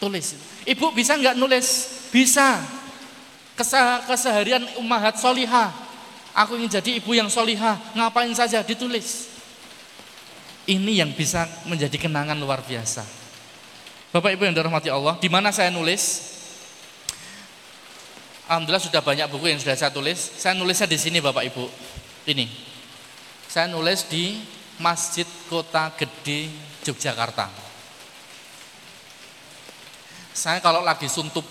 tulis. 0.00 0.36
Ibu 0.64 0.96
bisa 0.96 1.20
nggak 1.20 1.36
nulis? 1.36 2.00
Bisa. 2.08 2.56
Kesah, 3.52 4.08
keseharian 4.08 4.64
ummahat 4.80 5.20
solihah. 5.20 5.72
Aku 6.32 6.56
ingin 6.56 6.80
jadi 6.80 7.00
ibu 7.00 7.12
yang 7.12 7.28
solihah. 7.28 7.76
Ngapain 7.92 8.32
saja 8.32 8.64
ditulis. 8.64 9.28
Ini 10.68 11.04
yang 11.04 11.10
bisa 11.16 11.48
menjadi 11.64 11.96
kenangan 11.96 12.36
luar 12.36 12.60
biasa. 12.64 13.17
Bapak 14.08 14.32
Ibu 14.32 14.48
yang 14.48 14.56
dirahmati 14.56 14.88
Allah, 14.88 15.20
di 15.20 15.28
mana 15.28 15.52
saya 15.52 15.68
nulis? 15.68 16.32
Alhamdulillah 18.48 18.80
sudah 18.80 19.04
banyak 19.04 19.28
buku 19.28 19.52
yang 19.52 19.60
sudah 19.60 19.76
saya 19.76 19.92
tulis. 19.92 20.16
Saya 20.16 20.56
nulisnya 20.56 20.88
di 20.88 20.96
sini 20.96 21.20
Bapak 21.20 21.44
Ibu. 21.52 21.68
Ini. 22.32 22.48
Saya 23.44 23.68
nulis 23.68 24.08
di 24.08 24.40
Masjid 24.80 25.28
Kota 25.52 25.92
Gede 25.92 26.48
Yogyakarta. 26.88 27.52
Saya 30.32 30.64
kalau 30.64 30.80
lagi 30.80 31.04
suntup, 31.04 31.44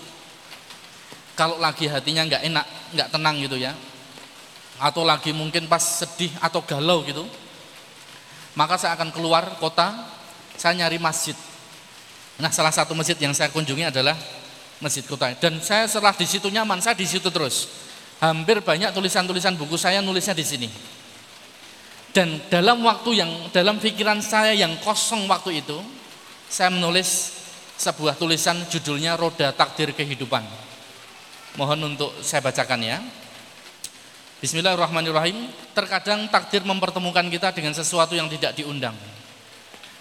kalau 1.37 1.61
lagi 1.61 1.85
hatinya 1.85 2.25
nggak 2.25 2.41
enak, 2.49 2.65
nggak 2.97 3.09
tenang 3.13 3.35
gitu 3.37 3.61
ya, 3.61 3.77
atau 4.81 5.05
lagi 5.05 5.29
mungkin 5.29 5.69
pas 5.69 5.83
sedih 5.83 6.33
atau 6.41 6.65
galau 6.65 7.05
gitu, 7.05 7.21
maka 8.57 8.81
saya 8.81 8.97
akan 8.97 9.13
keluar 9.13 9.45
kota, 9.61 9.93
saya 10.57 10.73
nyari 10.73 10.97
masjid. 10.97 11.37
Nah, 12.37 12.53
salah 12.53 12.69
satu 12.69 12.93
masjid 12.93 13.17
yang 13.17 13.33
saya 13.33 13.49
kunjungi 13.49 13.89
adalah 13.89 14.13
masjid 14.77 15.01
kota. 15.01 15.33
Dan 15.41 15.57
saya 15.57 15.89
setelah 15.89 16.13
di 16.13 16.29
situ 16.29 16.47
nyaman, 16.53 16.77
saya 16.77 16.93
di 16.93 17.09
situ 17.09 17.33
terus. 17.33 17.65
Hampir 18.21 18.61
banyak 18.61 18.93
tulisan-tulisan 18.93 19.57
buku 19.57 19.77
saya 19.77 20.01
nulisnya 20.01 20.37
di 20.37 20.45
sini. 20.45 20.69
Dan 22.13 22.41
dalam 22.49 22.81
waktu 22.81 23.21
yang 23.21 23.29
dalam 23.53 23.77
pikiran 23.77 24.21
saya 24.21 24.53
yang 24.53 24.73
kosong 24.81 25.25
waktu 25.29 25.61
itu, 25.65 25.77
saya 26.49 26.73
menulis 26.73 27.37
sebuah 27.77 28.17
tulisan 28.17 28.57
judulnya 28.69 29.17
Roda 29.17 29.53
Takdir 29.53 29.93
Kehidupan. 29.93 30.41
Mohon 31.57 31.93
untuk 31.93 32.13
saya 32.21 32.41
bacakan 32.41 32.81
ya. 32.85 32.97
Bismillahirrahmanirrahim. 34.37 35.49
Terkadang 35.73 36.29
takdir 36.29 36.61
mempertemukan 36.61 37.25
kita 37.33 37.49
dengan 37.49 37.73
sesuatu 37.73 38.13
yang 38.13 38.29
tidak 38.29 38.53
diundang. 38.53 38.93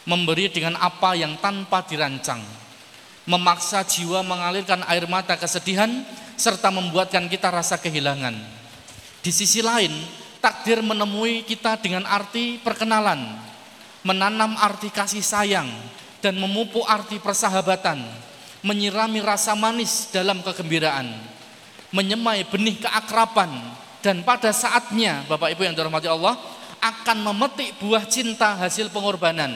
Memberi 0.07 0.47
dengan 0.49 0.79
apa 0.79 1.19
yang 1.19 1.35
tanpa 1.43 1.83
dirancang. 1.83 2.39
Memaksa 3.27 3.83
jiwa 3.83 4.23
mengalirkan 4.23 4.87
air 4.87 5.11
mata 5.11 5.35
kesedihan 5.35 5.91
serta 6.39 6.71
membuatkan 6.71 7.27
kita 7.27 7.51
rasa 7.51 7.75
kehilangan. 7.75 8.39
Di 9.19 9.35
sisi 9.35 9.59
lain, 9.59 9.91
takdir 10.39 10.79
menemui 10.79 11.43
kita 11.43 11.75
dengan 11.83 12.07
arti 12.07 12.63
perkenalan, 12.63 13.19
menanam 14.07 14.55
arti 14.63 14.95
kasih 14.95 15.27
sayang, 15.27 15.67
dan 16.23 16.39
memupuk 16.39 16.87
arti 16.87 17.19
persahabatan, 17.19 17.99
menyirami 18.63 19.19
rasa 19.19 19.59
manis 19.59 20.07
dalam 20.15 20.39
kegembiraan, 20.47 21.11
menyemai 21.91 22.47
benih 22.47 22.79
keakraban, 22.79 23.51
dan 24.07 24.23
pada 24.23 24.55
saatnya 24.55 25.27
Bapak 25.27 25.59
Ibu 25.59 25.67
yang 25.67 25.75
dirahmati 25.75 26.07
Allah 26.07 26.39
akan 26.79 27.27
memetik 27.27 27.75
buah 27.83 28.07
cinta 28.07 28.55
hasil 28.55 28.95
pengorbanan. 28.95 29.51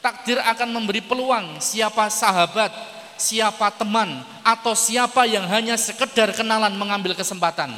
Takdir 0.00 0.40
akan 0.40 0.68
memberi 0.80 1.04
peluang 1.04 1.60
siapa 1.60 2.08
sahabat, 2.08 2.72
siapa 3.20 3.68
teman, 3.76 4.24
atau 4.40 4.72
siapa 4.72 5.28
yang 5.28 5.44
hanya 5.44 5.76
sekedar 5.76 6.32
kenalan 6.32 6.72
mengambil 6.72 7.12
kesempatan. 7.12 7.68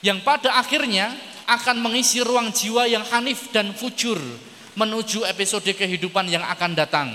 Yang 0.00 0.24
pada 0.24 0.56
akhirnya 0.56 1.12
akan 1.44 1.84
mengisi 1.84 2.24
ruang 2.24 2.48
jiwa 2.48 2.88
yang 2.88 3.04
hanif 3.12 3.52
dan 3.52 3.76
fujur 3.76 4.16
menuju 4.72 5.28
episode 5.28 5.68
kehidupan 5.68 6.32
yang 6.32 6.44
akan 6.48 6.72
datang. 6.72 7.12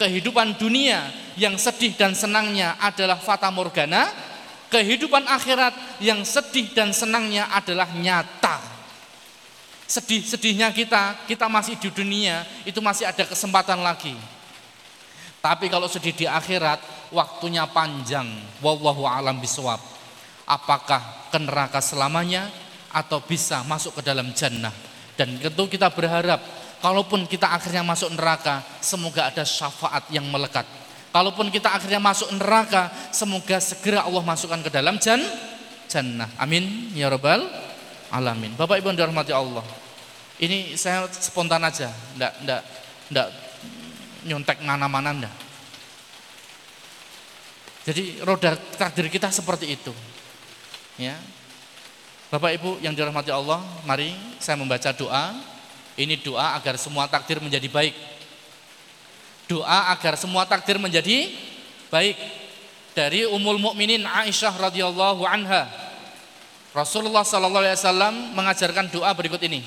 Kehidupan 0.00 0.56
dunia 0.58 1.06
yang 1.38 1.54
sedih 1.60 1.94
dan 1.94 2.16
senangnya 2.16 2.80
adalah 2.80 3.20
fata 3.20 3.52
morgana, 3.52 4.10
kehidupan 4.72 5.22
akhirat 5.28 6.00
yang 6.02 6.24
sedih 6.26 6.72
dan 6.74 6.90
senangnya 6.90 7.46
adalah 7.52 7.86
nyata. 7.94 8.73
Sedih-sedihnya 9.94 10.74
kita, 10.74 11.22
kita 11.30 11.46
masih 11.46 11.78
di 11.78 11.86
dunia, 11.86 12.42
itu 12.66 12.82
masih 12.82 13.06
ada 13.06 13.22
kesempatan 13.22 13.78
lagi. 13.78 14.18
Tapi 15.38 15.70
kalau 15.70 15.86
sedih 15.86 16.10
di 16.10 16.26
akhirat, 16.26 16.82
waktunya 17.14 17.62
panjang. 17.70 18.26
Wallahu 18.58 19.06
alam 19.06 19.38
biswab. 19.38 19.78
Apakah 20.50 21.30
ke 21.30 21.38
neraka 21.38 21.78
selamanya 21.78 22.50
atau 22.90 23.22
bisa 23.22 23.62
masuk 23.70 24.02
ke 24.02 24.02
dalam 24.02 24.34
jannah? 24.34 24.74
Dan 25.14 25.38
tentu 25.38 25.70
kita 25.70 25.94
berharap 25.94 26.42
Kalaupun 26.84 27.24
kita 27.24 27.48
akhirnya 27.48 27.80
masuk 27.80 28.12
neraka, 28.12 28.60
semoga 28.84 29.32
ada 29.32 29.40
syafaat 29.40 30.04
yang 30.12 30.28
melekat. 30.28 30.68
Kalaupun 31.16 31.48
kita 31.48 31.72
akhirnya 31.72 31.96
masuk 31.96 32.28
neraka, 32.36 32.92
semoga 33.08 33.56
segera 33.56 34.04
Allah 34.04 34.20
masukkan 34.20 34.60
ke 34.60 34.68
dalam 34.68 35.00
jan 35.00 35.16
jannah. 35.88 36.28
Amin 36.36 36.92
ya 36.92 37.08
rabbal 37.08 37.40
alamin. 38.12 38.52
Bapak 38.52 38.84
Ibu 38.84 38.92
yang 38.92 39.00
dirahmati 39.00 39.32
Allah. 39.32 39.64
Ini 40.44 40.76
saya 40.76 41.08
spontan 41.08 41.64
aja, 41.64 41.88
ndak 42.20 42.32
ndak 42.44 42.60
ndak 43.08 43.28
nyontek 44.28 44.60
mana-mana 44.60 45.16
ndak. 45.16 45.34
Jadi 47.88 48.20
roda 48.20 48.52
takdir 48.76 49.08
kita 49.08 49.32
seperti 49.32 49.72
itu. 49.72 49.92
Ya. 51.00 51.16
Bapak 52.28 52.60
Ibu 52.60 52.84
yang 52.84 52.92
dirahmati 52.92 53.32
Allah, 53.32 53.64
mari 53.88 54.12
saya 54.36 54.60
membaca 54.60 54.92
doa 54.92 55.32
ini 55.94 56.18
doa 56.18 56.58
agar 56.58 56.74
semua 56.74 57.06
takdir 57.06 57.38
menjadi 57.38 57.70
baik. 57.70 57.94
Doa 59.46 59.96
agar 59.96 60.18
semua 60.18 60.44
takdir 60.44 60.76
menjadi 60.76 61.32
baik. 61.88 62.18
Dari 62.94 63.26
Ummul 63.26 63.58
Mukminin 63.58 64.04
Aisyah 64.06 64.54
radhiyallahu 64.70 65.24
anha. 65.26 65.66
Rasulullah 66.74 67.22
sallallahu 67.22 67.62
alaihi 67.62 67.78
wasallam 67.78 68.14
mengajarkan 68.34 68.90
doa 68.90 69.10
berikut 69.14 69.38
ini. 69.46 69.62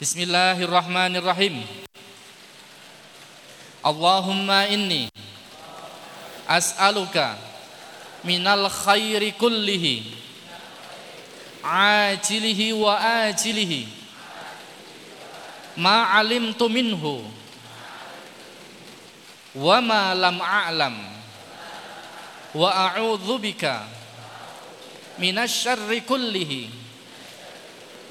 Bismillahirrahmanirrahim. 0.00 1.60
Allahumma 3.84 4.64
inni 4.72 5.12
as'aluka 6.48 7.36
minal 8.24 8.64
khairi 8.72 9.36
kullihi 9.36 10.08
ajilihi 11.60 12.72
wa 12.80 12.96
ajilihi 13.28 13.92
ma 15.76 16.16
alimtu 16.16 16.72
minhu 16.72 17.20
wa 19.52 19.84
ma 19.84 20.16
lam 20.16 20.40
a'lam 20.40 20.96
wa 22.56 22.68
a'udzu 22.88 23.36
bika 23.36 23.84
minasy 25.20 25.68
syarri 25.68 26.00
kullihi 26.00 26.79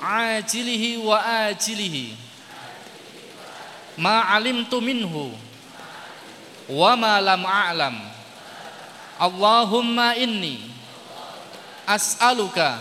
ajilihi 0.02 0.98
wa 0.98 1.20
ajilihi. 1.48 2.18
Ma 3.98 4.30
alimtu 4.30 4.82
minhu. 4.82 5.32
Wa 6.70 6.96
ma 6.96 7.20
lam 7.20 7.46
a'lam. 7.46 7.96
Allahumma 9.20 10.16
inni 10.16 10.70
as'aluka 11.90 12.80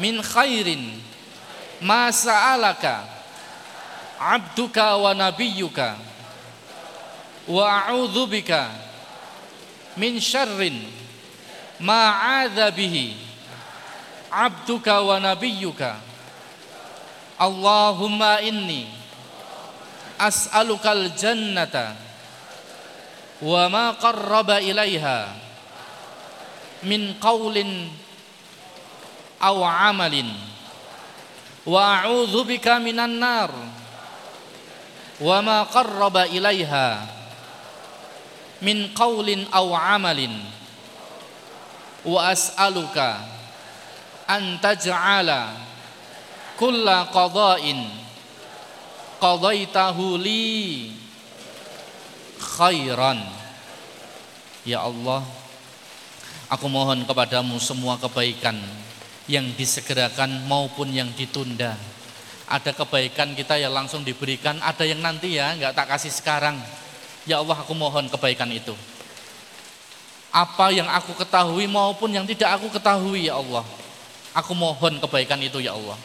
min 0.00 0.24
khairin 0.24 0.96
ma 1.84 2.08
sa'alaka 2.08 3.04
abduka 4.16 4.96
wa 4.96 5.12
nabiyyuka 5.12 5.96
wa 7.46 7.62
a'udzu 7.84 8.24
bika 8.26 8.72
min 10.00 10.16
syarrin 10.16 10.80
ma 11.84 12.16
'adza 12.16 12.72
bihi 12.72 13.12
abduka 14.32 15.04
wa 15.04 15.20
nabiyyuka 15.20 16.00
Allahumma 17.36 18.40
inni 18.40 18.88
as'alukal 20.16 21.12
jannata 21.12 21.92
wa 23.44 23.68
ma 23.68 23.92
qarraba 24.00 24.64
ilaiha 24.64 25.28
min 26.88 27.12
qawlin 27.20 27.92
aw 29.36 29.60
amalin 29.60 30.32
wa 31.68 32.00
a'udzu 32.00 32.48
bika 32.48 32.80
minan 32.80 33.20
nar 33.20 33.52
wa 35.20 35.36
ma 35.44 35.68
qarraba 35.68 36.24
ilaiha 36.32 37.04
min 38.64 38.96
qaulin 38.96 39.44
aw 39.52 39.68
amalin 39.76 40.32
wa 42.08 42.32
as'aluka 42.32 43.20
an 44.24 44.56
taj'ala 44.64 45.65
kulla 46.56 47.08
qada'in 47.12 47.86
qadaitahu 49.20 50.20
li 50.20 50.92
khairan 52.36 53.20
ya 54.64 54.84
Allah 54.84 55.24
aku 56.52 56.66
mohon 56.68 57.04
kepadamu 57.04 57.56
semua 57.62 57.96
kebaikan 57.96 58.56
yang 59.30 59.46
disegerakan 59.56 60.44
maupun 60.48 60.92
yang 60.92 61.08
ditunda 61.16 61.76
ada 62.46 62.70
kebaikan 62.70 63.34
kita 63.34 63.58
yang 63.58 63.74
langsung 63.74 64.06
diberikan, 64.06 64.54
ada 64.62 64.86
yang 64.86 65.02
nanti 65.02 65.34
ya 65.34 65.50
nggak 65.58 65.74
tak 65.74 65.86
kasih 65.90 66.14
sekarang. 66.14 66.54
Ya 67.26 67.42
Allah 67.42 67.58
aku 67.58 67.74
mohon 67.74 68.06
kebaikan 68.06 68.46
itu. 68.54 68.70
Apa 70.30 70.70
yang 70.70 70.86
aku 70.86 71.10
ketahui 71.18 71.66
maupun 71.66 72.14
yang 72.14 72.22
tidak 72.22 72.54
aku 72.62 72.70
ketahui 72.70 73.26
ya 73.26 73.34
Allah. 73.34 73.66
Aku 74.30 74.54
mohon 74.54 75.02
kebaikan 75.02 75.42
itu 75.42 75.58
ya 75.58 75.74
Allah. 75.74 75.98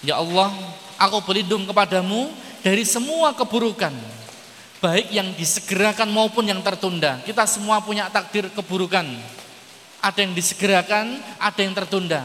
Ya 0.00 0.16
Allah, 0.16 0.52
aku 0.96 1.20
berlindung 1.24 1.68
kepadamu 1.68 2.32
dari 2.64 2.84
semua 2.88 3.36
keburukan. 3.36 3.92
Baik 4.80 5.12
yang 5.12 5.28
disegerakan 5.36 6.08
maupun 6.08 6.48
yang 6.48 6.64
tertunda. 6.64 7.20
Kita 7.24 7.44
semua 7.44 7.84
punya 7.84 8.08
takdir 8.08 8.48
keburukan. 8.48 9.04
Ada 10.00 10.24
yang 10.24 10.32
disegerakan, 10.32 11.20
ada 11.36 11.60
yang 11.60 11.76
tertunda 11.76 12.24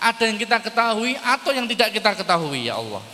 ada 0.00 0.24
yang 0.24 0.40
kita 0.40 0.56
ketahui 0.64 1.12
atau 1.20 1.52
yang 1.52 1.68
tidak 1.68 1.92
kita 1.92 2.16
ketahui 2.16 2.72
ya 2.72 2.80
Allah. 2.80 3.04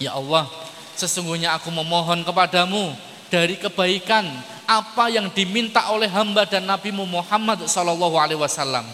Ya 0.00 0.16
Allah, 0.16 0.48
sesungguhnya 0.96 1.52
aku 1.60 1.68
memohon 1.68 2.24
kepadamu 2.24 2.96
dari 3.28 3.60
kebaikan 3.60 4.24
apa 4.64 5.12
yang 5.12 5.28
diminta 5.28 5.84
oleh 5.92 6.08
hamba 6.08 6.48
dan 6.48 6.64
nabimu 6.64 7.04
Muhammad 7.04 7.68
Sallallahu 7.68 8.16
Alaihi 8.16 8.40
Wasallam. 8.40 8.88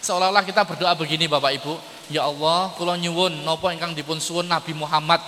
Seolah-olah 0.00 0.46
kita 0.46 0.62
berdoa 0.62 0.94
begini 0.94 1.26
Bapak 1.26 1.58
Ibu, 1.58 1.74
Ya 2.10 2.26
Allah, 2.26 2.74
kula 2.74 2.98
nyuwun 2.98 3.46
nopo 3.46 3.70
ingkang 3.70 3.94
dipun 3.94 4.18
suwun 4.18 4.50
Nabi 4.50 4.74
Muhammad. 4.74 5.22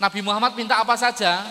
Nabi 0.00 0.24
Muhammad 0.24 0.56
minta 0.56 0.80
apa 0.80 0.96
saja? 0.96 1.44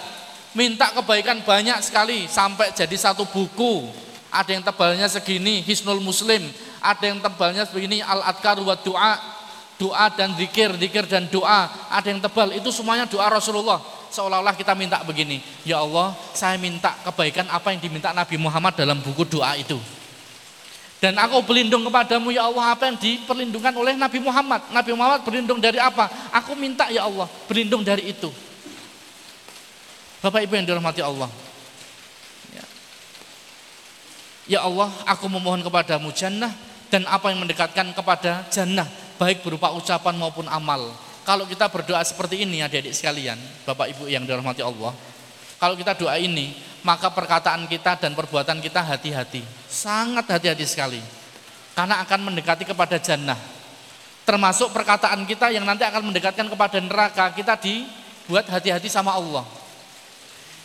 Minta 0.58 0.90
kebaikan 0.98 1.46
banyak 1.46 1.78
sekali 1.86 2.26
sampai 2.26 2.74
jadi 2.74 2.98
satu 2.98 3.30
buku. 3.30 3.86
Ada 4.34 4.58
yang 4.58 4.66
tebalnya 4.66 5.06
segini, 5.06 5.62
Hisnul 5.62 6.02
Muslim. 6.02 6.42
Ada 6.82 7.14
yang 7.14 7.22
tebalnya 7.22 7.70
begini, 7.70 8.02
Al-Adkar 8.02 8.58
wa 8.66 8.74
Doa. 8.74 9.14
Doa 9.78 10.10
dan 10.10 10.34
zikir, 10.34 10.74
zikir 10.82 11.06
dan 11.06 11.30
doa. 11.30 11.70
Ada 11.94 12.10
yang 12.10 12.18
tebal, 12.18 12.50
itu 12.58 12.74
semuanya 12.74 13.06
doa 13.06 13.30
Rasulullah 13.30 13.78
seolah-olah 14.10 14.56
kita 14.56 14.74
minta 14.74 15.04
begini, 15.04 15.44
ya 15.68 15.84
Allah, 15.84 16.16
saya 16.34 16.56
minta 16.58 16.96
kebaikan 17.04 17.48
apa 17.52 17.76
yang 17.76 17.80
diminta 17.84 18.16
Nabi 18.16 18.40
Muhammad 18.40 18.74
dalam 18.74 18.98
buku 19.04 19.28
doa 19.28 19.54
itu. 19.60 19.78
Dan 20.98 21.14
aku 21.22 21.46
berlindung 21.46 21.86
kepadamu 21.86 22.34
ya 22.34 22.50
Allah 22.50 22.74
apa 22.74 22.90
yang 22.90 22.98
diperlindungkan 22.98 23.70
oleh 23.78 23.94
Nabi 23.94 24.18
Muhammad. 24.18 24.66
Nabi 24.74 24.92
Muhammad 24.98 25.22
berlindung 25.22 25.62
dari 25.62 25.78
apa? 25.78 26.10
Aku 26.34 26.58
minta 26.58 26.90
ya 26.90 27.06
Allah 27.06 27.30
berlindung 27.46 27.86
dari 27.86 28.10
itu. 28.10 28.34
Bapak 30.26 30.42
Ibu 30.42 30.58
yang 30.58 30.66
dirahmati 30.66 31.06
Allah. 31.06 31.30
Ya, 32.50 32.66
ya 34.50 34.60
Allah, 34.66 34.90
aku 35.06 35.30
memohon 35.30 35.62
kepadamu 35.62 36.10
jannah 36.10 36.50
dan 36.90 37.06
apa 37.06 37.30
yang 37.30 37.46
mendekatkan 37.46 37.94
kepada 37.94 38.50
jannah 38.50 38.90
baik 39.22 39.46
berupa 39.46 39.70
ucapan 39.78 40.18
maupun 40.18 40.50
amal. 40.50 40.90
Kalau 41.22 41.46
kita 41.46 41.70
berdoa 41.70 42.02
seperti 42.02 42.42
ini 42.42 42.66
adik-adik 42.66 42.96
sekalian, 42.96 43.38
Bapak 43.68 43.94
Ibu 43.94 44.10
yang 44.10 44.26
dirahmati 44.26 44.66
Allah, 44.66 44.96
kalau 45.60 45.76
kita 45.78 45.98
doa 45.98 46.16
ini, 46.16 46.56
maka 46.88 47.12
perkataan 47.12 47.68
kita 47.68 48.00
dan 48.00 48.16
perbuatan 48.16 48.64
kita 48.64 48.80
hati-hati. 48.80 49.44
Sangat 49.68 50.24
hati-hati 50.32 50.64
sekali. 50.64 51.04
Karena 51.76 52.00
akan 52.08 52.32
mendekati 52.32 52.64
kepada 52.64 52.96
jannah. 52.96 53.36
Termasuk 54.24 54.72
perkataan 54.72 55.28
kita 55.28 55.52
yang 55.52 55.68
nanti 55.68 55.84
akan 55.84 56.08
mendekatkan 56.08 56.48
kepada 56.48 56.80
neraka, 56.80 57.36
kita 57.36 57.60
dibuat 57.60 58.48
hati-hati 58.48 58.88
sama 58.88 59.20
Allah. 59.20 59.44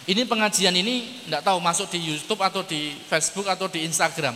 Ini 0.06 0.22
pengajian 0.22 0.74
ini 0.78 1.26
tidak 1.26 1.42
tahu 1.42 1.58
masuk 1.58 1.90
di 1.90 1.98
YouTube 2.14 2.42
atau 2.42 2.62
di 2.62 2.94
Facebook 3.10 3.50
atau 3.50 3.66
di 3.66 3.82
Instagram. 3.82 4.34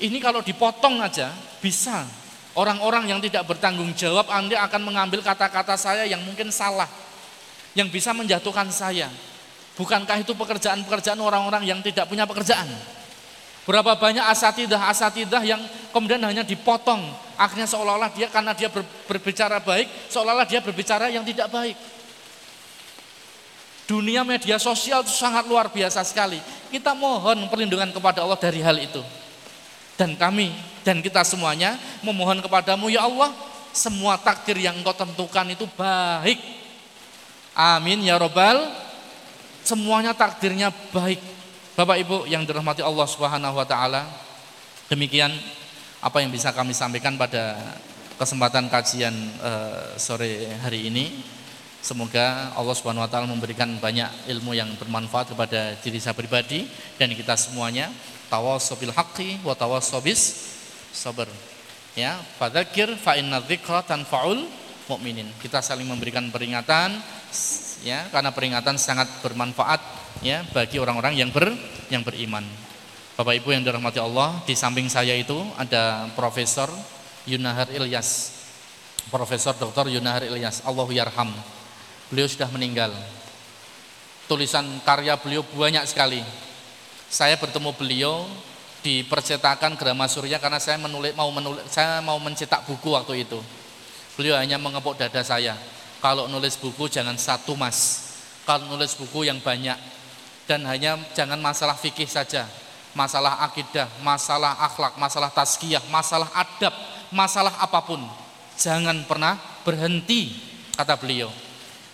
Ini 0.00 0.16
kalau 0.20 0.44
dipotong 0.44 1.00
aja 1.00 1.32
bisa 1.60 2.04
Orang-orang 2.58 3.06
yang 3.06 3.20
tidak 3.22 3.46
bertanggung 3.46 3.94
jawab 3.94 4.26
Anda 4.34 4.58
akan 4.66 4.90
mengambil 4.90 5.22
kata-kata 5.22 5.78
saya 5.78 6.02
yang 6.10 6.18
mungkin 6.26 6.50
salah. 6.50 6.90
Yang 7.78 8.02
bisa 8.02 8.10
menjatuhkan 8.10 8.66
saya. 8.74 9.06
Bukankah 9.78 10.26
itu 10.26 10.34
pekerjaan-pekerjaan 10.34 11.22
orang-orang 11.22 11.62
yang 11.62 11.78
tidak 11.78 12.10
punya 12.10 12.26
pekerjaan? 12.26 12.66
Berapa 13.62 13.94
banyak 13.94 14.26
asatidah-asatidah 14.26 15.44
yang 15.46 15.62
kemudian 15.94 16.18
hanya 16.26 16.42
dipotong. 16.42 17.04
Akhirnya 17.38 17.70
seolah-olah 17.70 18.10
dia 18.10 18.26
karena 18.26 18.50
dia 18.58 18.66
berbicara 19.06 19.62
baik, 19.62 19.86
seolah-olah 20.10 20.50
dia 20.50 20.58
berbicara 20.58 21.06
yang 21.14 21.22
tidak 21.22 21.46
baik. 21.46 21.78
Dunia 23.86 24.26
media 24.26 24.58
sosial 24.58 25.06
itu 25.06 25.14
sangat 25.14 25.46
luar 25.46 25.70
biasa 25.70 26.02
sekali. 26.02 26.42
Kita 26.74 26.96
mohon 26.98 27.46
perlindungan 27.46 27.94
kepada 27.94 28.26
Allah 28.26 28.36
dari 28.36 28.58
hal 28.58 28.74
itu. 28.82 29.00
Dan 29.94 30.18
kami 30.18 30.50
dan 30.82 30.98
kita 30.98 31.22
semuanya 31.22 31.78
memohon 32.02 32.42
kepadamu 32.42 32.90
ya 32.90 33.06
Allah, 33.06 33.30
semua 33.70 34.18
takdir 34.18 34.58
yang 34.58 34.74
engkau 34.80 34.96
tentukan 34.96 35.46
itu 35.54 35.70
baik. 35.78 36.40
Amin 37.52 38.02
ya 38.02 38.18
robbal. 38.18 38.87
Semuanya 39.68 40.16
takdirnya 40.16 40.72
baik. 40.96 41.20
Bapak 41.76 42.00
Ibu 42.00 42.24
yang 42.24 42.40
dirahmati 42.48 42.80
Allah 42.80 43.04
Subhanahu 43.04 43.52
wa 43.52 43.68
taala. 43.68 44.00
Demikian 44.88 45.28
apa 46.00 46.24
yang 46.24 46.32
bisa 46.32 46.56
kami 46.56 46.72
sampaikan 46.72 47.20
pada 47.20 47.52
kesempatan 48.16 48.72
kajian 48.72 49.12
uh, 49.44 49.92
sore 50.00 50.56
hari 50.64 50.88
ini. 50.88 51.20
Semoga 51.84 52.56
Allah 52.56 52.72
Subhanahu 52.72 53.04
wa 53.04 53.12
taala 53.12 53.28
memberikan 53.28 53.68
banyak 53.76 54.08
ilmu 54.32 54.56
yang 54.56 54.72
bermanfaat 54.80 55.36
kepada 55.36 55.76
diri 55.84 56.00
saya 56.00 56.16
pribadi 56.16 56.64
dan 56.96 57.12
kita 57.12 57.36
semuanya 57.36 57.92
tawassobil 58.32 58.96
haqqi 58.96 59.44
wa 59.44 59.52
tawassobis 59.52 60.48
sabar. 60.96 61.28
Ya, 61.92 62.16
fadzakir 62.40 62.96
fa 62.96 63.20
inna 63.20 63.44
dzikra 63.44 63.84
tanfaul 63.84 64.48
mukminin. 64.88 65.28
Kita 65.38 65.60
saling 65.62 65.86
memberikan 65.86 66.26
peringatan 66.32 66.98
ya, 67.84 68.08
karena 68.10 68.32
peringatan 68.32 68.80
sangat 68.80 69.06
bermanfaat 69.22 69.80
ya 70.24 70.42
bagi 70.50 70.80
orang-orang 70.80 71.14
yang 71.20 71.30
ber 71.30 71.52
yang 71.92 72.02
beriman. 72.02 72.42
Bapak 73.14 73.34
Ibu 73.38 73.50
yang 73.54 73.62
dirahmati 73.66 73.98
Allah, 74.00 74.40
di 74.46 74.54
samping 74.54 74.86
saya 74.86 75.12
itu 75.14 75.36
ada 75.58 76.08
Profesor 76.16 76.70
Yunahar 77.26 77.68
Ilyas. 77.70 78.40
Profesor 79.12 79.56
Dr. 79.56 79.90
Yunahar 79.90 80.22
Ilyas, 80.22 80.62
Allahu 80.64 80.94
yarham. 80.94 81.30
Beliau 82.08 82.28
sudah 82.30 82.48
meninggal. 82.48 82.94
Tulisan 84.30 84.64
karya 84.84 85.16
beliau 85.16 85.40
banyak 85.44 85.82
sekali 85.88 86.20
saya 87.08 87.40
bertemu 87.40 87.72
beliau 87.72 88.28
di 88.84 89.00
percetakan 89.02 89.74
Grama 89.80 90.04
Surya 90.06 90.36
karena 90.36 90.60
saya 90.60 90.76
menulis 90.76 91.16
mau 91.16 91.32
menulis 91.32 91.64
saya 91.72 92.04
mau 92.04 92.20
mencetak 92.20 92.68
buku 92.68 92.92
waktu 92.92 93.24
itu. 93.24 93.40
Beliau 94.18 94.34
hanya 94.34 94.58
mengepuk 94.58 94.98
dada 94.98 95.22
saya. 95.22 95.54
Kalau 96.02 96.26
nulis 96.26 96.58
buku 96.58 96.90
jangan 96.90 97.14
satu 97.14 97.54
mas. 97.54 98.10
Kalau 98.42 98.66
nulis 98.66 98.98
buku 98.98 99.30
yang 99.30 99.38
banyak 99.38 99.78
dan 100.50 100.66
hanya 100.66 100.98
jangan 101.14 101.38
masalah 101.38 101.78
fikih 101.78 102.10
saja. 102.10 102.50
Masalah 102.98 103.46
akidah, 103.46 103.86
masalah 104.02 104.58
akhlak, 104.58 104.98
masalah 104.98 105.30
tazkiyah, 105.30 105.86
masalah 105.86 106.26
adab, 106.34 106.74
masalah 107.14 107.54
apa 107.62 107.78
pun. 107.86 108.02
Jangan 108.58 109.06
pernah 109.06 109.38
berhenti 109.62 110.34
kata 110.74 110.98
beliau. 110.98 111.30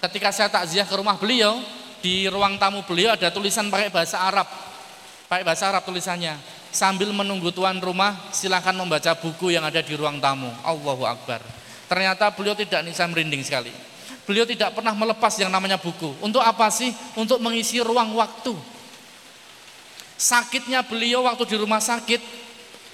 Ketika 0.01 0.33
saya 0.33 0.49
takziah 0.49 0.89
ke 0.89 0.97
rumah 0.97 1.20
beliau, 1.20 1.61
di 2.01 2.25
ruang 2.33 2.57
tamu 2.57 2.81
beliau 2.89 3.12
ada 3.12 3.29
tulisan 3.29 3.68
pakai 3.68 3.93
bahasa 3.93 4.16
Arab 4.16 4.49
pakai 5.29 5.45
bahasa 5.45 5.66
Arab 5.66 5.83
tulisannya. 5.83 6.39
Sambil 6.75 7.11
menunggu 7.14 7.55
tuan 7.55 7.79
rumah, 7.79 8.14
silahkan 8.35 8.75
membaca 8.75 9.14
buku 9.18 9.55
yang 9.55 9.62
ada 9.66 9.79
di 9.83 9.95
ruang 9.95 10.18
tamu. 10.18 10.51
Allahu 10.62 11.07
Akbar. 11.07 11.64
Ternyata 11.85 12.32
beliau 12.32 12.57
tidak 12.57 12.80
nisa 12.85 13.05
merinding 13.05 13.45
sekali. 13.45 13.72
Beliau 14.24 14.49
tidak 14.49 14.72
pernah 14.72 14.97
melepas 14.97 15.37
yang 15.37 15.53
namanya 15.53 15.76
buku. 15.76 16.16
Untuk 16.24 16.41
apa 16.41 16.72
sih? 16.72 16.89
Untuk 17.12 17.37
mengisi 17.45 17.76
ruang 17.85 18.16
waktu. 18.16 18.57
Sakitnya 20.16 20.80
beliau 20.80 21.28
waktu 21.28 21.45
di 21.45 21.57
rumah 21.61 21.82
sakit, 21.82 22.22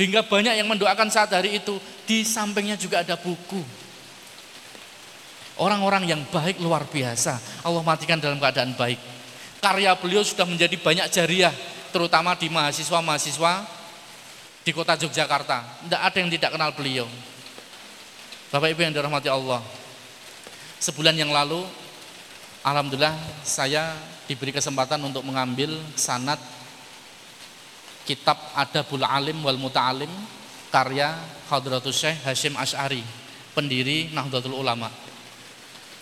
hingga 0.00 0.26
banyak 0.26 0.58
yang 0.58 0.66
mendoakan 0.66 1.06
saat 1.06 1.30
hari 1.30 1.62
itu. 1.62 1.78
Di 2.02 2.26
sampingnya 2.26 2.74
juga 2.74 3.06
ada 3.06 3.14
buku. 3.14 3.62
Orang-orang 5.60 6.08
yang 6.10 6.20
baik 6.32 6.58
luar 6.58 6.88
biasa. 6.88 7.62
Allah 7.62 7.84
matikan 7.84 8.18
dalam 8.18 8.40
keadaan 8.40 8.74
baik. 8.74 8.98
Karya 9.60 9.92
beliau 10.00 10.24
sudah 10.24 10.48
menjadi 10.48 10.72
banyak 10.80 11.06
jariah 11.12 11.52
terutama 11.92 12.32
di 12.34 12.48
mahasiswa-mahasiswa 12.48 13.52
di 14.64 14.70
kota 14.72 14.96
Yogyakarta. 14.96 15.84
Tidak 15.84 16.00
ada 16.00 16.16
yang 16.16 16.32
tidak 16.32 16.50
kenal 16.56 16.72
beliau. 16.72 17.06
Bapak 18.50 18.74
Ibu 18.74 18.82
yang 18.82 18.90
dirahmati 18.90 19.30
Allah. 19.30 19.62
Sebulan 20.82 21.14
yang 21.14 21.30
lalu, 21.30 21.62
Alhamdulillah 22.66 23.14
saya 23.46 23.94
diberi 24.26 24.50
kesempatan 24.50 24.98
untuk 25.06 25.22
mengambil 25.22 25.78
sanat 25.94 26.42
kitab 28.02 28.34
Adabul 28.58 29.06
Alim 29.06 29.38
wal 29.46 29.54
Muta'alim 29.54 30.10
karya 30.74 31.14
Hadratus 31.46 31.94
Syekh 31.94 32.26
Hashim 32.26 32.58
Ash'ari, 32.58 33.06
pendiri 33.54 34.10
Nahdlatul 34.10 34.58
Ulama. 34.58 34.90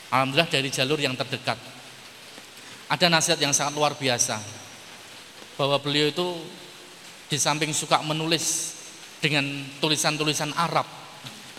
Alhamdulillah 0.09 0.49
dari 0.49 0.73
jalur 0.73 0.97
yang 0.97 1.13
terdekat. 1.21 1.61
Ada 2.89 3.13
nasihat 3.13 3.37
yang 3.45 3.53
sangat 3.53 3.77
luar 3.77 3.93
biasa 3.93 4.41
bahwa 5.61 5.77
beliau 5.85 6.09
itu 6.09 6.29
di 7.29 7.37
samping 7.37 7.77
suka 7.77 8.01
menulis 8.01 8.73
dengan 9.21 9.45
tulisan-tulisan 9.85 10.57
Arab, 10.57 10.89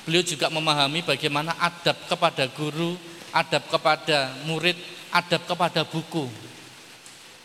beliau 0.10 0.26
juga 0.26 0.50
memahami 0.50 1.06
bagaimana 1.06 1.54
adab 1.62 1.94
kepada 2.10 2.50
guru, 2.50 2.98
adab 3.30 3.62
kepada 3.70 4.42
murid, 4.50 4.74
adab 5.14 5.46
kepada 5.46 5.86
buku. 5.86 6.26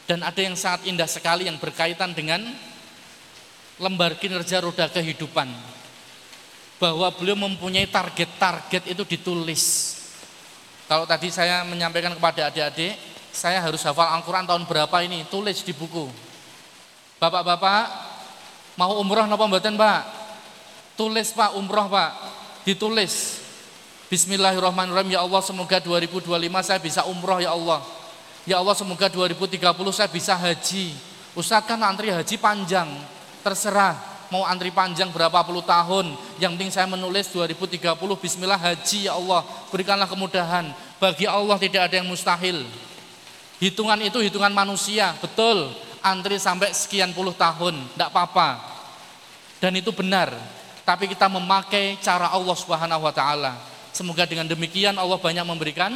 Dan 0.08 0.24
ada 0.24 0.40
yang 0.40 0.56
sangat 0.56 0.88
indah 0.88 1.04
sekali 1.04 1.44
yang 1.44 1.60
berkaitan 1.60 2.16
dengan 2.16 2.40
lembar 3.76 4.16
kinerja 4.16 4.64
roda 4.64 4.88
kehidupan. 4.88 5.52
Bahwa 6.80 7.12
beliau 7.12 7.36
mempunyai 7.36 7.84
target-target 7.84 8.96
itu 8.96 9.04
ditulis. 9.04 9.64
Kalau 10.88 11.04
tadi 11.04 11.28
saya 11.28 11.68
menyampaikan 11.68 12.16
kepada 12.16 12.48
adik-adik, 12.48 12.96
saya 13.28 13.60
harus 13.60 13.84
hafal 13.84 14.08
Al-Quran 14.08 14.48
tahun 14.48 14.64
berapa 14.64 14.96
ini, 15.04 15.28
tulis 15.28 15.60
di 15.60 15.76
buku. 15.76 16.08
Bapak-bapak 17.20 17.84
mau 18.80 18.96
umroh 18.96 19.28
napa 19.28 19.44
mboten, 19.44 19.76
Pak? 19.76 20.00
Tulis 20.96 21.28
Pak 21.32 21.56
umroh 21.60 21.92
Pak, 21.92 22.33
ditulis. 22.64 23.44
Bismillahirrahmanirrahim 24.08 25.16
ya 25.16 25.20
Allah 25.24 25.40
semoga 25.44 25.80
2025 25.80 26.28
saya 26.64 26.80
bisa 26.80 27.04
umroh 27.04 27.40
ya 27.40 27.52
Allah. 27.52 27.80
Ya 28.44 28.60
Allah 28.60 28.76
semoga 28.76 29.08
2030 29.08 29.60
saya 29.92 30.08
bisa 30.08 30.36
haji. 30.36 30.92
Ustaz 31.36 31.64
kan 31.64 31.80
antri 31.80 32.12
haji 32.12 32.36
panjang, 32.36 32.88
terserah 33.40 33.96
mau 34.32 34.44
antri 34.46 34.72
panjang 34.72 35.12
berapa 35.12 35.44
puluh 35.44 35.64
tahun. 35.64 36.16
Yang 36.40 36.50
penting 36.56 36.70
saya 36.72 36.86
menulis 36.88 37.28
2030 37.32 37.84
Bismillah 38.20 38.60
haji 38.60 39.08
ya 39.08 39.16
Allah 39.16 39.44
berikanlah 39.68 40.08
kemudahan. 40.08 40.72
Bagi 41.00 41.28
Allah 41.28 41.60
tidak 41.60 41.90
ada 41.90 42.00
yang 42.00 42.08
mustahil. 42.08 42.64
Hitungan 43.60 43.98
itu 44.02 44.18
hitungan 44.20 44.52
manusia, 44.52 45.14
betul. 45.20 45.72
Antri 46.04 46.36
sampai 46.36 46.72
sekian 46.76 47.16
puluh 47.16 47.32
tahun, 47.32 47.80
tidak 47.96 48.12
apa-apa. 48.12 48.60
Dan 49.56 49.80
itu 49.80 49.88
benar. 49.88 50.36
Tapi 50.84 51.08
kita 51.08 51.32
memakai 51.32 51.96
cara 52.04 52.28
Allah 52.28 52.56
Subhanahu 52.56 53.08
wa 53.08 53.12
taala 53.12 53.74
Semoga 53.94 54.26
dengan 54.26 54.50
demikian 54.50 54.98
Allah 54.98 55.14
banyak 55.22 55.46
memberikan 55.46 55.94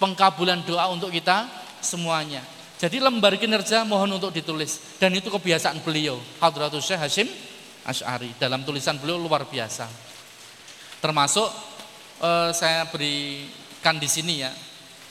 pengkabulan 0.00 0.64
doa 0.64 0.88
untuk 0.88 1.12
kita 1.12 1.44
semuanya. 1.84 2.40
Jadi 2.80 2.96
lembar 2.96 3.36
kinerja 3.36 3.84
mohon 3.84 4.16
untuk 4.16 4.32
ditulis 4.32 4.96
dan 4.96 5.12
itu 5.12 5.28
kebiasaan 5.28 5.84
beliau. 5.84 6.16
Hadratus 6.40 6.88
Syekh 6.88 7.00
Hashim 7.04 7.28
Ash'ari 7.84 8.32
dalam 8.40 8.64
tulisan 8.64 8.96
beliau 8.96 9.20
luar 9.20 9.44
biasa. 9.44 9.84
Termasuk 11.04 11.52
eh, 12.24 12.50
saya 12.56 12.88
berikan 12.88 14.00
di 14.00 14.08
sini 14.08 14.40
ya. 14.40 14.52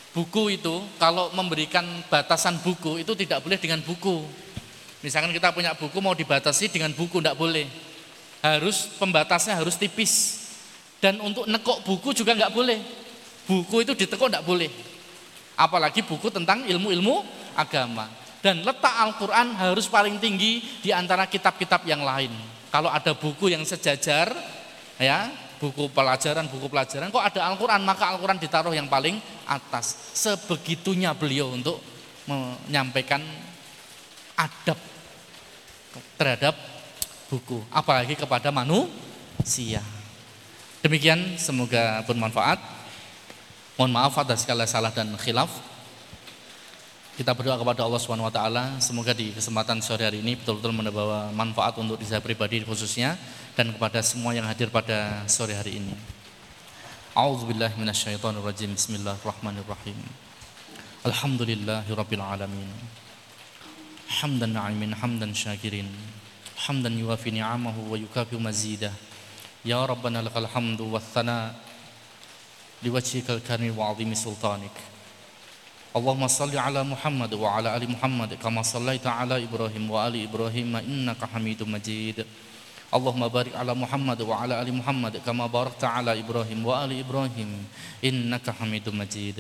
Buku 0.09 0.57
itu 0.57 0.73
kalau 0.97 1.29
memberikan 1.37 1.85
batasan 2.09 2.57
buku 2.65 2.97
itu 2.97 3.13
tidak 3.13 3.45
boleh 3.45 3.61
dengan 3.61 3.85
buku. 3.85 4.25
Misalkan 5.05 5.29
kita 5.29 5.53
punya 5.53 5.77
buku 5.77 5.97
mau 6.01 6.17
dibatasi 6.17 6.73
dengan 6.73 6.89
buku 6.93 7.21
tidak 7.21 7.37
boleh. 7.37 7.69
Harus 8.41 8.89
pembatasnya 8.97 9.57
harus 9.57 9.77
tipis. 9.77 10.45
Dan 10.97 11.21
untuk 11.21 11.45
nekok 11.45 11.85
buku 11.85 12.17
juga 12.17 12.33
nggak 12.33 12.53
boleh. 12.53 12.81
Buku 13.45 13.85
itu 13.85 13.93
ditekuk 13.93 14.33
nggak 14.33 14.45
boleh. 14.45 14.69
Apalagi 15.57 16.01
buku 16.01 16.33
tentang 16.33 16.65
ilmu-ilmu 16.65 17.21
agama. 17.53 18.09
Dan 18.41 18.61
letak 18.61 18.93
Al-Quran 18.93 19.57
harus 19.57 19.89
paling 19.89 20.21
tinggi 20.21 20.61
di 20.81 20.93
antara 20.93 21.25
kitab-kitab 21.25 21.85
yang 21.85 22.05
lain. 22.05 22.29
Kalau 22.69 22.89
ada 22.93 23.13
buku 23.17 23.49
yang 23.49 23.65
sejajar, 23.65 24.29
ya 25.01 25.29
buku 25.57 25.89
pelajaran, 25.89 26.45
buku 26.45 26.69
pelajaran, 26.69 27.09
kok 27.09 27.23
ada 27.23 27.49
Al-Quran, 27.49 27.81
maka 27.81 28.13
Al-Quran 28.13 28.37
ditaruh 28.37 28.73
yang 28.77 28.85
paling 28.85 29.17
atas. 29.49 30.13
Sebegitunya 30.13 31.17
beliau 31.17 31.49
untuk 31.53 31.81
menyampaikan 32.29 33.23
adab 34.37 34.77
terhadap 36.15 36.53
buku, 37.27 37.59
apalagi 37.73 38.13
kepada 38.13 38.53
manusia. 38.53 39.81
Demikian 40.85 41.35
semoga 41.41 42.05
bermanfaat. 42.05 42.61
Mohon 43.77 43.91
maaf 43.93 44.13
atas 44.17 44.45
segala 44.45 44.69
salah 44.69 44.93
dan 44.93 45.09
khilaf. 45.17 45.49
Kita 47.17 47.33
berdoa 47.33 47.57
kepada 47.57 47.81
Allah 47.81 47.97
Subhanahu 47.97 48.29
wa 48.29 48.33
taala 48.33 48.77
semoga 48.77 49.09
di 49.09 49.33
kesempatan 49.33 49.81
sore 49.81 50.05
hari 50.05 50.21
ini 50.21 50.37
betul-betul 50.37 50.69
membawa 50.69 51.33
manfaat 51.33 51.73
untuk 51.81 51.97
diri 51.97 52.21
pribadi 52.21 52.61
khususnya 52.61 53.17
dan 53.57 53.73
kepada 53.73 54.05
semua 54.05 54.37
yang 54.37 54.45
hadir 54.45 54.69
pada 54.69 55.25
sore 55.25 55.57
hari 55.57 55.81
ini. 55.81 55.97
A'udzubillahi 57.17 57.73
minasyaitonirrajim. 57.73 58.77
Bismillahirrahmanirrahim. 58.77 59.97
Alhamdulillahirabbil 61.09 62.21
alamin. 62.21 62.69
Na'imin 64.07 64.93
hamdan 64.95 65.33
syakirin. 65.35 65.87
Hamdan 66.67 66.97
yuwafi 66.97 67.31
ni'amahu 67.31 67.91
wa 67.91 67.97
yukafi 67.97 68.37
mazidah. 68.39 68.93
يا 69.67 69.83
ربنا 69.85 70.23
لك 70.23 70.37
الحمد 70.37 70.81
والثناء 70.81 71.55
لوجهك 72.83 73.29
الكريم 73.29 73.73
وعظيم 73.77 74.13
سلطانك 74.13 74.77
اللهم 75.95 76.23
صل 76.27 76.57
على 76.57 76.83
محمد 76.83 77.33
وعلى 77.33 77.75
آل 77.77 77.83
محمد 77.91 78.33
كما 78.39 78.61
صليت 78.61 79.07
على 79.07 79.43
إبراهيم 79.43 79.91
وآل 79.91 80.15
إبراهيم 80.23 80.71
إنك 80.75 81.19
حميد 81.33 81.63
مجيد 81.67 82.25
اللهم 82.93 83.27
بارك 83.27 83.55
على 83.55 83.73
محمد 83.75 84.19
وعلى 84.21 84.61
آل 84.61 84.69
محمد 84.73 85.13
كما 85.25 85.47
باركت 85.51 85.83
على 85.83 86.19
إبراهيم 86.23 86.59
وآل 86.65 86.91
إبراهيم 87.03 87.51
إنك 88.05 88.49
حميد 88.49 88.87
مجيد 88.89 89.37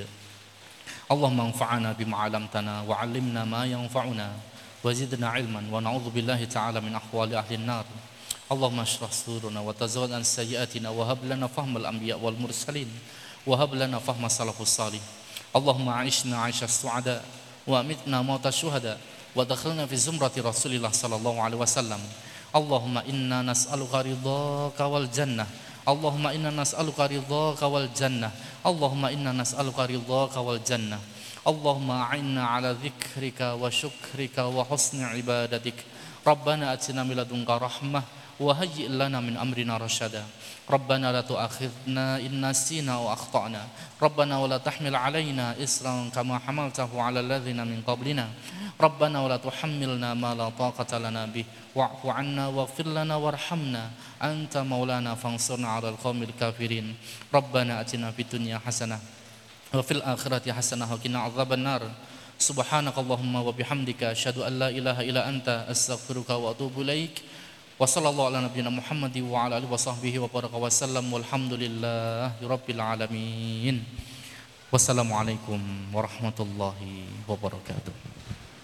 اللهم 1.11 1.39
انفعنا 1.41 1.89
بما 1.95 2.15
علمتنا 2.17 2.81
وعلمنا 2.81 3.41
ما 3.45 3.63
ينفعنا 3.65 4.27
وزدنا 4.83 5.27
علما 5.29 5.63
ونعوذ 5.71 6.09
بالله 6.09 6.45
تعالى 6.45 6.81
من 6.81 6.95
أحوال 6.95 7.35
أهل 7.35 7.53
النار. 7.53 7.85
اللهم 8.51 8.79
اشرح 8.79 9.11
صدورنا 9.11 9.59
وتزود 9.59 10.11
عن 10.11 10.23
سيئاتنا 10.23 10.89
وهب 10.89 11.17
لنا 11.25 11.47
فهم 11.47 11.77
الأنبياء 11.77 12.19
والمرسلين 12.19 12.87
وهب 13.47 13.75
لنا 13.75 13.99
فهم 13.99 14.25
السلف 14.25 14.61
الصالح 14.61 15.03
اللهم 15.55 15.89
عيشنا 15.89 16.41
عيش 16.41 16.63
السعداء 16.63 17.23
وأمتنا 17.67 18.21
موت 18.21 18.47
الشهداء 18.47 18.99
ودخلنا 19.35 19.85
في 19.85 19.95
زمرة 19.95 20.31
رسول 20.37 20.71
الله 20.79 20.91
صلى 20.91 21.15
الله 21.15 21.35
عليه 21.41 21.57
وسلم. 21.57 21.99
اللهم 22.55 22.97
إنا 22.97 23.41
نسألك 23.41 23.93
رضاك 23.93 24.79
والجنة. 24.79 25.45
اللهم 25.87 26.27
إنا 26.27 26.49
نسألك 26.51 26.99
رضاك 26.99 27.61
والجنة. 27.61 28.31
اللهم 28.65 29.03
إنا 29.05 29.31
نسألك 29.31 29.79
رضاك 29.79 30.35
والجنة. 30.37 30.99
اللهم 31.47 31.91
أعنا 31.91 32.43
على 32.43 32.75
ذكرك 32.83 33.39
وشكرك 33.39 34.37
وحسن 34.37 35.03
عبادتك. 35.03 35.79
ربنا 36.27 36.73
أتنا 36.73 37.07
من 37.07 37.15
لدنك 37.15 37.49
رحمة 37.49 38.03
وهيئ 38.39 38.87
لنا 38.91 39.19
من 39.23 39.37
أمرنا 39.37 39.77
رشدا. 39.77 40.23
ربنا 40.69 41.07
لا 41.15 41.21
تؤاخذنا 41.21 42.19
إن 42.19 42.49
نسينا 42.49 42.93
أو 42.99 43.13
أخطأنا. 43.13 43.63
ربنا 44.01 44.39
ولا 44.43 44.57
تحمل 44.57 44.95
علينا 44.95 45.63
إسرا 45.63 46.11
كما 46.11 46.35
حملته 46.43 46.91
على 47.01 47.19
الذين 47.19 47.63
من 47.63 47.79
قبلنا. 47.87 48.27
ربنا 48.81 49.17
ولا 49.23 49.37
تحملنا 49.37 50.13
ما 50.13 50.35
لا 50.35 50.51
طاقة 50.51 50.97
لنا 50.99 51.25
به. 51.31 51.45
واعف 51.75 52.05
عنا 52.05 52.47
واغفر 52.47 52.87
لنا 52.87 53.15
وارحمنا. 53.15 53.83
أنت 54.19 54.57
مولانا 54.57 55.15
فانصرنا 55.15 55.67
على 55.67 55.89
القوم 55.95 56.23
الكافرين. 56.23 56.95
ربنا 57.33 57.81
أتنا 57.81 58.11
في 58.11 58.21
الدنيا 58.21 58.59
حسنة 58.67 58.99
wa 59.73 59.83
fil 59.83 59.99
akhirati 59.99 60.53
hasanah 60.53 60.87
wa 60.87 60.97
qina 60.97 61.27
adzabannar. 61.27 61.83
Subhanakallahumma 62.37 63.41
wa 63.41 63.51
bihamdika 63.51 64.13
asyhadu 64.13 64.45
an 64.45 64.53
la 64.61 64.69
ilaha 64.69 65.01
illa 65.01 65.25
anta 65.25 65.65
astaghfiruka 65.67 66.37
wa 66.37 66.53
atubu 66.53 66.85
ilaik. 66.85 67.25
Wa 67.77 67.85
sallallahu 67.89 68.29
ala 68.29 68.45
nabiyyina 68.45 68.69
muhammadi 68.69 69.25
wa 69.25 69.45
ala 69.45 69.57
alihi 69.57 69.69
wa 69.69 69.77
sahbihi 69.77 70.17
wa 70.21 70.29
baraka 70.29 70.57
wa 70.57 70.69
sallam. 70.69 71.09
Walhamdulillahi 71.09 72.45
rabbil 72.45 72.81
alamin. 72.81 73.81
Wassalamualaikum 74.71 75.59
warahmatullahi 75.91 77.25
wabarakatuh. 77.25 78.06